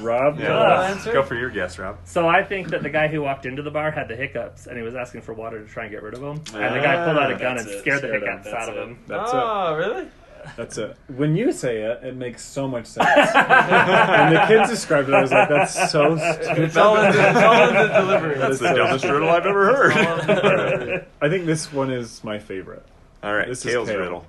Rob? 0.00 0.38
Yeah, 0.38 0.46
tell 0.48 0.56
Uh, 0.58 0.64
us. 0.66 0.90
answer? 0.96 1.12
Go 1.12 1.22
for 1.22 1.34
your 1.34 1.50
guess, 1.50 1.78
Rob. 1.78 1.98
so 2.04 2.26
I 2.28 2.42
think 2.42 2.68
that 2.68 2.82
the 2.82 2.90
guy 2.90 3.08
who 3.08 3.22
walked 3.22 3.46
into 3.46 3.62
the 3.62 3.70
bar 3.70 3.90
had 3.90 4.08
the 4.08 4.16
hiccups, 4.16 4.66
and 4.66 4.76
he 4.76 4.82
was 4.82 4.94
asking 4.94 5.22
for 5.22 5.32
water 5.34 5.62
to 5.62 5.68
try 5.68 5.84
and 5.84 5.92
get 5.92 6.02
rid 6.02 6.14
of 6.14 6.20
them. 6.20 6.42
And 6.54 6.74
the 6.74 6.80
guy 6.80 7.04
pulled 7.04 7.18
out 7.18 7.30
a 7.30 7.34
Ah, 7.34 7.38
gun 7.38 7.56
that's 7.56 7.66
and 7.68 7.76
it. 7.76 7.80
scared 7.80 8.02
the 8.02 8.08
Scared 8.08 8.22
him. 8.22 8.28
hiccups 8.28 8.44
That's 8.44 8.56
out 8.56 8.68
of 8.70 8.76
it. 8.76 8.82
him. 8.82 8.98
That's 9.06 9.30
oh, 9.34 9.74
really? 9.76 10.02
it. 10.02 10.08
That's 10.56 10.78
it. 10.78 10.96
When 11.08 11.34
you 11.36 11.50
say 11.50 11.78
it, 11.82 12.04
it 12.04 12.14
makes 12.14 12.40
so 12.44 12.68
much 12.68 12.86
sense. 12.86 13.08
and 13.34 14.36
the 14.36 14.44
kids 14.46 14.70
described 14.70 15.08
it, 15.08 15.14
I 15.14 15.22
was 15.22 15.32
like, 15.32 15.48
that's 15.48 15.90
so 15.90 16.16
stupid. 16.16 16.58
It's 16.62 16.76
all 16.76 16.96
in 16.98 17.10
the, 17.12 17.28
it's 17.30 17.38
all 17.38 18.02
delivery. 18.02 18.38
That's 18.38 18.60
the 18.60 18.68
so 18.68 18.76
dumbest 18.76 18.98
stupid. 19.00 19.14
riddle 19.14 19.30
I've 19.30 19.44
ever 19.46 19.74
heard. 19.74 21.06
I 21.20 21.28
think 21.28 21.46
this 21.46 21.72
one 21.72 21.90
is 21.90 22.22
my 22.22 22.38
favorite. 22.38 22.84
All 23.24 23.34
right, 23.34 23.48
This 23.48 23.64
is 23.64 23.72
Kale's 23.72 23.88
Kale. 23.88 23.98
riddle. 23.98 24.26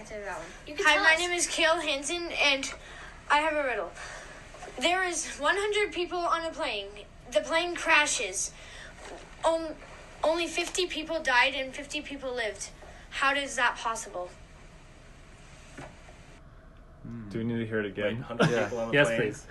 What's 0.00 0.08
the 0.12 0.16
answer 0.16 0.26
that 0.30 0.38
one? 0.38 0.46
You 0.66 0.74
can 0.74 0.86
Hi, 0.86 0.94
tell 0.94 1.04
my 1.04 1.12
us. 1.12 1.18
name 1.18 1.30
is 1.30 1.46
Kale 1.46 1.78
Hansen, 1.78 2.30
and 2.42 2.72
I 3.30 3.38
have 3.40 3.52
a 3.54 3.62
riddle. 3.68 3.90
There 4.80 5.04
is 5.04 5.26
100 5.38 5.92
people 5.92 6.18
on 6.18 6.46
a 6.46 6.50
plane. 6.50 6.86
The 7.32 7.40
plane 7.40 7.74
crashes. 7.74 8.52
On, 9.44 9.74
only 10.24 10.46
50 10.46 10.86
people 10.86 11.20
died 11.20 11.54
and 11.54 11.74
50 11.74 12.00
people 12.00 12.34
lived. 12.34 12.70
How 13.10 13.34
is 13.34 13.56
that 13.56 13.76
possible? 13.76 14.30
Do 17.30 17.38
we 17.38 17.44
need 17.44 17.58
to 17.58 17.66
hear 17.66 17.80
it 17.80 17.86
again? 17.86 18.24
100 18.26 18.50
Yeah. 18.50 18.64
people 18.64 18.78
on 18.78 18.92
Yes, 18.94 19.06
plane. 19.08 19.20
please. 19.20 19.46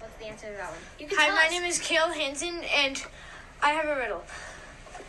What's 0.00 0.16
the 0.18 0.24
answer 0.26 0.46
to 0.48 0.52
that 0.56 0.70
one? 0.70 0.78
You 0.98 1.06
can 1.06 1.18
Hi, 1.18 1.26
tell 1.26 1.36
my 1.36 1.46
us. 1.46 1.52
name 1.52 1.62
is 1.64 1.78
Kale 1.78 2.10
Hansen, 2.10 2.64
and 2.64 3.04
I 3.62 3.70
have 3.70 3.86
a 3.86 3.94
riddle. 3.94 4.24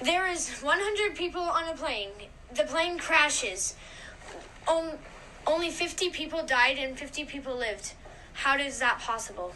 There 0.01 0.27
is 0.27 0.61
100 0.61 1.15
people 1.15 1.41
on 1.41 1.67
a 1.69 1.73
plane. 1.75 2.11
The 2.53 2.63
plane 2.63 2.99
crashes. 2.99 3.75
On, 4.67 4.97
only 5.47 5.69
50 5.69 6.10
people 6.10 6.43
died 6.45 6.78
and 6.78 6.97
50 6.97 7.25
people 7.25 7.56
lived. 7.56 7.93
How 8.34 8.58
is 8.58 8.80
that 8.80 8.99
possible? 8.99 9.54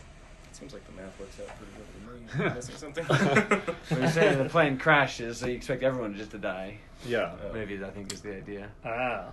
Seems 0.52 0.74
like 0.74 0.86
the 0.86 1.02
math 1.02 1.20
works 1.20 1.40
out 1.40 1.48
pretty 1.58 1.72
good 1.76 2.30
for 2.30 2.40
me. 2.42 2.46
Am 2.46 2.52
I 2.52 2.56
missing 2.56 2.76
something? 2.76 3.06
When 3.06 4.02
you're 4.02 4.12
saying 4.12 4.38
the 4.44 4.50
plane 4.50 4.78
crashes, 4.78 5.38
so 5.38 5.48
you 5.48 5.56
expect 5.56 5.84
everyone 5.84 6.16
just 6.16 6.32
to 6.32 6.38
die. 6.38 6.78
Yeah. 7.08 7.34
Oh. 7.44 7.54
Maybe 7.54 7.84
I 7.84 7.90
think 7.90 8.12
is 8.12 8.22
the 8.22 8.36
idea. 8.36 8.70
Ah. 8.86 9.30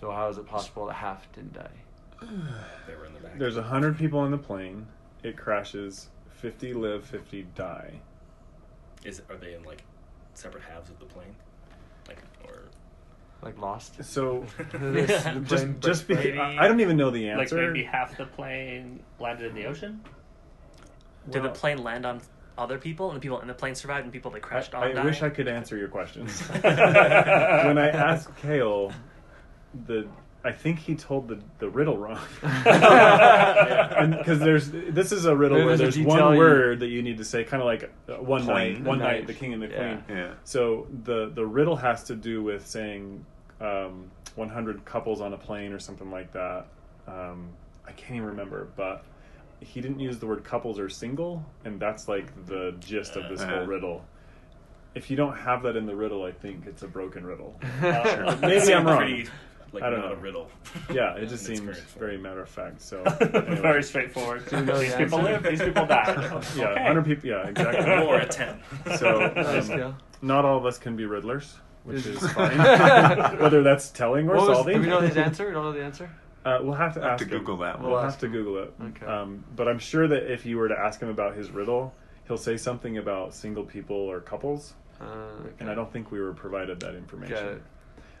So 0.00 0.10
how 0.10 0.28
is 0.28 0.38
it 0.38 0.46
possible 0.46 0.86
that 0.86 0.94
half 0.94 1.30
didn't 1.32 1.54
die? 1.54 1.70
they 2.20 2.94
were 2.94 3.06
in 3.06 3.14
the 3.14 3.20
back. 3.20 3.38
There's 3.38 3.56
100 3.56 3.96
people 3.98 4.20
on 4.20 4.30
the 4.30 4.38
plane. 4.38 4.86
It 5.22 5.36
crashes. 5.36 6.08
50 6.34 6.74
live, 6.74 7.04
50 7.04 7.46
die. 7.54 8.00
Is 9.04 9.22
are 9.28 9.36
they 9.36 9.54
in 9.54 9.62
like 9.64 9.82
separate 10.34 10.62
halves 10.64 10.90
of 10.90 10.98
the 10.98 11.06
plane? 11.06 11.34
Like 13.42 13.58
lost? 13.58 14.02
So 14.04 14.44
This- 14.72 15.22
the 15.24 15.40
just 15.40 15.48
plane 15.48 15.76
just 15.80 16.06
breaks 16.06 16.22
because 16.22 16.24
Maybe- 16.24 16.38
I 16.38 16.64
I 16.64 16.68
don't 16.68 16.80
even 16.80 16.96
know 16.96 17.10
the 17.10 17.28
answer. 17.28 17.56
Like 17.56 17.66
maybe 17.68 17.84
half 17.84 18.16
the 18.16 18.26
plane 18.26 19.00
landed 19.20 19.46
in 19.50 19.54
the 19.54 19.66
ocean? 19.66 20.02
Did 21.30 21.42
the 21.42 21.50
plane 21.50 21.82
land 21.84 22.06
on 22.06 22.20
other 22.56 22.78
people, 22.78 23.10
and 23.10 23.16
the 23.16 23.20
people 23.20 23.38
in 23.40 23.46
the 23.46 23.54
plane 23.54 23.74
survived, 23.74 24.04
and 24.04 24.12
people 24.12 24.30
they 24.30 24.40
crashed 24.40 24.74
on 24.74 24.82
I, 24.82 24.88
I 24.88 24.92
died? 24.92 25.04
wish 25.04 25.22
I 25.22 25.28
could 25.28 25.46
answer 25.46 25.76
your 25.76 25.88
questions. 25.88 26.40
when 26.48 27.78
I 27.78 27.90
asked 27.90 28.34
Kale, 28.38 28.92
the 29.86 30.08
I 30.44 30.52
think 30.52 30.78
he 30.78 30.94
told 30.94 31.28
the, 31.28 31.40
the 31.58 31.68
riddle 31.68 31.96
wrong. 31.98 32.20
Because 34.18 34.38
there's 34.38 34.70
this 34.70 35.10
is 35.12 35.24
a 35.24 35.34
riddle 35.34 35.56
There- 35.58 35.66
where 35.66 35.76
there's 35.76 35.94
there's 35.96 36.06
one 36.06 36.32
you- 36.34 36.38
word 36.38 36.80
that 36.80 36.88
you 36.88 37.02
need 37.02 37.18
to 37.18 37.24
say, 37.24 37.44
kind 37.44 37.60
of 37.62 37.66
like 37.66 37.90
uh, 38.08 38.14
one 38.14 38.44
Plain. 38.44 38.74
night, 38.74 38.84
one 38.84 38.98
night, 38.98 39.12
Night. 39.18 39.26
the 39.26 39.34
king 39.34 39.52
and 39.52 39.62
the 39.62 39.68
Yeah. 39.68 39.96
queen. 39.96 40.16
Yeah. 40.16 40.34
So 40.44 40.86
the 41.04 41.30
the 41.34 41.44
riddle 41.44 41.76
has 41.76 42.04
to 42.04 42.14
do 42.14 42.42
with 42.42 42.66
saying 42.66 43.24
um, 43.60 44.10
100 44.36 44.84
couples 44.84 45.20
on 45.20 45.32
a 45.32 45.38
plane 45.38 45.72
or 45.72 45.78
something 45.80 46.10
like 46.10 46.32
that. 46.32 46.66
Um, 47.08 47.48
I 47.86 47.92
can't 47.92 48.12
even 48.16 48.26
remember, 48.28 48.68
but 48.76 49.04
he 49.60 49.80
didn't 49.80 49.98
use 49.98 50.18
the 50.18 50.26
word 50.26 50.44
couples 50.44 50.78
or 50.78 50.88
single, 50.88 51.44
and 51.64 51.80
that's 51.80 52.06
like 52.06 52.46
the 52.46 52.74
gist 52.78 53.16
of 53.16 53.28
this 53.28 53.40
Uh. 53.40 53.48
whole 53.48 53.66
riddle. 53.66 54.04
If 54.94 55.10
you 55.10 55.16
don't 55.16 55.36
have 55.36 55.62
that 55.64 55.76
in 55.76 55.86
the 55.86 55.94
riddle, 55.96 56.22
I 56.24 56.32
think 56.32 56.66
it's 56.66 56.82
a 56.82 56.88
broken 56.88 57.24
riddle. 57.26 57.58
Uh, 57.82 58.36
Maybe 58.40 58.72
I'm 58.74 58.86
wrong. 58.86 59.26
Pretty, 59.70 59.74
like 59.74 59.82
I 59.84 59.90
don't 59.90 60.00
not 60.00 60.08
know. 60.10 60.14
a 60.14 60.20
riddle. 60.20 60.50
Yeah, 60.92 61.14
it 61.16 61.28
just 61.28 61.48
In 61.48 61.68
its 61.68 61.78
seems 61.78 61.78
very 61.98 62.16
matter 62.18 62.40
of 62.40 62.48
fact. 62.48 62.80
So 62.82 63.02
Very 63.20 63.46
anyway. 63.58 63.82
straightforward. 63.82 64.42
you 64.50 64.60
know 64.62 64.78
these 64.78 64.94
people 64.94 65.18
answer? 65.18 65.32
live, 65.32 65.42
these 65.42 65.62
people 65.62 65.86
die. 65.86 66.04
yeah, 66.56 66.64
Okay. 66.68 66.82
100 66.84 67.04
people. 67.04 67.28
Yeah, 67.30 67.48
exactly. 67.48 68.06
or 68.06 68.16
a 68.18 68.26
ten. 68.26 68.60
So 68.96 69.32
Nice, 69.34 69.68
um, 69.70 69.76
Kale. 69.76 69.96
not 70.22 70.44
all 70.44 70.56
of 70.58 70.64
us 70.66 70.78
can 70.78 70.96
be 70.96 71.04
riddlers, 71.04 71.54
which 71.84 71.98
Is- 72.06 72.22
is 72.22 72.32
fine. 72.32 72.58
Whether 73.38 73.62
that's 73.62 73.90
telling 73.90 74.28
or 74.28 74.36
What 74.36 74.48
was, 74.48 74.56
solving. 74.58 74.74
do 74.76 74.80
we 74.82 74.86
know 74.88 75.00
his 75.00 75.16
answer? 75.16 75.46
We 75.46 75.52
don't 75.52 75.64
know 75.64 75.72
the 75.72 75.82
answer? 75.84 76.10
Uh, 76.44 76.60
we'll 76.62 76.72
have 76.74 76.94
to 76.94 77.00
I'll 77.00 77.10
have 77.10 77.12
ask 77.20 77.28
to 77.28 77.34
him. 77.34 77.40
Google 77.40 77.56
that 77.58 77.80
We'll 77.80 77.90
We'll 77.90 78.00
have 78.00 78.18
to. 78.20 78.28
Google 78.28 78.58
it. 78.62 78.72
Okay. 78.82 79.04
Um, 79.06 79.44
but 79.56 79.68
I'm 79.68 79.78
sure 79.78 80.08
that 80.08 80.32
if 80.32 80.46
you 80.46 80.56
were 80.56 80.68
to 80.68 80.78
ask 80.78 81.00
him 81.00 81.08
about 81.08 81.36
his 81.36 81.50
riddle, 81.50 81.92
he'll 82.26 82.38
say 82.38 82.56
something 82.56 82.96
about 82.98 83.34
single 83.34 83.64
people 83.64 83.96
or 83.96 84.20
couples, 84.20 84.74
Uh, 85.00 85.04
okay. 85.04 85.50
and 85.60 85.68
I 85.70 85.74
don't 85.74 85.92
think 85.92 86.10
we 86.10 86.20
were 86.20 86.32
provided 86.32 86.80
that 86.80 86.94
information. 86.94 87.34
Got 87.36 87.44
it. 87.46 87.62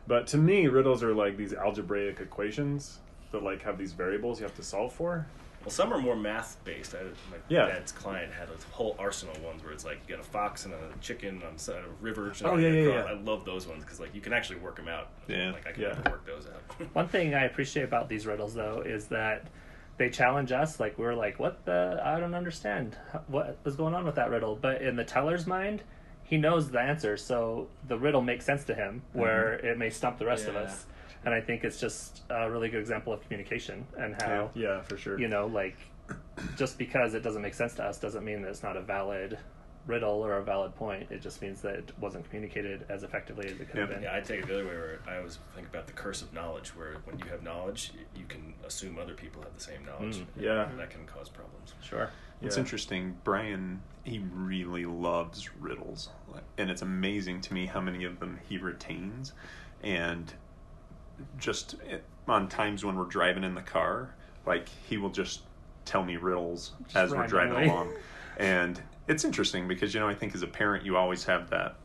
But 0.08 0.26
to 0.28 0.38
me, 0.38 0.66
riddles 0.68 1.02
are 1.04 1.14
like 1.14 1.36
these 1.36 1.52
algebraic 1.52 2.18
equations 2.20 2.98
that 3.30 3.42
like 3.42 3.62
have 3.62 3.76
these 3.78 3.92
variables 3.92 4.40
you 4.40 4.44
have 4.46 4.56
to 4.56 4.62
solve 4.62 4.92
for. 4.94 5.26
Well, 5.62 5.70
some 5.70 5.92
are 5.92 5.98
more 5.98 6.16
math 6.16 6.56
based. 6.64 6.94
I, 6.94 7.02
my 7.30 7.36
Yeah. 7.48 7.66
dad's 7.66 7.92
client 7.92 8.32
had 8.32 8.48
a 8.48 8.74
whole 8.74 8.96
arsenal 8.98 9.36
of 9.36 9.42
ones 9.42 9.62
where 9.62 9.72
it's 9.72 9.84
like 9.84 9.98
you 10.08 10.16
got 10.16 10.24
a 10.24 10.26
fox 10.28 10.64
and 10.64 10.72
a 10.72 10.78
chicken 11.02 11.42
on 11.46 11.54
the 11.54 11.58
side 11.58 11.76
of 11.84 11.90
a 11.90 11.94
river. 12.00 12.32
Oh, 12.42 12.56
yeah, 12.56 12.68
yeah, 12.70 12.88
yeah. 12.88 13.00
I 13.02 13.12
love 13.12 13.44
those 13.44 13.66
ones 13.66 13.84
because 13.84 14.00
like 14.00 14.14
you 14.14 14.22
can 14.22 14.32
actually 14.32 14.60
work 14.60 14.76
them 14.76 14.88
out. 14.88 15.08
Yeah. 15.28 15.50
like 15.52 15.66
I 15.66 15.72
can 15.72 15.82
Yeah. 15.82 16.10
work 16.10 16.24
those 16.24 16.46
out. 16.46 16.86
One 16.94 17.08
thing 17.08 17.34
I 17.34 17.44
appreciate 17.44 17.82
about 17.82 18.08
these 18.08 18.26
riddles, 18.26 18.54
though, 18.54 18.80
is 18.80 19.08
that 19.08 19.48
they 19.98 20.08
challenge 20.08 20.52
us. 20.52 20.80
Like 20.80 20.96
we're 20.96 21.14
like, 21.14 21.38
"What 21.38 21.64
the? 21.66 22.00
I 22.02 22.18
don't 22.20 22.34
understand. 22.34 22.96
What 23.26 23.58
is 23.66 23.74
going 23.76 23.94
on 23.94 24.06
with 24.06 24.14
that 24.14 24.30
riddle?" 24.30 24.54
But 24.56 24.80
in 24.80 24.94
the 24.96 25.04
teller's 25.04 25.44
mind, 25.46 25.82
he 26.28 26.36
knows 26.36 26.70
the 26.70 26.78
answer, 26.80 27.16
so 27.16 27.68
the 27.88 27.98
riddle 27.98 28.20
makes 28.20 28.44
sense 28.44 28.64
to 28.64 28.74
him, 28.74 29.02
where 29.14 29.54
it 29.54 29.78
may 29.78 29.88
stump 29.90 30.18
the 30.18 30.26
rest 30.26 30.46
of 30.46 30.56
us. 30.56 30.84
And 31.24 31.34
I 31.34 31.40
think 31.40 31.64
it's 31.64 31.80
just 31.80 32.22
a 32.30 32.50
really 32.50 32.68
good 32.68 32.80
example 32.80 33.12
of 33.12 33.22
communication 33.22 33.86
and 33.98 34.14
how 34.22 34.50
Yeah, 34.54 34.82
for 34.82 34.96
sure. 34.96 35.18
you 35.18 35.26
know, 35.28 35.46
like 35.46 35.76
just 36.56 36.78
because 36.78 37.14
it 37.14 37.22
doesn't 37.22 37.42
make 37.42 37.54
sense 37.54 37.74
to 37.74 37.84
us 37.84 37.98
doesn't 37.98 38.24
mean 38.24 38.42
that 38.42 38.48
it's 38.50 38.62
not 38.62 38.76
a 38.76 38.80
valid 38.82 39.38
riddle 39.86 40.24
or 40.24 40.36
a 40.36 40.44
valid 40.44 40.74
point. 40.76 41.10
It 41.10 41.22
just 41.22 41.40
means 41.40 41.60
that 41.62 41.74
it 41.74 41.92
wasn't 41.98 42.24
communicated 42.28 42.84
as 42.90 43.02
effectively 43.02 43.46
as 43.46 43.52
it 43.58 43.70
could 43.70 43.80
have 43.80 43.88
been. 43.88 44.02
yeah, 44.02 44.14
I 44.14 44.20
take 44.20 44.40
it 44.40 44.46
the 44.46 44.54
other 44.54 44.64
way 44.66 44.74
where 44.74 45.00
I 45.08 45.16
always 45.16 45.38
think 45.54 45.66
about 45.66 45.86
the 45.86 45.94
curse 45.94 46.20
of 46.20 46.32
knowledge, 46.34 46.68
where 46.76 46.96
when 47.04 47.18
you 47.18 47.24
have 47.30 47.42
knowledge, 47.42 47.92
you 48.14 48.26
can 48.28 48.52
assume 48.66 48.98
other 48.98 49.14
people 49.14 49.42
have 49.42 49.54
the 49.54 49.64
same 49.64 49.84
knowledge. 49.86 50.18
Mm, 50.18 50.26
and 50.36 50.44
yeah. 50.44 50.68
that 50.76 50.90
can 50.90 51.06
cause 51.06 51.30
problems. 51.30 51.72
Sure. 51.82 52.10
It's 52.40 52.56
Yeah. 52.56 52.60
interesting. 52.60 53.18
Brian, 53.24 53.82
he 54.04 54.18
really 54.20 54.84
loves 54.84 55.54
riddles, 55.56 56.08
and 56.56 56.70
it's 56.70 56.82
amazing 56.82 57.40
to 57.42 57.54
me 57.54 57.66
how 57.66 57.80
many 57.80 58.04
of 58.04 58.20
them 58.20 58.38
he 58.48 58.58
retains. 58.58 59.32
And 59.82 60.32
just 61.36 61.74
eh, 61.88 61.98
on 62.26 62.48
times 62.48 62.84
when 62.84 62.96
we're 62.96 63.04
driving 63.04 63.44
in 63.44 63.54
the 63.54 63.62
car, 63.62 64.14
like 64.46 64.68
he 64.68 64.96
will 64.98 65.10
just 65.10 65.42
tell 65.84 66.04
me 66.04 66.16
riddles 66.16 66.74
as 66.94 67.10
we're 67.12 67.26
driving 67.26 67.54
randomly. 67.54 67.68
along, 67.68 67.94
and 68.36 68.80
it's 69.08 69.24
interesting 69.24 69.66
because 69.66 69.94
you 69.94 70.00
know 70.00 70.08
I 70.08 70.14
think 70.14 70.34
as 70.34 70.42
a 70.42 70.46
parent 70.46 70.84
you 70.84 70.96
always 70.96 71.24
have 71.24 71.50
that 71.50 71.76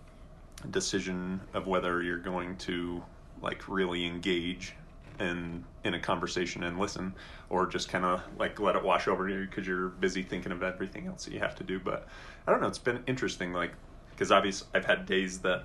decision 0.69 1.41
of 1.53 1.67
whether 1.67 2.01
you're 2.01 2.19
going 2.19 2.57
to 2.57 3.03
like 3.41 3.67
really 3.67 4.05
engage 4.05 4.75
in 5.23 5.63
in 5.83 5.93
a 5.93 5.99
conversation 5.99 6.63
and 6.63 6.77
listen, 6.77 7.13
or 7.49 7.65
just 7.65 7.89
kind 7.89 8.05
of 8.05 8.21
like 8.37 8.59
let 8.59 8.75
it 8.75 8.83
wash 8.83 9.07
over 9.07 9.27
you 9.27 9.45
because 9.45 9.65
you're 9.65 9.89
busy 9.89 10.21
thinking 10.21 10.51
of 10.51 10.61
everything 10.61 11.07
else 11.07 11.25
that 11.25 11.33
you 11.33 11.39
have 11.39 11.55
to 11.55 11.63
do. 11.63 11.79
But 11.79 12.07
I 12.45 12.51
don't 12.51 12.61
know. 12.61 12.67
It's 12.67 12.77
been 12.77 13.03
interesting, 13.07 13.53
like 13.53 13.71
because 14.11 14.31
obviously 14.31 14.67
I've 14.73 14.85
had 14.85 15.05
days 15.05 15.39
that 15.39 15.63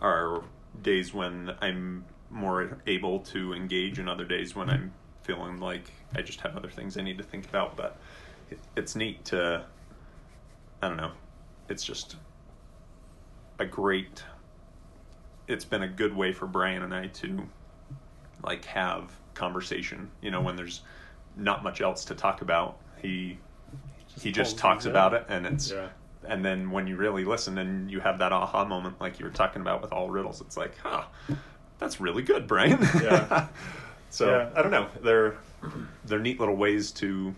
are 0.00 0.44
days 0.82 1.14
when 1.14 1.52
I'm 1.60 2.04
more 2.30 2.78
able 2.86 3.20
to 3.20 3.54
engage, 3.54 3.98
and 3.98 4.08
other 4.08 4.24
days 4.24 4.54
when 4.54 4.68
I'm 4.70 4.92
feeling 5.22 5.58
like 5.58 5.90
I 6.14 6.22
just 6.22 6.40
have 6.42 6.56
other 6.56 6.70
things 6.70 6.96
I 6.98 7.02
need 7.02 7.18
to 7.18 7.24
think 7.24 7.48
about. 7.48 7.76
But 7.76 7.96
it, 8.50 8.58
it's 8.76 8.94
neat 8.94 9.24
to 9.26 9.64
I 10.82 10.88
don't 10.88 10.98
know. 10.98 11.12
It's 11.68 11.82
just 11.82 12.16
a 13.58 13.64
great. 13.64 14.22
It's 15.48 15.64
been 15.64 15.82
a 15.82 15.88
good 15.88 16.14
way 16.14 16.32
for 16.32 16.46
Brian 16.46 16.82
and 16.82 16.94
I 16.94 17.06
to 17.06 17.46
like 18.44 18.64
have 18.66 19.10
conversation. 19.34 20.10
You 20.22 20.30
know, 20.30 20.40
when 20.40 20.56
there's 20.56 20.82
not 21.36 21.62
much 21.64 21.80
else 21.80 22.04
to 22.06 22.14
talk 22.14 22.42
about, 22.42 22.78
he 23.02 23.38
he 24.20 24.30
just 24.30 24.58
talks 24.58 24.86
about 24.86 25.12
it, 25.14 25.24
and 25.28 25.46
it's 25.46 25.70
Yeah. 25.72 25.88
and 26.28 26.44
then 26.44 26.70
when 26.70 26.86
you 26.86 26.96
really 26.96 27.24
listen 27.24 27.58
and 27.58 27.90
you 27.90 28.00
have 28.00 28.18
that 28.18 28.32
aha 28.32 28.64
moment, 28.64 29.00
like 29.00 29.18
you 29.18 29.24
were 29.24 29.32
talking 29.32 29.60
about 29.60 29.82
with 29.82 29.92
all 29.92 30.10
riddles, 30.10 30.40
it's 30.40 30.56
like, 30.56 30.76
huh, 30.78 31.04
that's 31.78 32.00
really 32.00 32.22
good, 32.22 32.46
Brian. 32.46 32.78
Yeah. 33.02 33.48
so 34.10 34.30
Yeah. 34.30 34.50
I 34.58 34.62
don't 34.62 34.70
know. 34.70 34.86
They're 35.02 35.36
they're 36.04 36.20
neat 36.20 36.38
little 36.38 36.56
ways 36.56 36.92
to 36.92 37.34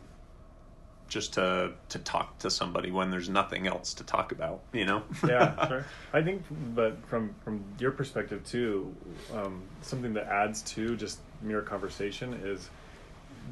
just 1.09 1.34
to 1.34 1.72
to 1.88 1.98
talk 1.98 2.38
to 2.38 2.50
somebody 2.50 2.90
when 2.90 3.11
there's 3.11 3.28
nothing 3.28 3.66
else 3.66 3.94
to 3.94 4.04
talk 4.04 4.32
about. 4.32 4.61
You 4.72 4.84
know. 4.84 5.02
yeah, 5.28 5.66
sure. 5.68 5.84
I 6.12 6.22
think, 6.22 6.42
but 6.74 7.04
from 7.07 7.34
from 7.44 7.64
your 7.78 7.90
perspective 7.90 8.44
too, 8.44 8.94
um, 9.34 9.62
something 9.82 10.14
that 10.14 10.26
adds 10.26 10.62
to 10.62 10.96
just 10.96 11.18
mere 11.42 11.62
conversation 11.62 12.34
is 12.34 12.70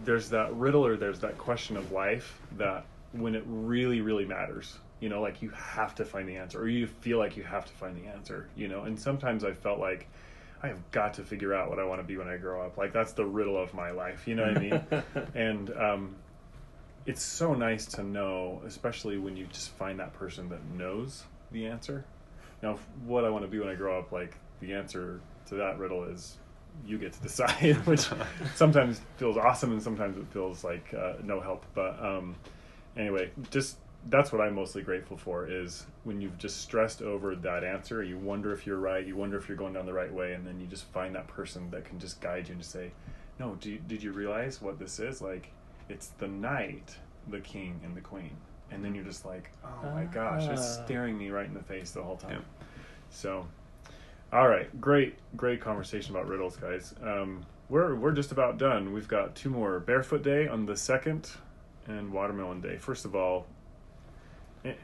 there's 0.05 0.31
that 0.31 0.53
riddle 0.55 0.85
or 0.85 0.97
there's 0.97 1.21
that 1.21 1.39
question 1.39 1.77
of 1.77 1.93
life 1.93 2.41
that 2.57 2.85
when 3.13 3.35
it 3.35 3.45
really 3.47 4.01
really 4.01 4.25
matters, 4.25 4.79
you 5.01 5.09
know, 5.09 5.21
like 5.21 5.43
you 5.43 5.51
have 5.51 5.95
to 5.97 6.05
find 6.05 6.29
the 6.29 6.37
answer, 6.37 6.61
or 6.61 6.69
you 6.69 6.87
feel 6.87 7.19
like 7.19 7.37
you 7.37 7.43
have 7.45 7.65
to 7.65 7.73
find 7.73 7.97
the 7.97 8.09
answer, 8.09 8.49
you 8.57 8.69
know. 8.69 8.83
And 8.83 8.99
sometimes 8.99 9.45
I 9.45 9.53
felt 9.53 9.79
like 9.79 10.09
I 10.65 10.69
have 10.69 10.91
got 10.91 11.15
to 11.15 11.23
figure 11.23 11.53
out 11.53 11.69
what 11.69 11.79
I 11.79 11.85
want 11.85 12.01
to 12.01 12.07
be 12.07 12.17
when 12.17 12.27
I 12.27 12.39
grow 12.39 12.65
up. 12.65 12.79
Like 12.79 12.93
that's 12.93 13.13
the 13.13 13.25
riddle 13.27 13.57
of 13.57 13.75
my 13.75 13.91
life, 13.91 14.27
you 14.27 14.35
know 14.35 14.47
what 14.47 14.57
I 14.57 14.61
mean? 14.61 15.05
and 15.35 15.71
um, 15.77 16.17
it's 17.07 17.23
so 17.23 17.55
nice 17.55 17.87
to 17.87 18.03
know, 18.03 18.63
especially 18.67 19.19
when 19.19 19.37
you 19.37 19.47
just 19.47 19.71
find 19.71 19.99
that 20.01 20.15
person 20.15 20.49
that 20.49 20.65
knows 20.77 21.25
the 21.53 21.67
answer. 21.67 22.05
Now, 22.63 22.79
what 23.05 23.25
I 23.25 23.31
want 23.31 23.45
to 23.45 23.49
be 23.49 23.59
when 23.59 23.69
I 23.69 23.75
grow 23.75 23.99
up, 23.99 24.11
like 24.13 24.37
the 24.61 24.73
answer 24.73 25.21
to 25.47 25.55
that 25.57 25.79
riddle 25.79 26.05
is 26.05 26.39
you 26.87 26.99
get 26.99 27.13
to 27.13 27.23
decide, 27.23 27.77
which 27.87 28.09
sometimes 28.55 29.01
feels 29.17 29.37
awesome 29.37 29.73
and 29.73 29.83
sometimes 29.83 30.17
it 30.17 30.27
feels 30.33 30.65
like 30.65 30.95
uh, 30.95 31.15
no 31.23 31.41
help. 31.41 31.67
But 31.75 32.03
um, 32.03 32.37
anyway, 32.97 33.31
just 33.51 33.77
that's 34.11 34.33
what 34.33 34.41
I'm 34.41 34.55
mostly 34.55 34.83
grateful 34.83 35.17
for 35.17 35.49
is 35.49 35.87
when 36.05 36.21
you've 36.21 36.37
just 36.39 36.61
stressed 36.61 37.01
over 37.01 37.35
that 37.37 37.65
answer, 37.65 38.03
you 38.03 38.19
wonder 38.19 38.53
if 38.53 38.67
you're 38.67 38.79
right, 38.79 39.07
you 39.07 39.17
wonder 39.17 39.39
if 39.39 39.49
you're 39.49 39.57
going 39.57 39.73
down 39.73 39.87
the 39.87 39.93
right 39.95 40.13
way, 40.13 40.35
and 40.35 40.47
then 40.47 40.61
you 40.61 40.67
just 40.67 40.85
find 40.93 41.15
that 41.15 41.27
person 41.27 41.71
that 41.71 41.85
can 41.85 41.99
just 41.99 42.21
guide 42.21 42.49
you 42.49 42.53
and 42.53 42.61
just 42.61 42.73
say, 42.73 42.93
"No, 43.39 43.57
do 43.61 43.71
you, 43.71 43.79
did 43.79 44.03
you 44.03 44.13
realize 44.13 44.61
what 44.61 44.79
this 44.79 45.01
is? 45.01 45.23
Like, 45.23 45.51
it's 45.89 46.09
the 46.19 46.29
knight, 46.29 46.97
the 47.29 47.41
king, 47.41 47.81
and 47.85 47.97
the 47.97 48.01
queen." 48.01 48.37
And 48.71 48.85
then 48.85 48.95
you're 48.95 49.05
just 49.05 49.25
like, 49.25 49.51
"Oh 49.65 49.91
my 49.95 50.05
gosh, 50.05 50.49
it's 50.49 50.61
Ah. 50.79 50.85
staring 50.85 51.17
me 51.19 51.31
right 51.31 51.47
in 51.47 51.55
the 51.55 51.63
face 51.63 51.91
the 51.93 52.03
whole 52.03 52.17
time." 52.17 52.33
Yeah. 52.61 52.65
So, 53.11 53.47
all 54.33 54.49
right, 54.49 54.81
great, 54.81 55.17
great 55.37 55.61
conversation 55.61 56.15
about 56.17 56.27
riddles, 56.29 56.57
guys. 56.57 56.95
Um, 57.03 57.45
we're 57.69 57.95
we're 57.95 58.13
just 58.13 58.33
about 58.33 58.59
done. 58.59 58.93
We've 58.93 59.09
got 59.09 59.35
two 59.37 59.51
more: 59.51 59.79
Barefoot 59.81 60.23
Day 60.23 60.49
on 60.49 60.67
the 60.67 60.77
second, 60.77 61.31
and 61.87 62.13
Watermelon 62.13 62.61
Day. 62.61 62.77
First 62.79 63.05
of 63.05 63.15
all, 63.15 63.47
eh, 64.65 64.75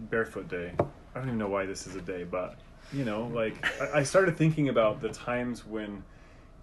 Barefoot 0.00 0.48
Day. 0.48 0.72
I 0.80 1.18
don't 1.18 1.28
even 1.28 1.38
know 1.38 1.48
why 1.48 1.66
this 1.66 1.86
is 1.86 1.94
a 1.96 2.00
day, 2.00 2.24
but 2.24 2.58
you 2.92 3.04
know, 3.04 3.26
like 3.28 3.54
I, 3.80 3.98
I 3.98 4.02
started 4.02 4.36
thinking 4.36 4.68
about 4.68 5.00
the 5.00 5.10
times 5.10 5.66
when 5.66 6.02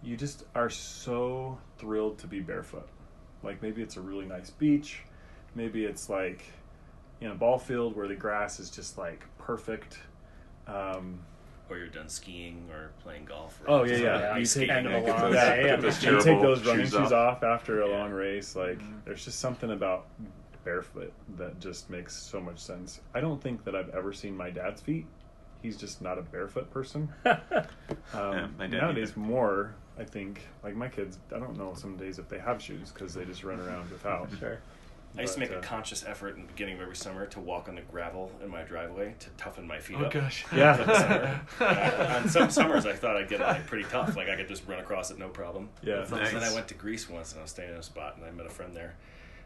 you 0.03 0.17
just 0.17 0.43
are 0.55 0.69
so 0.69 1.57
thrilled 1.77 2.17
to 2.19 2.27
be 2.27 2.39
barefoot. 2.39 2.87
Like 3.43 3.61
maybe 3.61 3.81
it's 3.81 3.97
a 3.97 4.01
really 4.01 4.25
nice 4.25 4.49
beach, 4.49 5.01
maybe 5.55 5.85
it's 5.85 6.09
like 6.09 6.43
in 7.21 7.27
a 7.31 7.35
ball 7.35 7.57
field 7.57 7.95
where 7.95 8.07
the 8.07 8.15
grass 8.15 8.59
is 8.59 8.69
just 8.69 8.97
like 8.97 9.23
perfect. 9.37 9.99
Um, 10.67 11.19
Or 11.69 11.77
you're 11.77 11.87
done 11.87 12.09
skiing 12.09 12.67
or 12.71 12.91
playing 13.01 13.25
golf. 13.25 13.59
Or 13.65 13.69
Oh 13.69 13.83
yeah, 13.83 13.95
yeah. 13.97 14.19
Yeah, 14.19 14.37
You 14.37 14.45
take, 14.45 14.69
end 14.69 14.87
of 14.87 14.93
a 14.93 15.07
long 15.07 15.21
those- 15.21 15.33
yeah, 15.35 15.55
day. 15.55 15.63
get 15.63 15.73
and- 15.75 15.83
those 15.83 16.03
you 16.03 16.21
take 16.21 16.41
those 16.41 16.65
running 16.65 16.85
shoes 16.85 16.93
shoes 16.93 17.11
off. 17.11 17.37
off, 17.37 17.43
after 17.43 17.81
a 17.81 17.87
Yeah. 17.89 17.97
long 17.97 18.11
race. 18.11 18.55
Like 18.55 18.79
there's 19.05 19.23
just 19.25 19.39
something 19.39 19.71
about 19.71 20.07
barefoot 20.63 21.11
that 21.37 21.59
just 21.59 21.89
makes 21.89 22.15
so 22.15 22.39
much 22.39 22.59
sense. 22.59 23.01
I 23.15 23.21
don't 23.21 23.41
think 23.41 23.63
that 23.63 23.75
I've 23.75 23.89
ever 23.89 24.13
seen 24.13 24.35
my 24.37 24.49
dad's 24.51 24.81
feet. 24.81 25.05
He's 25.63 25.77
just 25.77 26.01
not 26.01 26.17
a 26.17 26.21
barefoot 26.21 26.69
person. 26.71 27.09
Um, 27.25 28.33
Yeah, 28.33 28.47
my 28.57 28.67
dad 28.67 28.81
nowadays, 28.81 29.11
either. 29.11 29.19
more 29.21 29.75
I 30.01 30.05
think. 30.05 30.41
Like 30.63 30.75
my 30.75 30.87
kids, 30.89 31.17
I 31.33 31.39
don't 31.39 31.57
know 31.57 31.73
some 31.75 31.95
days 31.95 32.19
if 32.19 32.27
they 32.27 32.39
have 32.39 32.61
shoes 32.61 32.91
because 32.91 33.13
they 33.13 33.23
just 33.25 33.43
run 33.43 33.59
around 33.59 33.89
without. 33.91 34.29
Sure. 34.39 34.59
I 35.17 35.21
used 35.23 35.33
to 35.33 35.39
But, 35.41 35.49
make 35.49 35.55
a 35.57 35.59
uh, 35.59 35.61
conscious 35.61 36.05
effort 36.05 36.35
in 36.35 36.41
the 36.43 36.47
beginning 36.47 36.75
of 36.75 36.81
every 36.81 36.95
summer 36.95 37.25
to 37.25 37.39
walk 37.41 37.67
on 37.67 37.75
the 37.75 37.81
gravel 37.81 38.31
in 38.41 38.49
my 38.49 38.61
driveway 38.63 39.13
to 39.19 39.29
toughen 39.31 39.67
my 39.67 39.77
feet 39.77 39.97
Oh 39.99 40.05
up. 40.05 40.13
gosh. 40.13 40.45
Yeah. 40.55 41.39
for. 41.47 41.65
And 41.65 42.07
on 42.23 42.29
some 42.29 42.49
summers, 42.49 42.85
I 42.85 42.93
thought 42.93 43.17
I'd 43.17 43.27
get 43.27 43.41
like 43.41 43.67
pretty 43.67 43.83
tough. 43.89 44.15
Like 44.15 44.29
I 44.29 44.37
could 44.37 44.47
just 44.47 44.65
run 44.67 44.79
across 44.79 45.11
it 45.11 45.19
no 45.19 45.27
problem. 45.27 45.67
Yeah. 45.83 46.05
So 46.05 46.15
Nice. 46.15 46.31
Then 46.31 46.43
I 46.43 46.53
went 46.53 46.69
to 46.69 46.75
Greece 46.75 47.09
once 47.09 47.31
and 47.33 47.39
I 47.39 47.41
was 47.43 47.51
staying 47.51 47.71
in 47.71 47.75
a 47.75 47.83
spot 47.83 48.15
and 48.15 48.25
I 48.25 48.31
met 48.31 48.45
a 48.45 48.49
friend 48.49 48.73
there, 48.73 48.95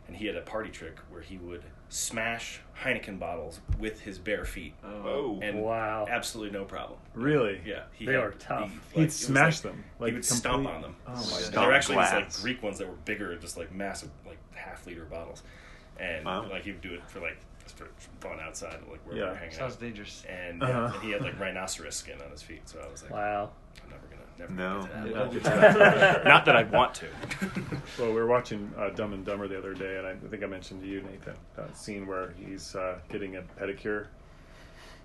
and 0.08 0.16
he 0.16 0.26
had 0.28 0.36
a 0.36 0.41
party 0.41 0.70
trick 0.70 0.99
where 1.10 1.22
he 1.22 1.38
would 1.38 1.64
smash 1.89 2.62
Heineken 2.84 3.20
bottles 3.20 3.60
with 3.80 4.01
his 4.01 4.18
bare 4.20 4.43
feet, 4.45 4.74
Oh, 4.84 5.39
and 5.41 5.62
Wow. 5.62 6.06
absolutely 6.10 6.58
no 6.58 6.66
problem. 6.66 6.99
Really? 7.14 7.62
Yeah, 7.66 7.84
he 7.93 8.06
They 8.06 8.14
had 8.14 8.22
are 8.24 8.32
tough. 8.32 8.70
the- 8.70 8.76
like, 8.76 8.95
He'd 8.95 9.03
it 9.06 9.12
smash 9.14 9.64
like- 9.64 9.74
them. 9.74 9.84
Like 9.99 10.10
he 10.10 10.14
would 10.16 10.26
stomp 10.26 10.43
complete- 10.66 10.74
on 10.76 10.82
them. 10.82 10.95
Oh 11.08 11.12
my 11.12 11.16
god. 11.16 11.26
they 11.26 11.43
Stomp 11.43 11.68
were 11.68 11.74
actually 11.74 11.97
these 11.97 12.14
like. 12.14 12.41
Greek 12.41 12.64
ones 12.64 12.78
that 12.80 12.88
were 12.88 12.95
bigger, 13.06 13.36
just 13.38 13.58
like 13.58 13.72
massive, 13.72 14.10
like 14.26 14.38
half 14.56 14.86
liter 14.86 15.06
bottles, 15.06 15.43
and 15.99 16.26
Wow. 16.26 16.49
like 16.49 16.64
he 16.64 16.72
would 16.72 16.82
do 16.82 16.93
it 16.93 17.03
for 17.08 17.20
like 17.20 17.38
just 17.64 17.78
for 17.78 17.88
fun 18.20 18.39
outside, 18.39 18.80
like 18.91 19.03
where 19.06 19.16
we 19.16 19.20
Yeah. 19.22 19.30
were 19.30 19.36
hanging 19.36 19.53
out. 19.53 19.60
Sounds 19.60 19.74
out. 19.76 19.80
dangerous. 19.80 20.24
And, 20.26 20.62
Uh-huh. 20.62 20.72
yeah, 20.72 20.93
and 20.93 21.03
he 21.03 21.12
had 21.12 21.22
like 21.22 21.39
rhinoceros 21.39 21.95
skin 21.95 22.22
on 22.22 22.30
his 22.32 22.41
feet, 22.43 22.68
so 22.68 22.80
I 22.80 22.88
was 22.91 23.01
like, 23.03 23.12
Wow. 23.12 23.51
I'm 23.84 23.89
never 23.89 24.06
gonna, 24.08 24.14
never 24.40 24.52
No. 24.54 24.82
gonna 24.82 25.30
get 25.32 25.44
to 25.44 25.50
Yeah, 25.50 25.56
that. 25.60 25.74
don't 25.74 25.84
level. 25.84 26.14
get 26.20 26.24
to 26.24 26.46
that. 26.46 26.56
I'd 26.56 26.72
want 26.72 26.94
to. 26.96 27.08
Well, 28.00 28.10
we 28.10 28.16
were 28.16 28.28
watching 28.28 28.72
uh, 28.78 28.90
Dumb 28.90 29.14
and 29.14 29.26
Dumber 29.26 29.48
the 29.48 29.58
other 29.58 29.74
day, 29.74 29.98
and 29.98 30.06
I 30.08 30.16
think 30.30 30.44
I 30.44 30.48
mentioned 30.48 30.82
to 30.82 30.88
you, 30.88 31.02
Nathan, 31.02 31.36
that 31.56 31.78
scene 31.78 32.06
where 32.08 32.34
he's 32.38 32.76
uh, 32.76 33.00
getting 33.10 33.38
a 33.38 33.42
pedicure. 33.60 34.08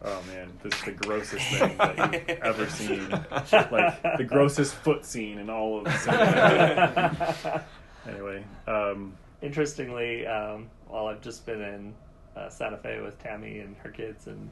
Oh 0.03 0.21
man, 0.29 0.51
this 0.63 0.75
is 0.75 0.83
the 0.87 0.93
grossest 0.93 1.47
thing 1.51 1.77
that 1.77 2.13
you've 2.29 2.39
ever 2.41 2.69
seen. 2.71 3.09
Like 3.11 4.03
the 4.17 4.25
grossest 4.27 4.75
foot 4.77 5.05
scene 5.05 5.39
in 5.39 5.51
all 5.51 5.87
of 5.87 5.93
cinema. 5.99 7.65
anyway, 8.09 8.45
um, 8.67 9.15
Interestingly, 9.43 10.27
um, 10.27 10.69
well, 10.89 11.07
I've 11.07 11.21
just 11.23 11.47
been 11.47 11.63
in 11.63 11.95
uh, 12.37 12.49
Santa 12.51 12.77
Fe 12.77 13.01
with 13.01 13.19
Tammy 13.23 13.61
and 13.61 13.75
her 13.79 13.91
kids, 13.91 14.27
and 14.27 14.51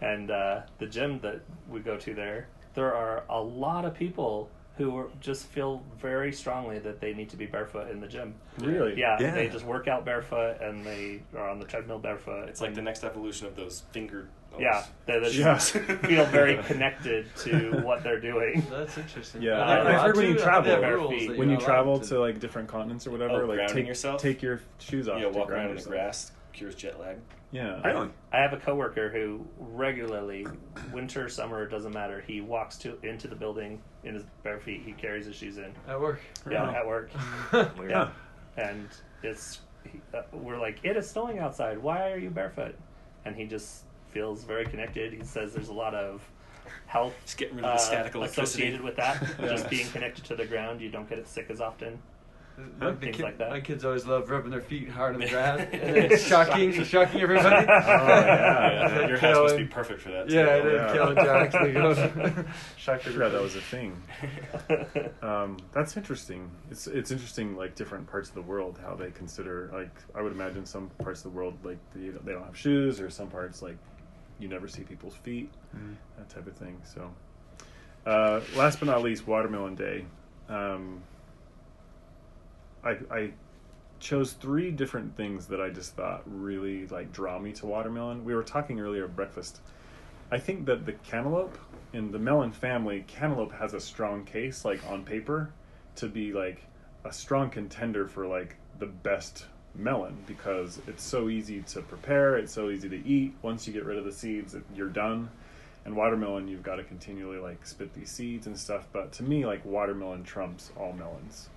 and 0.00 0.30
uh, 0.30 0.62
the 0.78 0.86
gym 0.86 1.20
that 1.20 1.40
we 1.68 1.80
go 1.80 1.96
to 1.96 2.14
there. 2.14 2.48
There 2.74 2.94
are 2.94 3.22
a 3.28 3.40
lot 3.40 3.84
of 3.84 3.94
people 3.94 4.50
who 4.76 4.96
are, 4.96 5.06
just 5.20 5.46
feel 5.46 5.82
very 6.00 6.32
strongly 6.32 6.80
that 6.80 7.00
they 7.00 7.14
need 7.14 7.28
to 7.30 7.36
be 7.36 7.46
barefoot 7.46 7.88
in 7.90 8.00
the 8.00 8.08
gym. 8.08 8.34
really, 8.58 8.98
Yeah, 8.98 9.16
Yeah. 9.20 9.32
they 9.32 9.48
just 9.48 9.64
work 9.64 9.86
out 9.86 10.04
barefoot 10.04 10.60
and 10.60 10.84
they 10.84 11.22
are 11.36 11.48
on 11.48 11.60
the 11.60 11.64
treadmill 11.64 12.00
barefoot. 12.00 12.48
It's 12.48 12.60
like 12.60 12.74
the 12.74 12.82
next 12.82 13.04
evolution 13.04 13.46
of 13.46 13.54
those 13.54 13.84
fingered. 13.92 14.28
yeah, 14.58 14.84
they 15.06 15.18
they 15.20 15.30
Yeah. 15.30 15.54
just 15.54 15.72
feel 15.72 16.24
very 16.26 16.56
connected 16.66 17.26
to 17.38 17.80
what 17.84 18.02
they're 18.04 18.20
doing. 18.20 18.64
That's 18.70 18.96
interesting. 18.98 19.42
Yeah, 19.42 19.60
Are 19.60 19.64
I- 19.86 19.94
I've 19.96 20.00
heard 20.02 20.16
when 20.16 20.26
you 20.28 20.38
travel- 20.38 20.62
they 20.64 20.70
have 20.70 20.80
Bare 20.80 20.96
rules 20.96 21.10
feet. 21.10 21.28
that 21.28 21.38
when 21.38 21.50
you're 21.50 21.60
travel 21.60 21.94
allowed 21.94 22.04
to 22.04 22.18
like 22.20 22.38
different 22.40 22.68
continents 22.68 23.06
or 23.06 23.10
whatever, 23.12 23.42
Oh, 23.42 23.46
like 23.46 23.68
take 23.68 23.86
yourself? 23.86 24.20
take 24.20 24.42
your 24.42 24.60
shoes 24.80 25.08
off. 25.08 25.20
Yeah, 25.20 25.26
walk 25.28 25.48
ground 25.48 25.66
around 25.68 25.76
in 25.78 25.82
the 25.84 25.88
grass 25.88 26.32
cures 26.52 26.74
jet 26.76 26.98
lag. 27.00 27.16
Yeah, 27.54 27.80
Really? 27.84 28.10
I 28.32 28.38
have 28.38 28.52
a 28.52 28.56
coworker 28.56 29.08
who 29.10 29.46
regularly, 29.58 30.44
winter, 30.92 31.28
summer, 31.28 31.68
doesn't 31.68 31.92
matter. 31.92 32.20
He 32.26 32.40
walks 32.40 32.76
to 32.78 32.98
into 33.04 33.28
the 33.28 33.36
building 33.36 33.80
in 34.02 34.14
his 34.14 34.24
bare 34.42 34.58
feet. 34.58 34.82
He 34.84 34.90
carries 34.90 35.26
his 35.26 35.36
shoes 35.36 35.56
in. 35.58 35.72
at 35.88 36.00
work. 36.00 36.18
Yeah, 36.50 36.64
Really? 36.64 36.74
at 36.74 36.86
work. 36.86 37.10
Weird. 37.78 37.90
Yeah, 37.92 38.10
and 38.56 38.88
it's 39.22 39.60
uh, 40.12 40.22
we're 40.32 40.58
like, 40.58 40.80
it 40.82 40.96
is 40.96 41.08
snowing 41.08 41.38
outside. 41.38 41.78
Why 41.78 42.10
are 42.10 42.18
you 42.18 42.28
barefoot? 42.28 42.74
And 43.24 43.36
he 43.36 43.44
just 43.46 43.84
feels 44.10 44.42
very 44.42 44.64
connected. 44.66 45.12
He 45.12 45.22
says 45.22 45.54
there's 45.54 45.68
a 45.68 45.72
lot 45.74 45.94
of 45.94 46.28
health 46.86 47.14
Just 47.24 47.36
getting 47.36 47.56
rid 47.56 47.64
of 47.66 47.70
uh, 47.70 47.74
the 47.74 47.78
static 47.78 48.14
electricity. 48.16 48.42
associated 48.64 48.80
with 48.80 48.96
that. 48.96 49.22
Yeah. 49.40 49.48
Just 49.48 49.70
being 49.70 49.86
connected 49.90 50.24
to 50.24 50.34
the 50.34 50.44
ground, 50.46 50.80
you 50.80 50.88
don't 50.90 51.08
get 51.08 51.18
it 51.20 51.28
sick 51.28 51.46
as 51.50 51.60
often. 51.60 52.00
Like 52.56 53.00
the 53.00 53.06
Things 53.06 53.16
kid, 53.16 53.22
like 53.24 53.38
that. 53.38 53.50
My 53.50 53.60
kids 53.60 53.84
always 53.84 54.06
love 54.06 54.30
rubbing 54.30 54.50
their 54.52 54.60
feet 54.60 54.88
hard 54.88 55.14
on 55.14 55.20
the 55.20 55.28
grass, 55.28 55.66
and 55.72 56.20
shocking, 56.20 56.84
shocking 56.84 57.20
everybody. 57.20 57.66
Oh, 57.66 57.68
yeah. 57.68 59.00
Yeah, 59.00 59.08
your 59.08 59.18
house 59.18 59.36
must 59.42 59.56
be 59.56 59.64
perfect 59.64 60.00
for 60.02 60.10
that. 60.12 60.28
Too. 60.28 60.36
Yeah, 60.36 60.56
it 60.56 60.66
is. 60.66 60.72
Yeah. 60.74 60.92
Kill 60.92 61.14
Jack. 61.14 61.52
They 61.52 61.72
go. 61.72 61.94
Shock 62.76 63.00
I 63.06 63.10
forgot 63.10 63.32
that 63.32 63.42
was 63.42 63.56
a 63.56 63.60
thing. 63.60 64.00
Um, 65.22 65.56
that's 65.72 65.96
interesting. 65.96 66.50
It's 66.70 66.86
it's 66.86 67.10
interesting, 67.10 67.56
like 67.56 67.74
different 67.74 68.06
parts 68.06 68.28
of 68.28 68.34
the 68.34 68.42
world, 68.42 68.78
how 68.82 68.94
they 68.94 69.10
consider. 69.10 69.70
Like 69.72 69.90
I 70.14 70.20
would 70.22 70.32
imagine 70.32 70.66
some 70.66 70.90
parts 71.02 71.24
of 71.24 71.32
the 71.32 71.36
world, 71.36 71.54
like 71.64 71.78
they, 71.94 72.08
they 72.10 72.32
don't 72.32 72.44
have 72.44 72.56
shoes, 72.56 73.00
or 73.00 73.08
some 73.10 73.28
parts 73.28 73.62
like 73.62 73.76
you 74.38 74.48
never 74.48 74.68
see 74.68 74.82
people's 74.82 75.14
feet, 75.14 75.50
that 76.18 76.28
type 76.28 76.46
of 76.46 76.54
thing. 76.56 76.80
So, 76.84 77.10
uh, 78.06 78.40
last 78.54 78.80
but 78.80 78.86
not 78.86 79.02
least, 79.02 79.26
Watermelon 79.26 79.74
Day. 79.76 80.04
Um, 80.48 81.02
I 82.84 82.98
I 83.10 83.32
chose 84.00 84.32
three 84.34 84.70
different 84.70 85.16
things 85.16 85.46
that 85.46 85.60
I 85.60 85.70
just 85.70 85.94
thought 85.96 86.22
really 86.26 86.86
like 86.88 87.12
draw 87.12 87.38
me 87.38 87.52
to 87.52 87.66
watermelon. 87.66 88.24
We 88.24 88.34
were 88.34 88.42
talking 88.42 88.80
earlier 88.80 89.04
at 89.04 89.16
breakfast. 89.16 89.60
I 90.30 90.38
think 90.38 90.66
that 90.66 90.84
the 90.84 90.92
cantaloupe 90.92 91.56
in 91.92 92.10
the 92.10 92.18
melon 92.18 92.52
family, 92.52 93.04
cantaloupe 93.06 93.52
has 93.52 93.72
a 93.72 93.80
strong 93.80 94.24
case, 94.24 94.64
like 94.64 94.80
on 94.90 95.04
paper, 95.04 95.52
to 95.96 96.08
be 96.08 96.32
like 96.32 96.64
a 97.04 97.12
strong 97.12 97.50
contender 97.50 98.06
for 98.08 98.26
like 98.26 98.56
the 98.78 98.86
best 98.86 99.46
melon 99.74 100.16
because 100.26 100.80
it's 100.86 101.02
so 101.02 101.28
easy 101.28 101.62
to 101.62 101.82
prepare, 101.82 102.36
it's 102.36 102.52
so 102.52 102.70
easy 102.70 102.88
to 102.88 103.06
eat. 103.06 103.34
Once 103.42 103.66
you 103.66 103.72
get 103.72 103.84
rid 103.84 103.98
of 103.98 104.04
the 104.04 104.12
seeds, 104.12 104.56
you're 104.74 104.88
done. 104.88 105.30
And 105.84 105.94
watermelon, 105.94 106.48
you've 106.48 106.62
got 106.62 106.76
to 106.76 106.84
continually 106.84 107.38
like 107.38 107.66
spit 107.66 107.92
these 107.94 108.10
seeds 108.10 108.46
and 108.46 108.58
stuff. 108.58 108.88
But 108.92 109.12
to 109.14 109.22
me, 109.22 109.44
like 109.44 109.64
watermelon 109.64 110.24
trumps 110.24 110.72
all 110.76 110.92
melons. 110.92 111.48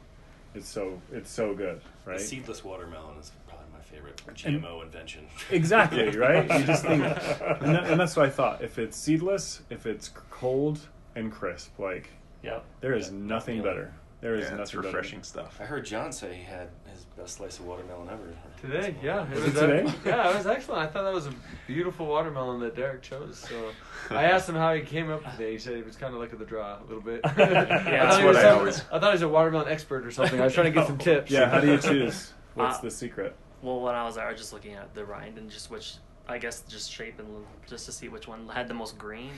It's 0.56 0.68
so 0.70 1.02
it's 1.12 1.30
so 1.30 1.54
good, 1.54 1.82
right? 2.06 2.18
The 2.18 2.24
seedless 2.24 2.64
watermelon 2.64 3.18
is 3.20 3.32
probably 3.48 3.68
my 3.74 3.82
favorite 3.82 4.22
GMO 4.34 4.84
invention. 4.84 5.28
Exactly, 5.52 6.10
right? 6.18 6.44
You 6.60 6.66
just 6.66 6.84
think, 6.84 7.04
and, 7.62 7.76
that, 7.76 7.86
and 7.86 8.00
that's 8.00 8.16
what 8.16 8.26
I 8.26 8.30
thought. 8.30 8.64
If 8.64 8.80
it's 8.80 8.98
seedless, 8.98 9.62
if 9.70 9.86
it's 9.86 10.10
cold 10.30 10.80
and 11.16 11.32
crisp, 11.32 11.78
like 11.80 12.10
Yep. 12.44 12.64
there 12.82 12.94
is 12.96 13.10
Yeah, 13.12 13.18
nothing 13.20 13.58
yeah. 13.58 13.64
better. 13.64 13.94
There 14.20 14.34
is 14.36 14.50
Yeah, 14.50 14.56
nothing 14.58 14.80
refreshing 14.82 15.20
better. 15.20 15.28
stuff. 15.28 15.58
I 15.62 15.66
heard 15.66 15.86
John 15.86 16.12
say 16.12 16.34
he 16.36 16.44
had 16.44 16.70
his 16.92 17.06
best 17.16 17.36
slice 17.36 17.60
of 17.60 17.66
watermelon 17.66 18.10
ever. 18.10 18.34
Today, 18.60 18.96
yeah, 19.04 19.24
it 19.26 19.36
Was 19.36 19.44
was, 19.44 19.54
today? 19.54 19.94
yeah, 20.06 20.32
it 20.32 20.36
was 20.38 20.48
excellent. 20.48 20.82
I 20.82 20.88
thought 20.88 21.04
that 21.04 21.14
was 21.14 21.28
a 21.28 21.34
beautiful 21.68 22.08
watermelon 22.08 22.60
that 22.62 22.76
Derek 22.76 23.04
chose. 23.04 23.38
So 23.48 23.70
I 24.10 24.24
asked 24.24 24.50
him 24.50 24.56
how 24.56 24.74
he 24.74 24.82
came 24.82 25.12
up 25.12 25.24
with 25.24 25.40
it. 25.40 25.52
He 25.52 25.60
said 25.60 25.74
it 25.76 25.86
was 25.86 25.96
kind 25.96 26.16
of 26.16 26.20
luck 26.20 26.34
of 26.34 26.40
the 26.40 26.46
draw 26.46 26.80
a 26.80 26.84
little 26.86 27.02
bit. 27.02 27.22
I 27.26 27.30
that's 27.34 28.16
thought 28.16 28.20
he 28.20 28.26
what 28.26 28.28
was 28.34 28.38
I 28.38 28.42
some- 28.42 28.58
always- 28.60 28.82
I 28.92 29.00
thought 29.00 29.10
he 29.10 29.12
was 29.14 29.22
a 29.22 29.30
watermelon 29.30 29.68
expert 29.72 30.04
or 30.06 30.10
something. 30.12 30.42
I 30.42 30.46
was 30.46 30.54
trying 30.56 30.72
to 30.74 30.80
get 30.80 30.88
some 30.88 30.98
tips. 31.10 31.30
Yeah, 31.32 31.50
how 31.50 31.60
do 31.60 31.68
you 31.72 31.78
choose? 31.78 32.34
What's 32.56 32.80
Uh, 32.80 32.82
the 32.82 32.92
secret? 32.92 33.36
Well, 33.62 33.82
when 33.82 33.94
I 33.94 34.04
was 34.04 34.16
there, 34.16 34.26
I 34.28 34.32
was 34.32 34.40
just 34.42 34.52
looking 34.52 34.74
at 34.74 34.96
the 34.96 35.06
rind 35.06 35.38
and 35.38 35.48
just 35.50 35.70
which, 35.70 35.96
I 36.28 36.40
guess, 36.40 36.62
just 36.62 36.92
shape 36.92 37.20
and 37.20 37.28
just 37.68 37.86
to 37.86 37.92
see 37.92 38.08
which 38.10 38.28
one 38.28 38.48
had 38.50 38.68
the 38.68 38.74
most 38.74 38.98
green. 38.98 39.32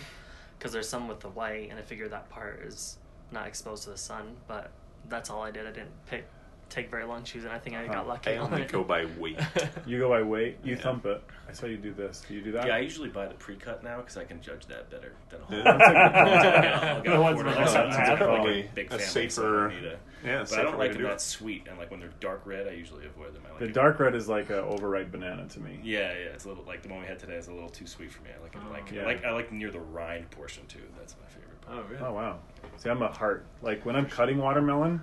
Because 0.58 0.72
there's 0.72 0.88
some 0.88 1.10
with 1.10 1.20
the 1.20 1.30
white, 1.30 1.70
and 1.70 1.78
I 1.78 1.82
figured 1.82 2.12
that 2.12 2.30
part 2.30 2.62
is 2.66 2.98
not 3.32 3.48
exposed 3.48 3.84
to 3.84 3.90
the 3.92 3.98
sun. 3.98 4.36
But 4.48 4.72
that's 5.10 5.30
all 5.30 5.42
I 5.42 5.52
did. 5.52 5.66
I 5.68 5.72
didn't 5.72 5.92
pick, 6.08 6.26
take 6.70 6.90
very 6.92 7.04
long 7.06 7.24
choosing. 7.24 7.50
I 7.50 7.58
think 7.60 7.76
I 7.76 7.86
Huh. 7.88 7.94
got 7.94 8.08
lucky. 8.08 8.32
I 8.32 8.38
on 8.38 8.52
only 8.52 8.64
it. 8.64 8.72
go 8.72 8.84
by 8.84 9.06
weight. 9.18 9.40
You 9.86 10.00
go 10.00 10.10
by 10.10 10.22
weight. 10.22 10.58
You 10.64 10.76
Yeah. 10.76 10.82
thump 10.82 11.06
it. 11.06 11.24
I 11.48 11.52
saw 11.52 11.66
you 11.66 11.78
do 11.78 11.92
this. 11.94 12.24
Do 12.28 12.36
you 12.36 12.42
do 12.42 12.52
that? 12.52 12.68
Yeah, 12.68 12.76
I 12.76 12.80
usually 12.80 13.10
buy 13.10 13.28
the 13.28 13.34
pre-cut 13.34 13.84
now 13.84 13.98
because 13.98 14.18
I 14.18 14.24
can 14.24 14.40
judge 14.40 14.68
that 14.68 14.88
better 14.92 15.14
than 15.32 15.42
whole. 15.42 15.64
That's 15.64 15.84
a 15.84 15.88
good 15.88 16.14
point. 16.14 16.84
I'll 16.84 17.02
get 17.02 17.12
The 17.12 17.22
ones 17.22 17.34
quarter 17.42 17.50
with 17.50 17.58
ounce 17.58 17.74
the 17.74 17.80
of 17.86 17.90
tab. 17.94 18.22
it. 18.22 18.24
I'm 18.26 18.42
a 18.48 18.70
big 18.76 18.86
a 18.86 18.90
family, 19.00 19.04
so 19.04 19.20
I 19.20 19.28
safer- 19.28 19.42
don't 19.70 19.70
need 19.82 19.86
a- 19.86 19.90
Yeah, 19.90 19.98
But 20.22 20.42
I 20.42 20.44
safer 20.46 20.62
don't 20.62 20.72
way 20.74 20.78
like 20.78 20.88
to 20.92 20.94
them 20.94 21.02
do 21.02 21.08
that 21.08 21.14
it. 21.16 21.22
sweet, 21.22 21.68
and 21.68 21.78
like 21.80 21.90
when 21.90 22.00
they're 22.02 22.10
dark 22.20 22.42
red, 22.46 22.68
I 22.68 22.72
usually 22.74 23.08
avoid 23.08 23.34
them. 23.34 23.42
I 23.48 23.50
like 23.50 23.60
The 23.62 23.66
it- 23.66 23.74
dark 23.74 24.00
red 24.00 24.14
is 24.14 24.28
like 24.30 24.52
a 24.52 24.62
overripe 24.62 25.12
banana 25.12 25.48
to 25.48 25.60
me. 25.60 25.80
Yeah, 25.82 26.10
yeah, 26.12 26.26
it's 26.36 26.46
a 26.46 26.50
little 26.50 26.66
like 26.66 26.84
the 26.84 26.90
one 26.90 27.02
we 27.02 27.08
had 27.08 27.18
today 27.18 27.38
is 27.38 27.48
a 27.48 27.54
little 27.54 27.70
too 27.70 27.88
sweet 27.88 28.12
for 28.12 28.22
me. 28.22 28.30
I 28.38 28.44
like 28.44 28.54
it 28.54 28.62
oh, 28.64 28.72
like 28.72 28.92
Yeah. 28.92 29.02
I 29.02 29.06
like 29.06 29.26
I 29.26 29.32
like 29.32 29.52
near 29.52 29.72
the 29.72 29.80
rind 29.80 30.30
portion 30.30 30.68
too. 30.68 30.84
That's 31.00 31.16
my 31.20 31.26
favorite 31.30 31.46
part. 31.48 31.49
Oh, 31.70 31.82
really? 31.90 32.02
Oh 32.04 32.14
wow. 32.14 32.40
See, 32.78 32.90
I'm 32.90 33.02
a 33.02 33.12
heart. 33.12 33.46
Like 33.62 33.86
when 33.86 33.96
I'm 33.96 34.06
cutting 34.08 34.38
watermelon, 34.38 35.02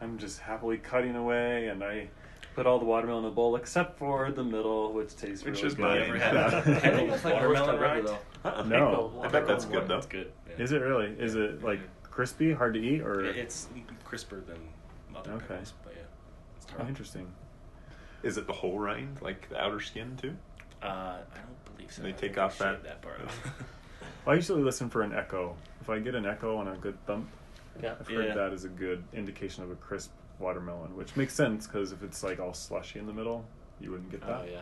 I'm 0.00 0.18
just 0.18 0.40
happily 0.40 0.78
cutting 0.78 1.14
away, 1.16 1.68
and 1.68 1.82
I 1.84 2.08
put 2.54 2.66
all 2.66 2.78
the 2.78 2.84
watermelon 2.84 3.24
in 3.24 3.30
the 3.30 3.34
bowl 3.34 3.56
except 3.56 3.98
for 3.98 4.30
the 4.32 4.42
middle, 4.42 4.92
which 4.92 5.14
tastes 5.16 5.44
Which 5.44 5.56
really 5.62 5.66
is 5.68 5.74
good. 5.74 5.82
mine. 5.82 5.96
You 5.96 6.02
ever 6.02 6.18
had 6.18 6.36
I 6.36 6.60
think 6.60 6.82
pickled 6.82 7.10
that's 7.10 7.24
like 7.24 7.34
watermelon 7.34 7.66
time 7.66 7.74
ever, 7.76 7.84
rind? 7.84 8.06
though. 8.08 8.62
No. 8.64 9.20
I 9.24 9.28
bet 9.28 9.46
that's 9.46 9.64
good 9.64 9.86
though. 9.88 9.98
It's 9.98 10.06
good. 10.06 10.32
yeah. 10.48 10.62
Is 10.64 10.72
it 10.72 10.82
really? 10.82 11.06
Is 11.18 11.34
it 11.36 11.62
like 11.62 11.80
crispy, 12.02 12.52
hard 12.52 12.74
to 12.74 12.80
eat, 12.80 13.00
or 13.02 13.24
It's 13.24 13.68
crisper 14.04 14.40
than 14.40 14.58
other 15.16 15.32
Okay. 15.32 15.46
pickles, 15.48 15.74
but 15.84 15.92
yeah, 15.96 16.02
it's 16.56 16.66
oh, 16.72 16.76
tart. 16.78 16.88
interesting? 16.88 17.28
Is 18.24 18.36
it 18.38 18.46
the 18.48 18.52
whole 18.52 18.78
rind, 18.80 19.22
like 19.22 19.48
the 19.50 19.60
outer 19.62 19.78
skin 19.80 20.16
too? 20.20 20.34
Uh, 20.82 20.86
I 20.86 21.16
don't 21.36 21.76
believe 21.76 21.92
so. 21.92 22.02
They 22.02 22.08
I 22.08 22.12
take 22.12 22.38
off 22.38 22.58
that- 22.58 22.82
that 22.82 23.02
part 23.02 23.20
off. 23.24 23.44
Well, 23.44 23.54
I 24.28 24.34
usually 24.34 24.62
listen 24.62 24.90
for 24.90 25.00
an 25.00 25.14
echo. 25.14 25.56
If 25.80 25.88
I 25.88 25.98
get 26.00 26.14
an 26.14 26.26
echo 26.26 26.60
and 26.60 26.68
a 26.68 26.76
good 26.76 26.98
thump, 27.06 27.28
Yeah. 27.82 27.94
I've 27.98 28.08
heard 28.08 28.26
Yeah. 28.26 28.34
that 28.34 28.52
is 28.52 28.64
a 28.64 28.68
good 28.68 29.02
indication 29.14 29.62
of 29.64 29.70
a 29.70 29.76
crisp 29.76 30.12
watermelon, 30.38 30.94
which 30.96 31.16
makes 31.16 31.32
sense 31.32 31.66
because 31.66 31.92
if 31.92 32.02
it's 32.02 32.22
like 32.22 32.38
all 32.38 32.52
slushy 32.52 32.98
in 32.98 33.06
the 33.06 33.12
middle, 33.12 33.46
you 33.80 33.90
wouldn't 33.90 34.10
get 34.10 34.22
oh, 34.24 34.26
that. 34.26 34.40
oh 34.42 34.50
yeah. 34.50 34.60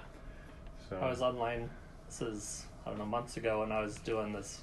So 0.88 0.98
I 0.98 1.08
was 1.08 1.20
online. 1.20 1.68
This 2.06 2.22
is 2.22 2.66
I 2.86 2.90
don't 2.90 2.98
know 3.00 3.06
months 3.06 3.36
ago, 3.36 3.62
and 3.64 3.72
I 3.72 3.80
was 3.80 3.96
doing 3.96 4.32
this 4.32 4.62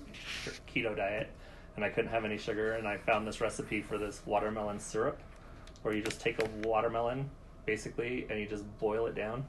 keto 0.74 0.95
diet, 0.95 1.30
and 1.76 1.84
I 1.84 1.89
couldn't 1.89 2.12
have 2.12 2.24
any 2.24 2.38
sugar, 2.38 2.74
and 2.74 2.88
I 2.88 2.97
found 2.97 3.28
this 3.28 3.41
recipe 3.41 3.82
for 3.82 3.97
this 3.97 4.22
watermelon 4.26 4.80
syrup, 4.80 5.20
where 5.82 5.93
you 5.93 6.01
just 6.01 6.22
take 6.22 6.41
a 6.41 6.47
watermelon, 6.66 7.30
basically, 7.66 8.26
and 8.30 8.39
you 8.39 8.47
just 8.47 8.64
boil 8.80 9.08
it 9.08 9.16
down, 9.16 9.45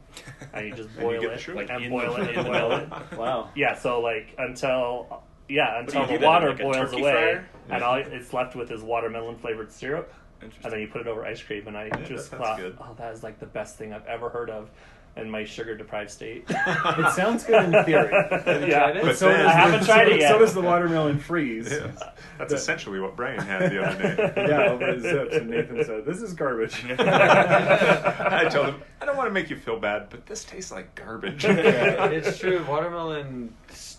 and 0.53 0.67
you 0.67 0.75
just 0.75 0.89
And 0.99 1.05
you 1.05 1.21
boil 1.21 1.31
it. 1.31 1.55
Like 1.55 1.71
and 1.71 1.91
boil 1.91 2.17
it 2.17 2.37
and 2.37 2.47
boil 2.49 2.73
it. 2.73 3.17
wow. 3.17 3.51
Yeah, 3.55 3.75
so 3.79 4.01
like 4.01 4.35
until 4.39 5.23
yeah 5.49 5.79
until 5.81 6.03
the 6.03 6.09
that 6.09 6.17
in, 6.17 6.23
water 6.23 6.49
like, 6.51 6.59
boils 6.59 6.93
away, 6.93 7.03
fryer? 7.13 7.49
and 7.71 7.83
all 7.83 7.97
it's 7.97 8.33
left 8.33 8.55
with 8.57 8.71
is 8.71 8.83
watermelon 8.83 9.37
flavored 9.37 9.71
syrup, 9.73 10.13
and 10.41 10.53
then 10.73 10.81
you 10.81 10.89
put 10.89 11.01
it 11.01 11.07
over 11.07 11.25
ice 11.25 11.43
cream, 11.43 11.67
and 11.67 11.77
I 11.77 11.87
Yeah, 11.87 12.03
just 12.05 12.31
that 12.31 12.41
thought, 12.41 12.59
good. 12.59 12.77
oh, 12.81 12.95
that 12.99 13.13
is 13.13 13.23
like 13.23 13.39
the 13.41 13.47
best 13.47 13.77
thing 13.77 13.93
I've 13.93 14.07
ever 14.07 14.29
heard 14.29 14.51
of, 14.51 14.71
in 15.17 15.31
my 15.31 15.45
sugar 15.45 15.77
deprived 15.77 16.11
state. 16.11 16.45
It 16.97 17.13
sounds 17.15 17.45
good 17.45 17.65
in 17.73 17.85
theory. 17.85 18.13
you 18.63 18.67
yeah, 18.67 18.79
tried 18.79 18.97
it? 18.97 19.03
But 19.05 19.17
so 19.17 19.29
then- 19.29 19.39
does 19.45 19.47
I 19.47 19.53
haven't 19.53 19.81
the, 19.81 19.87
tried 19.87 20.09
so, 20.09 20.15
it 20.15 20.21
yet. 20.21 20.31
So 20.33 20.39
does 20.39 20.55
the 20.55 20.61
watermelon 20.61 21.19
freeze. 21.19 21.71
Yeah. 21.71 21.93
That's 22.39 22.51
The- 22.51 22.57
essentially 22.57 22.99
what 23.01 23.15
Brian 23.17 23.41
had 23.41 23.71
the 23.71 23.85
other 23.85 24.17
day. 24.17 24.33
yeah, 24.49 24.71
over 24.73 24.93
his 24.93 25.03
zips, 25.03 25.37
and 25.37 25.51
Nathan 25.51 25.85
said, 25.85 26.05
"This 26.05 26.21
is 26.21 26.33
garbage." 26.35 26.85
I 26.99 28.49
told 28.51 28.67
him, 28.67 28.83
I 29.01 29.07
don't 29.07 29.17
want 29.17 29.29
to 29.29 29.33
make 29.33 29.51
you 29.51 29.57
feel 29.57 29.79
bad, 29.79 30.09
but 30.11 30.27
this 30.27 30.45
tastes 30.45 30.73
like 30.73 30.95
garbage. 30.97 31.45
Yeah, 31.45 32.07
it's 32.07 32.39
true. 32.39 32.65
Watermelon 32.69 33.55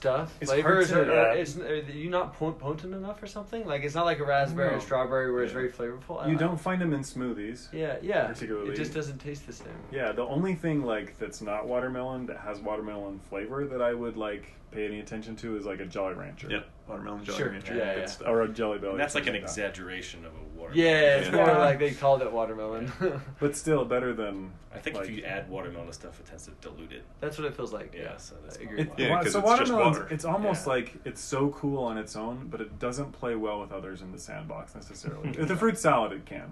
stuff, 0.05 0.37
It's 0.39 0.51
flavors 0.51 0.91
hard 0.91 1.07
are, 1.07 1.11
to- 1.11 1.19
are, 1.31 1.35
it's, 1.35 1.57
uh, 1.57 1.61
uh, 1.63 1.65
are 1.65 1.91
you 1.91 2.09
not 2.09 2.33
potent 2.37 2.93
enough 2.93 3.21
or 3.23 3.27
something? 3.27 3.65
Like 3.65 3.83
it's 3.83 3.95
not 3.95 4.05
like 4.05 4.19
a 4.19 4.25
raspberry 4.25 4.69
No. 4.71 4.77
or 4.77 4.79
strawberry 4.81 5.31
where 5.31 5.43
it's 5.43 5.53
very 5.53 5.69
flavorful. 5.71 6.27
You 6.29 6.37
don't 6.37 6.59
find 6.59 6.79
them 6.81 6.93
in 6.93 7.01
smoothies. 7.01 7.67
Yeah, 7.73 7.97
yeah. 8.01 8.27
particularly- 8.27 8.71
It 8.71 8.75
just 8.75 8.93
doesn't 8.93 9.17
taste 9.19 9.47
the 9.47 9.53
same. 9.53 9.67
Yeah, 9.91 10.11
the 10.11 10.23
only 10.23 10.53
thing 10.55 10.83
like 10.83 11.17
that's 11.17 11.41
not 11.41 11.67
watermelon 11.67 12.27
that 12.27 12.37
has 12.37 12.59
watermelon 12.59 13.19
flavor 13.19 13.65
that 13.65 13.81
I 13.81 13.93
would 13.93 14.15
like 14.17 14.53
pay 14.71 14.85
any 14.85 14.99
attention 14.99 15.35
to 15.37 15.55
is 15.57 15.65
like 15.65 15.79
a 15.79 15.85
Jolly 15.85 16.13
Rancher. 16.15 16.49
Yep, 16.51 16.69
watermelon 16.87 17.23
jelly 17.23 17.37
Sure, 17.37 17.49
rancher, 17.49 17.75
yeah, 17.75 17.97
yeah. 18.21 18.27
Or 18.29 18.41
a 18.43 18.47
Jelly 18.49 18.77
Belly. 18.77 18.91
And 18.91 18.99
that's 18.99 19.15
like 19.15 19.23
an 19.23 19.27
something 19.27 19.41
that. 19.41 19.49
exaggeration 19.49 20.25
of 20.25 20.33
a 20.33 20.54
water. 20.65 20.75
Yeah, 20.79 21.17
it's 21.17 21.27
Yeah. 21.29 21.35
more 21.35 21.53
like 21.59 21.79
they 21.79 21.91
called 21.93 22.21
it 22.21 22.31
watermelon. 22.31 22.91
But 23.39 23.55
still 23.55 23.85
better 23.85 24.13
than. 24.13 24.51
I 24.73 24.77
think 24.79 24.97
like, 24.97 25.05
if 25.09 25.11
you 25.15 25.23
add 25.23 25.49
watermelon 25.49 25.87
to 25.87 25.93
stuff, 25.93 26.19
it 26.19 26.25
tends 26.25 26.45
to 26.45 26.51
dilute 26.61 26.91
it. 26.91 27.03
That's 27.21 27.37
what 27.37 27.47
it 27.47 27.55
feels 27.55 27.71
like. 27.71 27.93
Yeah, 27.95 28.01
Yeah, 28.03 28.17
so 28.17 28.35
that's 28.43 28.57
I 28.57 28.61
agree. 28.61 28.81
It, 28.81 28.91
yeah, 28.97 29.23
so 29.23 29.39
watermelon, 29.39 29.85
water. 29.93 30.07
it's 30.11 30.25
almost 30.25 30.65
Yeah. 30.67 30.73
like 30.73 30.93
it's 31.05 31.21
so 31.21 31.49
cool 31.49 31.83
on 31.83 31.97
its 31.97 32.15
own, 32.15 32.47
but 32.49 32.59
it 32.61 32.77
doesn't 32.79 33.11
play 33.13 33.35
well 33.35 33.61
with 33.61 33.71
others 33.71 34.01
in 34.01 34.11
the 34.11 34.19
sandbox 34.19 34.75
necessarily. 34.75 35.31
with 35.31 35.49
a 35.49 35.55
fruit 35.57 35.77
salad, 35.77 36.11
it 36.11 36.25
can, 36.25 36.51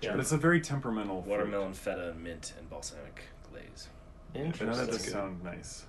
Yeah. 0.00 0.10
but 0.12 0.20
it's 0.20 0.32
a 0.32 0.36
very 0.38 0.60
temperamental 0.60 1.22
fruit. 1.22 1.30
Watermelon, 1.30 1.72
feta, 1.74 2.14
mint, 2.20 2.54
and 2.58 2.68
balsamic 2.68 3.22
glaze. 3.50 3.88
None 4.34 4.46
of 4.46 4.46
Interesting. 4.60 4.86
this 4.88 5.04
good. 5.04 5.12
sound 5.12 5.44
nice. 5.44 5.84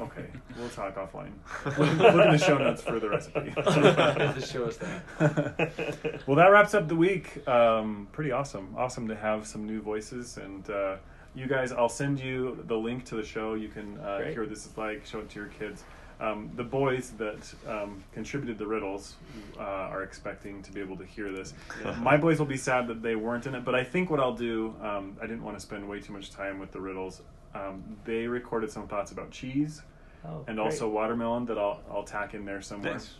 Okay, 0.00 0.26
we'll 0.58 0.68
talk 0.70 0.96
offline. 0.96 1.32
Look, 1.78 1.98
look 1.98 2.26
in 2.26 2.32
the 2.32 2.38
show 2.38 2.58
notes 2.58 2.82
for 2.82 2.98
the 2.98 3.08
recipe. 3.08 3.52
Just 4.40 4.52
show 4.52 4.64
us 4.64 4.76
that. 4.78 6.22
well, 6.26 6.36
that 6.36 6.48
wraps 6.48 6.74
up 6.74 6.88
the 6.88 6.96
week. 6.96 7.46
Um, 7.46 8.08
pretty 8.10 8.32
awesome. 8.32 8.74
Awesome 8.76 9.06
to 9.06 9.14
have 9.14 9.46
some 9.46 9.66
new 9.66 9.80
voices. 9.80 10.36
And 10.36 10.68
uh, 10.68 10.96
you 11.36 11.46
guys, 11.46 11.70
I'll 11.70 11.88
send 11.88 12.18
you 12.18 12.58
the 12.66 12.76
link 12.76 13.04
to 13.06 13.14
the 13.14 13.24
show. 13.24 13.54
You 13.54 13.68
can 13.68 13.98
uh, 14.00 14.18
Great. 14.18 14.32
hear 14.32 14.40
what 14.40 14.50
this 14.50 14.66
is 14.66 14.76
like, 14.76 15.06
show 15.06 15.20
it 15.20 15.30
to 15.30 15.38
your 15.38 15.48
kids. 15.48 15.84
Um, 16.20 16.50
the 16.56 16.64
boys 16.64 17.12
that 17.18 17.54
um, 17.68 18.02
contributed 18.12 18.58
the 18.58 18.66
riddles 18.66 19.14
uh, 19.58 19.62
are 19.62 20.02
expecting 20.02 20.62
to 20.62 20.72
be 20.72 20.80
able 20.80 20.96
to 20.96 21.04
hear 21.04 21.32
this. 21.32 21.54
My 21.98 22.16
boys 22.16 22.38
will 22.38 22.46
be 22.46 22.56
sad 22.56 22.86
that 22.86 23.02
they 23.02 23.16
weren't 23.16 23.46
in 23.46 23.54
it, 23.54 23.64
but 23.64 23.74
I 23.74 23.82
think 23.82 24.10
what 24.10 24.20
I'll 24.20 24.34
do, 24.34 24.74
um, 24.80 25.16
I 25.20 25.26
didn't 25.26 25.42
want 25.42 25.56
to 25.58 25.60
spend 25.60 25.88
way 25.88 26.00
too 26.00 26.12
much 26.12 26.30
time 26.30 26.60
with 26.60 26.70
the 26.70 26.80
riddles. 26.80 27.20
Um, 27.54 27.96
they 28.04 28.26
recorded 28.26 28.70
some 28.70 28.88
thoughts 28.88 29.12
about 29.12 29.30
cheese 29.30 29.82
Oh, 30.26 30.42
and 30.48 30.56
great. 30.56 30.64
also 30.64 30.88
watermelon 30.88 31.44
that 31.46 31.58
I'll, 31.58 31.82
I'll 31.90 32.02
tack 32.02 32.32
in 32.34 32.44
there 32.46 32.62
somewhere 32.62 32.94
Nice. 32.94 33.14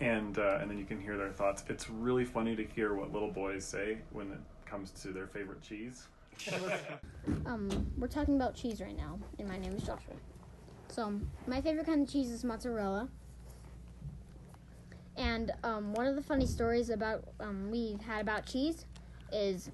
and 0.00 0.36
uh, 0.38 0.58
and 0.60 0.68
then 0.68 0.76
you 0.76 0.84
can 0.84 1.00
hear 1.00 1.16
their 1.16 1.30
thoughts. 1.30 1.62
It's 1.68 1.88
really 1.88 2.24
funny 2.24 2.56
to 2.56 2.64
hear 2.64 2.94
what 2.94 3.12
little 3.12 3.30
boys 3.30 3.64
say 3.64 3.98
when 4.10 4.32
it 4.32 4.38
comes 4.66 4.90
to 5.02 5.08
their 5.08 5.26
favorite 5.26 5.62
cheese. 5.62 6.06
Um, 7.46 7.86
we're 7.96 8.08
talking 8.08 8.34
about 8.34 8.56
cheese 8.56 8.80
right 8.80 8.96
now, 8.96 9.16
and 9.38 9.46
my 9.46 9.56
name 9.56 9.74
is 9.74 9.82
Joshua. 9.84 10.14
So, 10.88 11.20
my 11.46 11.60
favorite 11.60 11.86
kind 11.86 12.02
of 12.02 12.12
cheese 12.12 12.30
is 12.32 12.42
mozzarella. 12.42 13.08
And 15.16 15.52
um, 15.62 15.92
one 15.94 16.06
of 16.08 16.16
the 16.16 16.22
funny 16.22 16.46
stories 16.46 16.90
about 16.90 17.22
um, 17.38 17.70
we've 17.70 18.00
had 18.00 18.22
about 18.22 18.44
cheese 18.46 18.86
is 19.32 19.70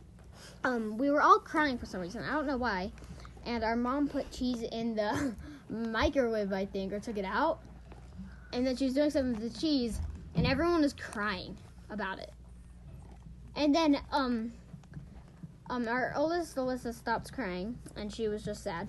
um, 0.63 0.99
we 0.99 1.11
were 1.11 1.23
all 1.23 1.39
crying 1.39 1.79
for 1.79 1.87
some 1.87 2.03
reason. 2.03 2.23
I 2.23 2.33
don't 2.35 2.47
know 2.47 2.59
why. 2.59 2.93
And 3.47 3.65
our 3.65 3.77
mom 3.77 4.09
put 4.09 4.31
cheese 4.31 4.63
in 4.63 4.95
the 4.95 5.35
microwave, 5.71 6.53
I 6.53 6.67
think, 6.67 6.93
or 6.93 7.01
took 7.01 7.17
it 7.17 7.25
out. 7.25 7.61
And 8.53 8.67
then 8.67 8.77
she 8.77 8.87
was 8.87 8.95
doing 8.95 9.11
something 9.11 9.41
with 9.41 9.53
the 9.53 9.61
cheese, 9.61 10.01
and 10.35 10.47
everyone 10.47 10.81
was 10.81 10.95
crying 10.95 11.57
about 11.91 12.19
it. 12.19 12.33
And 13.57 13.75
then 13.75 13.99
um, 14.13 14.53
um, 15.71 15.87
our 15.89 16.13
oldest 16.17 16.57
Alyssa 16.57 16.95
stops 16.95 17.31
crying, 17.31 17.79
and 17.97 18.13
she 18.13 18.29
was 18.29 18.43
just 18.43 18.63
sad. 18.63 18.89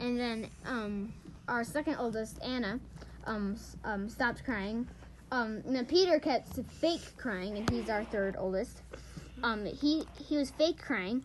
And 0.00 0.18
then 0.18 0.48
um, 0.64 1.12
our 1.48 1.64
second 1.64 1.96
oldest 1.96 2.42
Anna 2.42 2.80
um, 3.26 3.56
um, 3.84 4.08
stopped 4.08 4.44
crying. 4.44 4.88
Um, 5.30 5.62
now 5.66 5.82
Peter 5.82 6.18
kept 6.18 6.48
fake 6.80 7.16
crying, 7.16 7.56
and 7.56 7.68
he's 7.70 7.88
our 7.88 8.04
third 8.04 8.36
oldest. 8.38 8.82
Um, 9.42 9.66
he 9.66 10.04
he 10.18 10.36
was 10.36 10.50
fake 10.50 10.80
crying. 10.80 11.24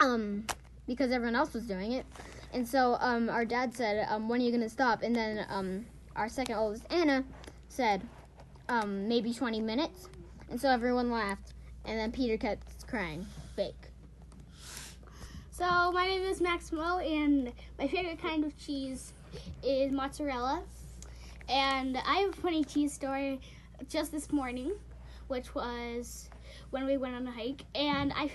Um, 0.00 0.46
because 0.86 1.10
everyone 1.12 1.36
else 1.36 1.52
was 1.52 1.64
doing 1.64 1.92
it, 1.92 2.06
and 2.52 2.66
so 2.66 2.96
um, 3.00 3.28
our 3.28 3.44
dad 3.44 3.74
said, 3.74 4.06
um, 4.08 4.28
"When 4.28 4.40
are 4.40 4.44
you 4.44 4.52
gonna 4.52 4.68
stop?" 4.68 5.02
And 5.02 5.14
then 5.14 5.46
um, 5.48 5.86
our 6.16 6.28
second 6.28 6.56
oldest 6.56 6.84
Anna 6.90 7.24
said, 7.68 8.02
um, 8.68 9.08
"Maybe 9.08 9.32
20 9.32 9.60
minutes." 9.60 10.08
And 10.50 10.60
so 10.60 10.68
everyone 10.68 11.10
laughed, 11.10 11.54
and 11.84 11.98
then 11.98 12.10
Peter 12.10 12.36
kept 12.36 12.86
crying, 12.88 13.24
fake. 13.54 13.90
So 15.60 15.92
my 15.92 16.06
name 16.06 16.22
is 16.22 16.40
Maximo, 16.40 16.98
and 16.98 17.52
my 17.78 17.86
favorite 17.86 18.20
kind 18.20 18.44
of 18.44 18.58
cheese 18.58 19.12
is 19.62 19.92
mozzarella. 19.92 20.62
And 21.48 21.98
I 21.98 22.20
have 22.20 22.30
a 22.30 22.36
funny 22.40 22.64
cheese 22.64 22.92
story 22.92 23.40
just 23.88 24.10
this 24.10 24.32
morning, 24.32 24.72
which 25.28 25.54
was 25.54 26.30
when 26.70 26.86
we 26.86 26.96
went 26.96 27.14
on 27.14 27.26
a 27.26 27.30
hike. 27.30 27.62
And 27.74 28.12
I, 28.14 28.30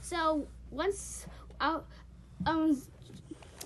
so 0.00 0.46
once, 0.70 1.26
I, 1.60 1.80
um, 2.46 2.80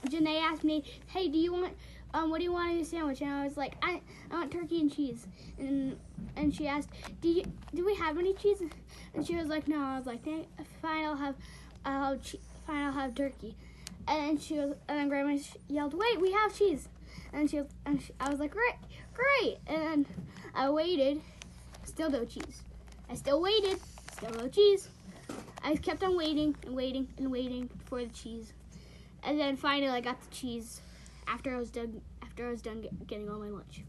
Janae 0.08 0.40
asked 0.40 0.64
me, 0.64 0.84
"Hey, 1.06 1.28
do 1.28 1.38
you 1.38 1.52
want, 1.52 1.74
um, 2.14 2.30
what 2.30 2.38
do 2.38 2.44
you 2.44 2.52
want 2.52 2.70
in 2.70 2.76
your 2.76 2.84
sandwich?" 2.84 3.20
And 3.20 3.30
I 3.30 3.44
was 3.44 3.56
like, 3.56 3.74
"I, 3.82 4.00
I 4.30 4.34
want 4.34 4.50
turkey 4.52 4.80
and 4.80 4.92
cheese." 4.92 5.26
And 5.58 5.98
and 6.36 6.54
she 6.54 6.66
asked, 6.66 6.88
"Do 7.20 7.28
you, 7.28 7.44
do 7.74 7.84
we 7.84 7.94
have 7.96 8.18
any 8.18 8.34
cheese?" 8.34 8.62
And 9.14 9.26
she 9.26 9.36
was 9.36 9.48
like, 9.48 9.68
"No." 9.68 9.78
I 9.82 9.96
was 9.96 10.06
like, 10.06 10.24
"Fine, 10.80 11.04
I'll 11.04 11.16
have, 11.16 11.36
I'll 11.84 12.16
che- 12.18 12.40
fine, 12.66 12.82
I'll 12.84 12.92
have 12.92 13.14
turkey." 13.14 13.56
And 14.08 14.40
she 14.40 14.54
was, 14.54 14.74
and 14.88 14.98
then 14.98 15.08
Grandma 15.08 15.38
yelled, 15.68 15.94
"Wait, 15.94 16.20
we 16.20 16.32
have 16.32 16.56
cheese!" 16.56 16.88
And 17.32 17.48
she, 17.50 17.60
and 17.86 18.02
she, 18.02 18.12
I 18.18 18.30
was 18.30 18.40
like, 18.40 18.52
"Great, 18.52 18.74
great!" 19.14 19.58
And 19.66 20.06
I 20.54 20.70
waited, 20.70 21.20
still 21.84 22.10
no 22.10 22.24
cheese. 22.24 22.62
I 23.08 23.14
still 23.14 23.40
waited, 23.40 23.78
still 24.12 24.30
no 24.30 24.48
cheese. 24.48 24.88
I 25.62 25.76
kept 25.76 26.02
on 26.02 26.16
waiting 26.16 26.56
and 26.64 26.74
waiting 26.74 27.08
and 27.18 27.30
waiting 27.30 27.70
for 27.84 28.02
the 28.04 28.10
cheese, 28.10 28.52
and 29.22 29.38
then 29.38 29.56
finally 29.56 29.88
I 29.90 30.00
got 30.00 30.20
the 30.20 30.34
cheese 30.34 30.80
after 31.26 31.54
I 31.54 31.58
was 31.58 31.70
done. 31.70 32.00
After 32.22 32.46
I 32.46 32.50
was 32.50 32.62
done 32.62 32.80
get, 32.80 33.06
getting 33.06 33.28
all 33.28 33.38
my 33.38 33.48
lunch. 33.48 33.82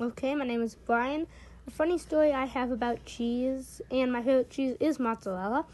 Okay, 0.00 0.34
my 0.34 0.44
name 0.44 0.62
is 0.62 0.74
Brian. 0.74 1.26
A 1.66 1.70
funny 1.70 1.98
story 1.98 2.32
I 2.32 2.46
have 2.46 2.70
about 2.70 3.04
cheese, 3.04 3.80
and 3.90 4.12
my 4.12 4.22
favorite 4.22 4.50
cheese 4.50 4.76
is 4.80 4.98
mozzarella. 4.98 5.66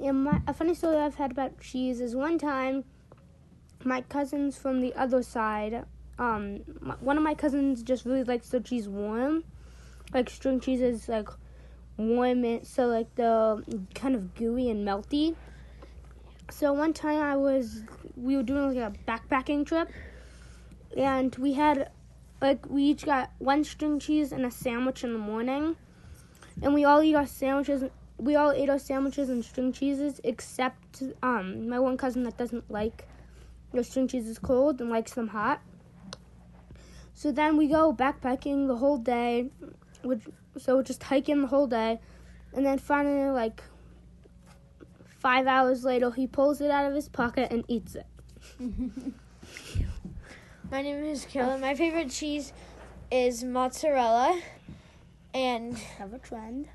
And 0.00 0.24
my, 0.24 0.40
a 0.46 0.54
funny 0.54 0.74
story 0.74 0.96
I've 0.96 1.16
had 1.16 1.32
about 1.32 1.60
cheese 1.60 2.00
is 2.00 2.14
one 2.14 2.38
time 2.38 2.84
my 3.84 4.00
cousins 4.02 4.56
from 4.56 4.80
the 4.80 4.94
other 4.94 5.22
side, 5.22 5.84
um, 6.18 6.60
my, 6.80 6.94
one 7.00 7.16
of 7.16 7.22
my 7.22 7.34
cousins 7.34 7.82
just 7.82 8.04
really 8.04 8.24
likes 8.24 8.48
the 8.50 8.60
cheese 8.60 8.88
warm. 8.88 9.44
Like 10.12 10.30
string 10.30 10.60
cheese 10.60 10.80
is 10.80 11.08
like 11.08 11.28
and 11.98 12.66
so 12.66 12.86
like 12.86 13.12
the 13.16 13.62
kind 13.94 14.14
of 14.14 14.34
gooey 14.34 14.70
and 14.70 14.86
melty. 14.86 15.34
So 16.50 16.72
one 16.72 16.94
time 16.94 17.20
I 17.20 17.36
was, 17.36 17.82
we 18.16 18.36
were 18.36 18.42
doing 18.42 18.74
like 18.74 18.94
a 18.94 19.10
backpacking 19.10 19.66
trip, 19.66 19.90
and 20.96 21.34
we 21.36 21.52
had 21.52 21.90
like 22.40 22.64
we 22.70 22.84
each 22.84 23.04
got 23.04 23.30
one 23.38 23.64
string 23.64 23.98
cheese 23.98 24.32
and 24.32 24.46
a 24.46 24.50
sandwich 24.50 25.04
in 25.04 25.12
the 25.12 25.18
morning, 25.18 25.76
and 26.62 26.72
we 26.72 26.84
all 26.84 27.02
eat 27.02 27.14
our 27.14 27.26
sandwiches. 27.26 27.84
We 28.16 28.34
all 28.34 28.52
ate 28.52 28.70
our 28.70 28.78
sandwiches 28.78 29.28
and 29.28 29.44
string 29.44 29.72
cheeses 29.72 30.20
except 30.24 31.02
um 31.22 31.68
my 31.68 31.78
one 31.78 31.96
cousin 31.96 32.22
that 32.24 32.36
doesn't 32.36 32.70
like 32.70 33.06
the 33.72 33.84
string 33.84 34.08
cheeses 34.08 34.38
cold 34.38 34.80
and 34.80 34.88
likes 34.88 35.12
them 35.12 35.28
hot. 35.28 35.60
So 37.14 37.32
then 37.32 37.56
we 37.56 37.66
go 37.66 37.92
backpacking 37.92 38.68
the 38.68 38.76
whole 38.76 38.98
day, 38.98 39.50
which 40.02 40.22
so 40.58 40.82
just 40.82 41.02
hiking 41.02 41.40
the 41.42 41.46
whole 41.48 41.66
day, 41.66 42.00
and 42.52 42.64
then 42.66 42.78
finally 42.78 43.30
like 43.30 43.62
five 45.18 45.46
hours 45.46 45.84
later 45.84 46.10
he 46.10 46.26
pulls 46.26 46.60
it 46.60 46.70
out 46.70 46.86
of 46.86 46.94
his 46.94 47.08
pocket 47.08 47.50
and 47.50 47.64
eats 47.68 47.94
it. 47.96 48.06
My 50.70 50.82
name 50.82 51.04
is 51.04 51.24
Carolyn. 51.24 51.60
My 51.60 51.74
favorite 51.74 52.10
cheese 52.10 52.52
is 53.10 53.42
mozzarella. 53.42 54.40
And 55.34 55.76
Have 55.98 56.12
a 56.12 56.18
trend. 56.18 56.68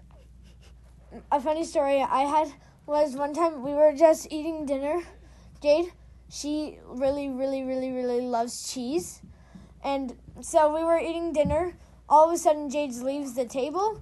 a 1.32 1.40
funny 1.40 1.64
story 1.64 2.02
I 2.02 2.22
had 2.22 2.52
was 2.86 3.16
one 3.16 3.34
time 3.34 3.64
we 3.64 3.72
were 3.72 3.94
just 3.94 4.28
eating 4.32 4.66
dinner. 4.66 5.02
Jade, 5.62 5.92
she 6.30 6.80
really, 6.86 7.30
really, 7.30 7.64
really, 7.64 7.92
really 7.92 8.22
loves 8.22 8.72
cheese. 8.72 9.22
And 9.84 10.16
so 10.42 10.74
we 10.74 10.84
were 10.84 11.00
eating 11.00 11.34
dinner. 11.34 11.76
All 12.10 12.28
of 12.28 12.34
a 12.34 12.38
sudden, 12.38 12.70
Jade 12.70 12.94
leaves 12.96 13.34
the 13.34 13.46
table 13.46 14.02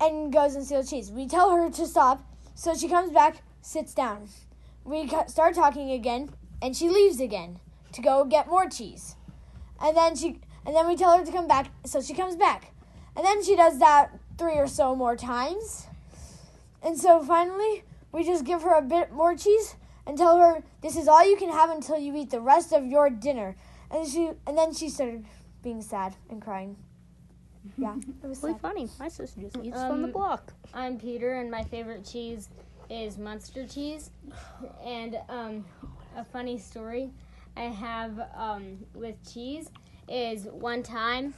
and 0.00 0.32
goes 0.32 0.54
and 0.54 0.64
steals 0.64 0.90
cheese. 0.90 1.10
We 1.10 1.26
tell 1.26 1.50
her 1.54 1.70
to 1.70 1.86
stop. 1.86 2.24
So 2.54 2.74
she 2.74 2.88
comes 2.88 3.12
back, 3.12 3.42
sits 3.62 3.94
down. 3.94 4.28
We 4.84 5.10
start 5.26 5.54
talking 5.54 5.90
again, 5.90 6.30
and 6.62 6.76
she 6.76 6.88
leaves 6.88 7.20
again 7.20 7.58
to 7.92 8.02
go 8.02 8.24
get 8.24 8.48
more 8.48 8.68
cheese. 8.68 9.16
And 9.80 9.96
then 9.96 10.16
she, 10.16 10.40
and 10.66 10.74
then 10.74 10.86
we 10.86 10.96
tell 10.96 11.18
her 11.18 11.24
to 11.24 11.32
come 11.32 11.48
back. 11.48 11.70
So 11.84 12.00
she 12.00 12.14
comes 12.14 12.36
back, 12.36 12.72
and 13.16 13.24
then 13.24 13.42
she 13.42 13.56
does 13.56 13.78
that 13.78 14.10
three 14.38 14.54
or 14.54 14.66
so 14.66 14.94
more 14.94 15.16
times. 15.16 15.86
And 16.82 16.98
so 16.98 17.22
finally, 17.22 17.84
we 18.12 18.24
just 18.24 18.44
give 18.44 18.62
her 18.62 18.74
a 18.74 18.82
bit 18.82 19.12
more 19.12 19.34
cheese 19.34 19.76
and 20.06 20.18
tell 20.18 20.38
her 20.38 20.62
this 20.82 20.96
is 20.96 21.08
all 21.08 21.28
you 21.28 21.36
can 21.36 21.50
have 21.50 21.70
until 21.70 21.98
you 21.98 22.14
eat 22.16 22.30
the 22.30 22.40
rest 22.40 22.72
of 22.72 22.84
your 22.84 23.10
dinner. 23.10 23.56
And 23.90 24.06
she 24.06 24.30
and 24.46 24.56
then 24.56 24.74
she 24.74 24.88
started 24.88 25.24
being 25.62 25.82
sad 25.82 26.16
and 26.28 26.42
crying. 26.42 26.76
Yeah, 27.78 27.96
it 28.22 28.26
was 28.26 28.42
Really 28.42 28.54
sad. 28.54 28.60
funny. 28.60 28.88
My 28.98 29.08
sister 29.08 29.40
just 29.40 29.56
eats 29.56 29.76
from 29.80 30.02
the 30.02 30.08
Um, 30.08 30.12
block. 30.12 30.52
I'm 30.72 30.98
Peter, 30.98 31.34
and 31.34 31.50
my 31.50 31.62
favorite 31.64 32.04
cheese 32.04 32.48
is 32.90 33.16
Munster 33.18 33.66
cheese. 33.66 34.10
And 34.84 35.18
um, 35.28 35.64
a 36.16 36.24
funny 36.24 36.58
story 36.58 37.10
I 37.56 37.62
have 37.62 38.20
um, 38.36 38.78
with 38.94 39.16
cheese 39.32 39.70
is 40.08 40.44
one 40.46 40.82
time 40.82 41.32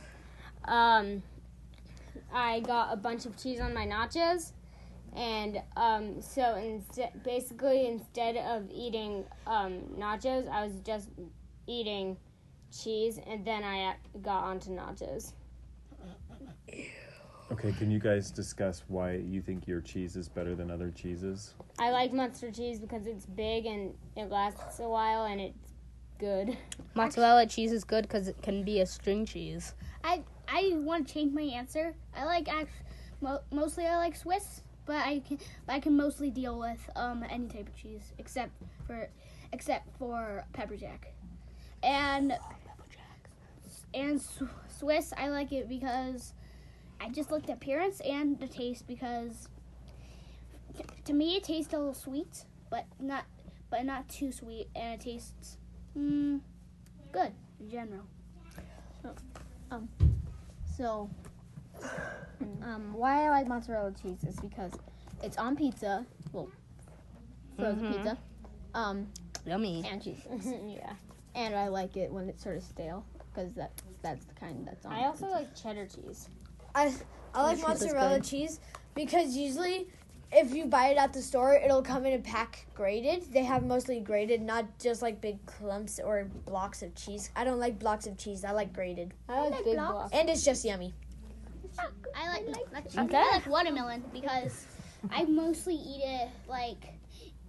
um, 0.65 1.23
I 2.33 2.61
got 2.61 2.93
a 2.93 2.97
bunch 2.97 3.27
of 3.27 3.37
cheese 3.41 3.61
on 3.61 3.73
my 3.73 3.87
nachos. 3.87 4.53
And 5.15 5.63
um, 5.77 6.21
so 6.21 6.57
instead, 6.57 7.23
basically, 7.23 7.87
instead 7.87 8.37
of 8.37 8.69
eating 8.71 9.25
um, 9.47 9.81
nachos, 9.97 10.49
I 10.51 10.65
was 10.65 10.75
just 10.85 11.09
eating 11.67 12.17
cheese, 12.71 13.19
and 13.27 13.45
then 13.45 13.63
I 13.65 13.95
got 14.21 14.45
onto 14.45 14.71
nachos. 14.71 15.33
Okay, 17.53 17.73
can 17.73 17.91
you 17.91 18.01
guys 18.01 18.31
discuss 18.31 18.83
why 18.89 19.15
you 19.15 19.41
think 19.41 19.69
your 19.69 19.81
cheese 19.81 20.17
is 20.17 20.29
better 20.29 20.57
than 20.57 20.71
other 20.71 20.91
cheeses? 20.91 21.55
I 21.79 21.91
like 21.91 22.13
Munster 22.13 22.51
cheese 22.51 22.81
because 22.81 23.07
it's 23.07 23.25
big 23.25 23.67
and 23.67 23.95
it 24.17 24.31
lasts 24.31 24.81
a 24.81 24.89
while 24.89 25.27
and 25.27 25.41
it's 25.41 25.73
good. 26.19 26.57
Mozzarella 26.95 27.47
cheese 27.47 27.73
is 27.73 27.85
good 27.85 28.03
because 28.03 28.27
it 28.27 28.43
can 28.43 28.65
be 28.65 28.81
a 28.81 28.87
string 28.87 29.25
cheese. 29.27 29.75
I 30.03 30.23
I 30.49 30.73
want 30.75 31.07
to 31.07 31.15
change 31.15 31.33
my 31.33 31.43
answer. 31.43 31.95
I 32.17 32.25
like 32.25 32.49
mo- 33.21 33.43
mostly 33.53 33.87
I 33.87 33.97
like 33.97 34.17
Swiss, 34.17 34.63
but 34.85 34.97
I 34.97 35.21
can 35.21 35.39
I 35.69 35.79
can 35.79 35.97
mostly 35.97 36.31
deal 36.31 36.59
with 36.59 36.91
um 36.97 37.25
any 37.29 37.47
type 37.49 37.69
of 37.69 37.77
cheese 37.77 38.13
except 38.19 38.53
for 38.87 39.09
except 39.53 39.97
for 39.99 40.45
pepper 40.53 40.77
jack, 40.77 41.15
and 41.83 42.37
and 43.95 44.21
Swiss 44.69 45.13
I 45.17 45.29
like 45.29 45.53
it 45.53 45.69
because 45.69 46.35
I 47.01 47.09
just 47.11 47.31
looked 47.31 47.49
at 47.51 47.57
appearance 47.57 48.01
and 48.01 48.39
the 48.41 48.47
taste 48.49 48.87
because 48.87 49.49
t- 50.77 50.85
to 51.05 51.13
me 51.13 51.37
it 51.37 51.45
tastes 51.45 51.73
a 51.73 51.79
little 51.79 51.95
sweet, 51.95 52.45
but 52.71 52.87
not 53.01 53.25
but 53.71 53.85
not 53.85 54.09
too 54.09 54.31
sweet, 54.33 54.69
and 54.77 55.01
it 55.01 55.05
tastes 55.05 55.59
mm, 55.97 56.41
good 57.13 57.33
in 57.61 57.71
general. 57.71 58.05
So, 59.03 59.15
um, 59.71 59.89
so 60.77 61.11
um, 62.63 62.93
why 62.95 63.25
I 63.27 63.31
like 63.31 63.49
mozzarella 63.49 63.93
cheese 64.01 64.23
is 64.25 64.39
because 64.41 64.73
it's 65.23 65.37
on 65.37 65.57
pizza, 65.57 66.07
well, 66.33 66.49
frozen 67.59 67.85
Mhm. 67.85 67.93
pizza. 67.97 68.19
Um, 68.75 69.07
Yummy. 69.47 69.85
and 69.89 70.03
cheese. 70.03 70.27
yeah. 70.67 70.95
And 71.35 71.55
I 71.55 71.69
like 71.69 71.97
it 71.97 72.11
when 72.13 72.29
it's 72.29 72.43
sort 72.43 72.57
of 72.57 72.63
stale 72.63 73.05
because 73.35 73.53
that 73.55 73.73
that's 74.03 74.25
the 74.27 74.35
kind 74.35 74.67
that's 74.67 74.85
on. 74.87 74.93
I 74.93 75.05
also 75.07 75.27
like 75.27 75.55
cheddar 75.57 75.87
cheese. 75.87 76.29
I 76.77 76.93
I 77.35 77.43
like 77.43 77.63
mozzarella 77.63 78.21
cheese 78.21 78.61
because 78.95 79.35
usually 79.35 79.89
if 80.31 80.55
you 80.55 80.67
buy 80.67 80.89
it 80.89 80.99
at 80.99 81.13
the 81.13 81.23
store, 81.23 81.55
it'll 81.55 81.83
come 81.83 82.05
in 82.05 82.13
a 82.13 82.19
pack 82.19 82.67
grated. 82.75 83.33
They 83.33 83.45
have 83.45 83.65
mostly 83.65 84.01
grated, 84.01 84.43
not 84.43 84.79
just 84.79 85.01
like 85.01 85.21
big 85.21 85.45
clumps 85.47 85.99
or 85.99 86.29
blocks 86.45 86.83
of 86.83 86.95
cheese. 86.95 87.31
I 87.35 87.45
don't 87.45 87.59
like 87.59 87.79
blocks 87.79 88.07
of 88.07 88.19
cheese. 88.19 88.45
I 88.45 88.51
like 88.51 88.75
grated. 88.75 89.15
I 89.29 89.41
like, 89.41 89.51
like 89.53 89.65
big 89.65 89.77
blocks. 89.77 89.93
blocks. 89.93 90.13
and 90.13 90.29
it's 90.29 90.45
just 90.45 90.65
yummy. 90.65 90.93
I 92.15 92.29
like 92.29 92.73
not 92.73 92.85
cheese. 92.85 92.99
Okay. 92.99 93.17
I 93.17 93.31
like 93.33 93.47
watermelon 93.47 94.05
because 94.13 94.67
I 95.11 95.25
mostly 95.25 95.77
eat 95.77 96.03
it 96.05 96.29
like 96.47 96.93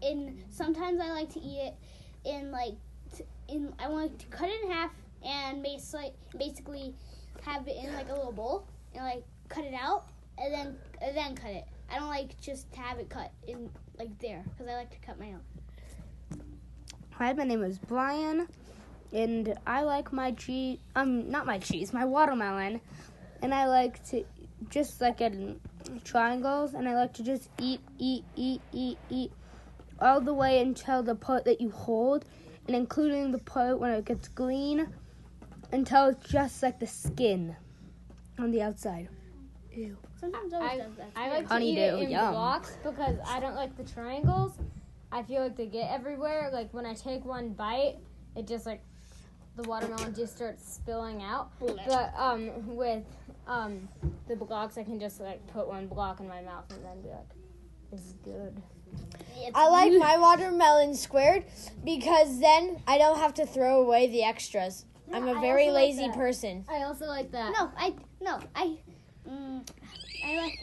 in. 0.01 0.41
Sometimes 0.49 1.01
I 1.01 1.11
like 1.11 1.29
to 1.33 1.39
eat 1.41 1.59
it 1.59 1.75
in 2.23 2.51
like 2.51 2.75
t- 3.15 3.25
in. 3.49 3.73
I 3.77 3.89
want 3.89 4.19
to 4.19 4.25
cut 4.27 4.47
it 4.47 4.63
in 4.63 4.71
half 4.71 4.91
and 5.25 5.61
basically 5.61 6.13
basically 6.37 6.93
have 7.41 7.67
it 7.67 7.75
in 7.83 7.93
like 7.93 8.09
a 8.09 8.13
little 8.13 8.31
bowl 8.31 8.67
and 8.93 9.03
like 9.03 9.23
cut 9.49 9.65
it 9.65 9.73
out 9.73 10.05
and 10.37 10.53
then 10.53 10.77
and 11.01 11.15
then 11.15 11.35
cut 11.35 11.51
it. 11.51 11.65
I 11.89 11.99
don't 11.99 12.09
like 12.09 12.39
just 12.41 12.71
to 12.73 12.79
have 12.79 12.99
it 12.99 13.09
cut 13.09 13.31
in 13.47 13.69
like 13.97 14.17
there 14.19 14.43
because 14.45 14.71
I 14.71 14.75
like 14.75 14.91
to 14.91 14.99
cut 14.99 15.19
my 15.19 15.27
own. 15.27 15.41
Hi, 17.11 17.33
my 17.33 17.45
name 17.45 17.63
is 17.63 17.79
Brian, 17.79 18.47
and 19.11 19.55
I 19.65 19.81
like 19.81 20.13
my 20.13 20.31
cheese. 20.31 20.77
Um, 20.95 21.31
not 21.31 21.45
my 21.45 21.57
cheese, 21.57 21.93
my 21.93 22.05
watermelon, 22.05 22.81
and 23.41 23.53
I 23.53 23.67
like 23.67 24.05
to 24.09 24.23
just 24.69 25.01
like 25.01 25.21
in 25.21 25.59
triangles, 26.03 26.73
and 26.73 26.87
I 26.87 26.93
like 26.93 27.13
to 27.13 27.23
just 27.23 27.49
eat, 27.59 27.81
eat, 27.97 28.23
eat, 28.35 28.61
eat, 28.71 28.97
eat, 29.09 29.31
all 29.99 30.21
the 30.21 30.33
way 30.33 30.59
until 30.59 31.01
the 31.01 31.15
part 31.15 31.45
that 31.45 31.59
you 31.59 31.71
hold, 31.71 32.25
and 32.67 32.75
including 32.75 33.31
the 33.31 33.39
part 33.39 33.79
when 33.79 33.91
it 33.91 34.05
gets 34.05 34.27
green, 34.27 34.93
until 35.71 36.09
it's 36.09 36.29
just 36.29 36.61
like 36.61 36.79
the 36.79 36.87
skin 36.87 37.55
on 38.37 38.51
the 38.51 38.61
outside. 38.61 39.09
Ew. 39.71 39.97
Sometimes 40.19 40.53
always 40.53 40.81
I. 41.15 41.25
I 41.25 41.29
like 41.29 41.47
to 41.47 41.53
Honeydew, 41.53 41.71
eat 41.71 41.77
it 41.77 42.03
in 42.03 42.09
yum. 42.09 42.31
blocks 42.31 42.77
because 42.83 43.17
I 43.25 43.39
don't 43.39 43.55
like 43.55 43.77
the 43.77 43.83
triangles. 43.83 44.57
I 45.11 45.23
feel 45.23 45.41
like 45.41 45.55
they 45.55 45.67
get 45.67 45.91
everywhere. 45.91 46.49
Like 46.51 46.73
when 46.73 46.85
I 46.85 46.93
take 46.93 47.23
one 47.25 47.49
bite, 47.49 47.97
it 48.35 48.47
just 48.47 48.65
like 48.65 48.81
the 49.55 49.63
watermelon 49.63 50.13
just 50.15 50.35
starts 50.35 50.73
spilling 50.73 51.21
out. 51.21 51.51
But 51.59 52.13
um, 52.17 52.75
with 52.75 53.03
um, 53.47 53.87
the 54.27 54.35
blocks, 54.35 54.77
I 54.77 54.83
can 54.83 54.99
just 54.99 55.19
like 55.19 55.45
put 55.47 55.67
one 55.67 55.87
block 55.87 56.19
in 56.19 56.27
my 56.27 56.41
mouth 56.41 56.65
and 56.71 56.83
then 56.83 57.01
be 57.01 57.09
like, 57.09 57.29
"This 57.91 58.01
is 58.01 58.13
good." 58.23 58.61
It's 59.35 59.51
I 59.53 59.67
like 59.69 59.93
my 59.93 60.17
watermelon 60.17 60.95
squared 60.95 61.45
because 61.83 62.39
then 62.39 62.81
I 62.87 62.97
don't 62.97 63.17
have 63.17 63.33
to 63.35 63.45
throw 63.45 63.81
away 63.81 64.07
the 64.07 64.23
extras. 64.23 64.85
I'm 65.13 65.27
a 65.27 65.33
I 65.33 65.41
very 65.41 65.67
also 65.67 65.73
like 65.73 65.83
lazy 65.83 66.11
person. 66.11 66.65
I 66.69 66.83
also 66.83 67.05
like 67.05 67.31
that. 67.31 67.53
No, 67.53 67.71
I 67.77 67.93
no, 68.21 68.39
I 68.55 68.77
mm, 69.27 69.69
I 70.25 70.37
like 70.37 70.59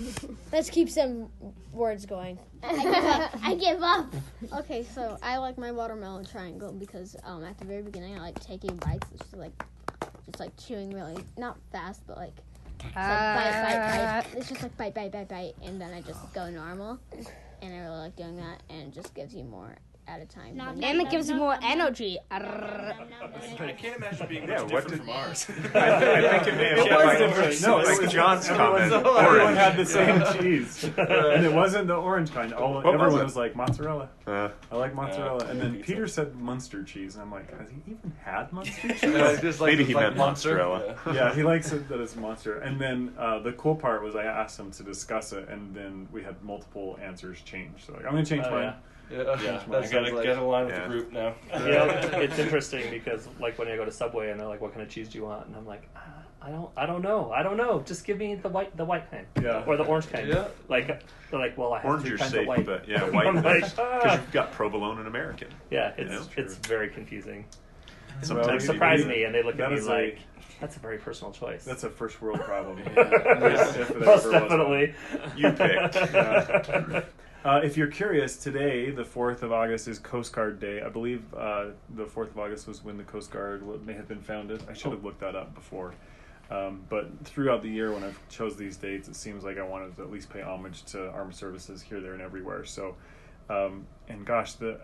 Let's 0.52 0.70
keep 0.70 0.90
some 0.90 1.28
words 1.72 2.06
going. 2.06 2.38
I 2.62 2.82
give 2.82 2.94
up. 3.04 3.38
I 3.42 3.54
give 3.54 3.82
up. 3.82 4.14
Okay, 4.60 4.84
so 4.84 5.18
I 5.22 5.38
like 5.38 5.58
my 5.58 5.72
watermelon 5.72 6.24
triangle 6.24 6.72
because 6.72 7.16
um, 7.24 7.44
at 7.44 7.58
the 7.58 7.64
very 7.64 7.82
beginning 7.82 8.16
I 8.16 8.20
like 8.20 8.40
taking 8.40 8.76
bites, 8.76 9.06
it's 9.12 9.22
just 9.22 9.36
like 9.36 9.52
just 10.26 10.40
like 10.40 10.56
chewing 10.56 10.90
really 10.92 11.22
not 11.36 11.58
fast, 11.72 12.02
but 12.06 12.16
like 12.16 12.34
it's 12.80 12.94
like 12.94 12.94
bite, 12.94 13.62
bite, 13.62 14.22
bite. 14.32 14.38
It's 14.38 14.48
just 14.48 14.62
like 14.62 14.76
bite, 14.76 14.94
bite, 14.94 15.12
bite, 15.12 15.28
bite, 15.28 15.54
and 15.62 15.80
then 15.80 15.92
I 15.92 16.00
just 16.02 16.32
go 16.34 16.50
normal, 16.50 16.98
and 17.64 17.74
I 17.74 17.78
really 17.78 17.98
like 17.98 18.16
doing 18.16 18.36
that, 18.36 18.62
and 18.68 18.88
it 18.88 18.94
just 18.94 19.14
gives 19.14 19.34
you 19.34 19.44
more 19.44 19.76
at 20.06 20.20
a 20.20 20.26
time. 20.26 20.56
Nom, 20.56 20.74
nom, 20.78 20.84
And 20.84 21.00
it 21.00 21.04
nom, 21.04 21.10
gives 21.10 21.28
you 21.28 21.34
nom, 21.34 21.42
more 21.42 21.52
nom, 21.54 21.62
nom. 21.62 21.70
energy. 21.72 22.18
I 22.30 23.74
can't 23.78 23.96
imagine 23.96 24.26
being 24.28 24.42
Yeah, 24.48 24.62
much 24.62 24.72
what 24.72 24.88
different 24.88 24.90
did- 24.90 25.00
from 25.00 25.08
ours. 25.10 25.46
I, 25.74 25.94
I 25.96 26.38
think 26.40 26.46
it 26.48 26.56
may 26.56 26.68
have 26.68 26.78
It 26.78 26.84
been 26.88 26.94
was 26.94 27.04
like, 27.04 27.18
different. 27.18 27.62
No, 27.62 27.78
it 27.80 28.02
was- 28.02 28.12
John's 28.12 28.48
everyone- 28.48 28.90
comment. 28.90 29.06
Everyone 29.18 29.56
had 29.56 29.76
the 29.76 29.86
same 29.86 30.22
cheese, 30.42 30.84
and 30.98 31.44
it 31.46 31.52
wasn't 31.52 31.86
the 31.88 31.94
orange 31.96 32.32
kind. 32.32 32.52
All, 32.52 32.74
What 32.74 32.84
was 32.84 32.94
everyone 32.94 33.24
was 33.24 33.36
like 33.36 33.56
mozzarella. 33.56 34.08
Uh, 34.26 34.50
I 34.70 34.76
like 34.76 34.94
mozzarella, 34.94 35.44
Uh, 35.44 35.48
and 35.48 35.60
then. 35.60 35.82
Peter 35.82 36.06
said 36.06 36.34
Munster 36.36 36.82
cheese, 36.82 37.14
and 37.14 37.22
I'm 37.22 37.30
like, 37.30 37.50
has 37.58 37.68
he 37.70 37.76
even 37.92 38.12
had 38.22 38.52
Munster 38.52 38.88
cheese? 38.88 39.40
Just 39.40 39.60
like, 39.60 39.72
maybe 39.72 39.84
he 39.84 39.94
like 39.94 40.04
meant 40.04 40.16
monster. 40.16 40.56
mozzarella. 40.56 40.96
yeah, 41.14 41.34
he 41.34 41.42
likes 41.42 41.72
it 41.72 41.88
that 41.88 42.00
it's 42.00 42.16
monster. 42.16 42.58
And 42.58 42.80
then 42.80 43.12
uh, 43.18 43.38
the 43.40 43.52
cool 43.52 43.74
part 43.74 44.02
was 44.02 44.14
I 44.16 44.24
asked 44.24 44.58
him 44.58 44.70
to 44.72 44.82
discuss 44.82 45.32
it, 45.32 45.48
and 45.48 45.74
then 45.74 46.08
we 46.12 46.22
had 46.22 46.42
multiple 46.42 46.98
answers 47.02 47.40
change. 47.42 47.86
So 47.86 47.92
like, 47.94 48.04
I'm 48.04 48.12
gonna 48.12 48.24
change 48.24 48.44
Oh, 48.46 48.50
mine. 48.50 48.74
Yeah. 49.10 49.18
Yeah, 49.18 49.42
Yeah, 49.42 49.60
I 49.78 49.86
gotta 49.88 50.14
like- 50.14 50.24
get 50.24 50.38
aligned 50.38 50.66
with 50.68 50.76
Yeah. 50.76 50.82
the 50.82 50.88
group 50.88 51.12
now. 51.12 51.34
yeah, 51.50 51.84
it's 52.18 52.38
interesting 52.38 52.90
because 52.90 53.28
like 53.40 53.58
when 53.58 53.68
I 53.68 53.76
go 53.76 53.84
to 53.84 53.92
Subway 53.92 54.30
and 54.30 54.40
they're 54.40 54.48
like, 54.48 54.60
"What 54.60 54.72
kind 54.72 54.82
of 54.82 54.88
cheese 54.88 55.08
do 55.08 55.18
you 55.18 55.24
want?" 55.24 55.46
and 55.46 55.56
I'm 55.56 55.66
like, 55.66 55.88
ah, 55.96 56.00
"I 56.42 56.50
don't, 56.50 56.70
I 56.76 56.86
don't 56.86 57.02
know, 57.02 57.30
I 57.32 57.42
don't 57.42 57.56
know. 57.56 57.80
Just 57.86 58.04
give 58.06 58.18
me 58.18 58.34
the 58.34 58.48
white, 58.48 58.76
the 58.76 58.84
white 58.84 59.10
kind, 59.10 59.26
Yeah. 59.42 59.62
or 59.66 59.76
the 59.76 59.84
orange 59.84 60.10
kind." 60.10 60.26
Yeah. 60.28 60.48
Like 60.68 60.86
they're 61.30 61.40
like, 61.40 61.56
"Well, 61.58 61.72
I 61.72 61.78
have 61.80 61.86
Orange 61.86 62.02
three 62.02 62.10
you're 62.10 62.18
kinds 62.18 62.32
safe, 62.32 62.40
of 62.42 62.46
white." 62.48 62.66
but 62.66 62.88
yeah, 62.88 63.04
I'm 63.04 63.12
white 63.12 63.34
like, 63.34 63.60
because 63.64 63.74
ah. 63.78 64.12
you've 64.14 64.32
got 64.32 64.52
provolone 64.52 64.98
and 64.98 65.06
American. 65.08 65.48
yeah, 65.70 65.92
it's 65.98 66.10
Yeah, 66.36 66.42
it's 66.44 66.54
very 66.56 66.88
confusing. 66.88 67.44
Sometimes 68.22 68.46
Well, 68.46 68.56
It 68.56 68.60
you 68.62 68.66
surprised 68.66 69.06
need- 69.06 69.14
me, 69.16 69.24
and 69.24 69.34
they 69.34 69.42
look 69.42 69.58
at 69.58 69.70
me 69.72 69.80
like, 69.80 70.18
"That's 70.60 70.76
a 70.76 70.80
very 70.80 70.98
personal 70.98 71.32
choice." 71.32 71.64
That's 71.64 71.84
a 71.84 71.90
first 71.90 72.22
world 72.22 72.40
problem. 72.40 72.78
If 72.78 72.86
it 72.86 72.98
ever 72.98 74.00
Most 74.00 74.30
definitely. 74.30 74.94
You 75.36 75.50
picked. 75.52 75.94
Yeah. 76.14 77.02
Uh, 77.44 77.60
if 77.62 77.76
you're 77.76 77.88
curious, 77.88 78.38
today, 78.38 78.90
the 78.90 79.04
4th 79.04 79.42
of 79.42 79.52
August, 79.52 79.86
is 79.86 79.98
Coast 79.98 80.32
Guard 80.32 80.58
Day. 80.58 80.80
I 80.80 80.88
believe 80.88 81.22
uh, 81.34 81.66
the 81.94 82.06
4th 82.06 82.30
of 82.30 82.38
August 82.38 82.66
was 82.66 82.82
when 82.82 82.96
the 82.96 83.04
Coast 83.04 83.30
Guard 83.30 83.62
may 83.84 83.92
have 83.92 84.08
been 84.08 84.22
founded. 84.22 84.62
I 84.66 84.72
should 84.72 84.92
have 84.92 85.04
looked 85.04 85.20
that 85.20 85.36
up 85.36 85.54
before. 85.54 85.92
Um, 86.50 86.86
but 86.88 87.10
throughout 87.24 87.60
the 87.60 87.68
year, 87.68 87.92
when 87.92 88.02
I 88.02 88.12
chose 88.30 88.56
these 88.56 88.78
dates, 88.78 89.08
it 89.08 89.16
seems 89.16 89.44
like 89.44 89.58
I 89.58 89.62
wanted 89.62 89.94
to 89.96 90.02
at 90.04 90.10
least 90.10 90.30
pay 90.30 90.40
homage 90.40 90.84
to 90.84 91.10
armed 91.10 91.34
services 91.34 91.82
here, 91.82 92.00
there, 92.00 92.14
and 92.14 92.22
everywhere. 92.22 92.64
So, 92.64 92.96
um, 93.50 93.86
and 94.08 94.24
gosh, 94.24 94.54
the 94.54 94.80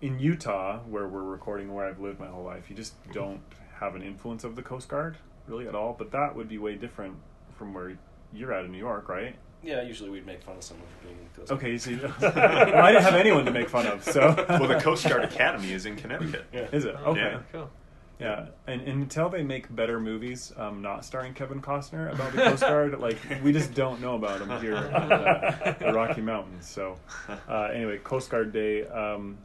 in 0.00 0.20
Utah, 0.20 0.78
where 0.88 1.08
we're 1.08 1.24
recording, 1.24 1.74
where 1.74 1.86
I've 1.86 1.98
lived 1.98 2.20
my 2.20 2.28
whole 2.28 2.44
life, 2.44 2.70
you 2.70 2.76
just 2.76 2.94
don't 3.12 3.40
have 3.80 3.96
an 3.96 4.02
influence 4.02 4.44
of 4.44 4.54
the 4.54 4.62
Coast 4.62 4.88
Guard 4.88 5.16
really 5.48 5.66
at 5.66 5.74
all. 5.74 5.96
But 5.98 6.12
that 6.12 6.36
would 6.36 6.48
be 6.48 6.58
way 6.58 6.76
different 6.76 7.16
from 7.58 7.74
where 7.74 7.98
you're 8.32 8.52
at 8.52 8.64
in 8.64 8.70
New 8.70 8.78
York, 8.78 9.08
right? 9.08 9.34
Yeah, 9.62 9.82
usually 9.82 10.10
we'd 10.10 10.26
make 10.26 10.42
fun 10.42 10.56
of 10.56 10.62
someone 10.62 10.86
for 11.00 11.08
being 11.08 11.18
Ghost 11.36 11.48
Guard. 11.48 11.60
Okay, 11.60 11.78
so 11.78 11.90
well, 12.20 12.84
I 12.84 12.92
didn't 12.92 13.04
have 13.04 13.14
anyone 13.14 13.44
to 13.44 13.50
make 13.50 13.68
fun 13.68 13.86
of. 13.86 14.04
So 14.04 14.20
well, 14.48 14.68
the 14.68 14.80
Coast 14.80 15.08
Guard 15.08 15.24
Academy 15.24 15.72
is 15.72 15.86
in 15.86 15.96
Connecticut. 15.96 16.46
Yeah. 16.52 16.68
is 16.72 16.84
it 16.84 16.94
okay? 16.96 17.20
Yeah. 17.20 17.40
Cool. 17.52 17.70
Yeah, 18.18 18.46
and, 18.66 18.80
and 18.80 19.02
until 19.02 19.28
they 19.28 19.42
make 19.42 19.74
better 19.74 20.00
movies, 20.00 20.50
um, 20.56 20.80
not 20.80 21.04
starring 21.04 21.34
Kevin 21.34 21.60
Costner 21.60 22.10
about 22.14 22.32
the 22.32 22.38
Coast 22.38 22.62
Guard, 22.62 22.98
like 22.98 23.18
we 23.42 23.52
just 23.52 23.74
don't 23.74 24.00
know 24.00 24.14
about 24.14 24.38
them 24.38 24.58
here 24.62 24.76
in 24.76 24.84
the, 24.84 25.76
the 25.80 25.92
Rocky 25.92 26.22
Mountains. 26.22 26.66
So, 26.66 26.98
uh, 27.46 27.64
anyway, 27.74 27.98
Coast 27.98 28.30
Guard 28.30 28.52
Day. 28.52 28.86
Um, 28.86 29.36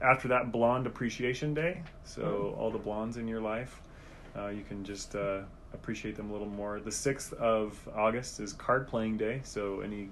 after 0.00 0.28
that, 0.28 0.52
Blonde 0.52 0.86
Appreciation 0.86 1.54
Day. 1.54 1.82
So 2.04 2.54
all 2.58 2.70
the 2.70 2.78
blondes 2.78 3.16
in 3.16 3.26
your 3.28 3.40
life, 3.40 3.80
uh, 4.36 4.48
you 4.48 4.62
can 4.62 4.84
just 4.84 5.14
uh, 5.14 5.42
appreciate 5.80 6.16
them 6.16 6.30
a 6.30 6.32
little 6.32 6.48
more. 6.48 6.80
The 6.80 6.90
sixth 6.90 7.32
of 7.34 7.78
August 7.94 8.40
is 8.40 8.52
Card 8.52 8.88
Playing 8.88 9.16
Day. 9.16 9.40
So 9.44 9.80
any 9.80 10.08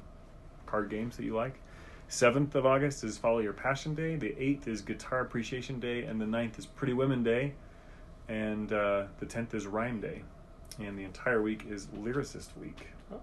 card 0.66 0.88
games 0.90 1.16
that 1.16 1.24
you 1.24 1.34
like. 1.34 1.60
Seventh 2.08 2.54
of 2.54 2.66
August 2.66 3.02
is 3.02 3.16
Follow 3.18 3.38
Your 3.40 3.54
Passion 3.54 3.94
Day. 3.94 4.16
The 4.16 4.34
eighth 4.38 4.68
is 4.68 4.82
Guitar 4.82 5.20
Appreciation 5.20 5.80
Day, 5.80 6.04
and 6.04 6.20
the 6.20 6.26
9th 6.26 6.58
is 6.58 6.66
Pretty 6.66 6.92
Women 6.92 7.22
Day 7.22 7.54
and 8.28 8.72
uh, 8.72 9.04
the 9.20 9.26
10th 9.26 9.52
is 9.52 9.66
Rhyme 9.66 10.00
Day, 10.00 10.22
and 10.78 10.98
the 10.98 11.04
entire 11.04 11.42
week 11.42 11.66
is 11.68 11.88
Lyricist 11.88 12.56
Week. 12.58 12.86
Oh. 13.12 13.20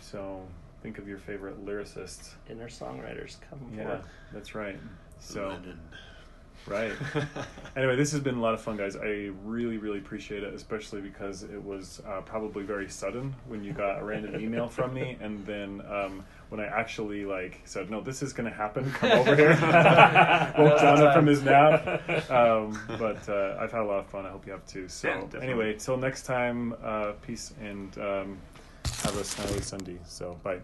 So 0.00 0.42
think 0.82 0.98
of 0.98 1.08
your 1.08 1.16
favorite 1.16 1.64
lyricists. 1.64 2.34
Inner 2.50 2.68
songwriters 2.68 3.36
come 3.48 3.58
Yeah, 3.74 3.84
forth. 3.84 4.06
that's 4.34 4.54
right. 4.54 4.78
So 5.18 5.48
Lennon. 5.48 5.80
Right. 6.66 6.92
anyway, 7.76 7.96
this 7.96 8.12
has 8.12 8.20
been 8.20 8.36
a 8.36 8.40
lot 8.40 8.54
of 8.54 8.60
fun, 8.60 8.76
guys. 8.76 8.96
I 8.96 9.30
really, 9.44 9.78
really 9.78 9.98
appreciate 9.98 10.42
it, 10.42 10.54
especially 10.54 11.00
because 11.00 11.42
it 11.42 11.62
was 11.62 12.00
uh, 12.06 12.20
probably 12.22 12.64
very 12.64 12.88
sudden 12.88 13.34
when 13.46 13.62
you 13.62 13.72
got 13.72 14.00
a 14.00 14.04
random 14.04 14.40
email 14.40 14.68
from 14.68 14.94
me, 14.94 15.16
and 15.20 15.44
then 15.46 15.82
um, 15.88 16.24
when 16.48 16.60
I 16.60 16.66
actually 16.66 17.24
like 17.24 17.60
said, 17.64 17.90
"No, 17.90 18.00
this 18.00 18.22
is 18.22 18.32
going 18.32 18.48
to 18.48 18.56
happen. 18.56 18.90
Come 18.92 19.12
over 19.12 19.36
here." 19.36 19.50
Woke 20.58 20.80
John 20.80 21.02
up 21.02 21.14
from 21.14 21.26
his 21.26 21.42
nap. 21.42 22.08
Um, 22.30 22.78
but 22.98 23.28
uh, 23.28 23.56
I've 23.60 23.72
had 23.72 23.80
a 23.80 23.84
lot 23.84 24.00
of 24.00 24.06
fun. 24.06 24.26
I 24.26 24.30
hope 24.30 24.46
you 24.46 24.52
have 24.52 24.66
too. 24.66 24.88
So 24.88 25.08
Yeah, 25.08 25.40
anyway, 25.40 25.74
till 25.74 25.96
next 25.96 26.22
time. 26.22 26.74
Uh, 26.82 27.12
peace 27.22 27.52
and 27.60 27.96
um, 27.98 28.38
have 29.02 29.16
a 29.16 29.24
snarly 29.24 29.60
Sunday. 29.60 29.98
So 30.06 30.38
bye. 30.42 30.60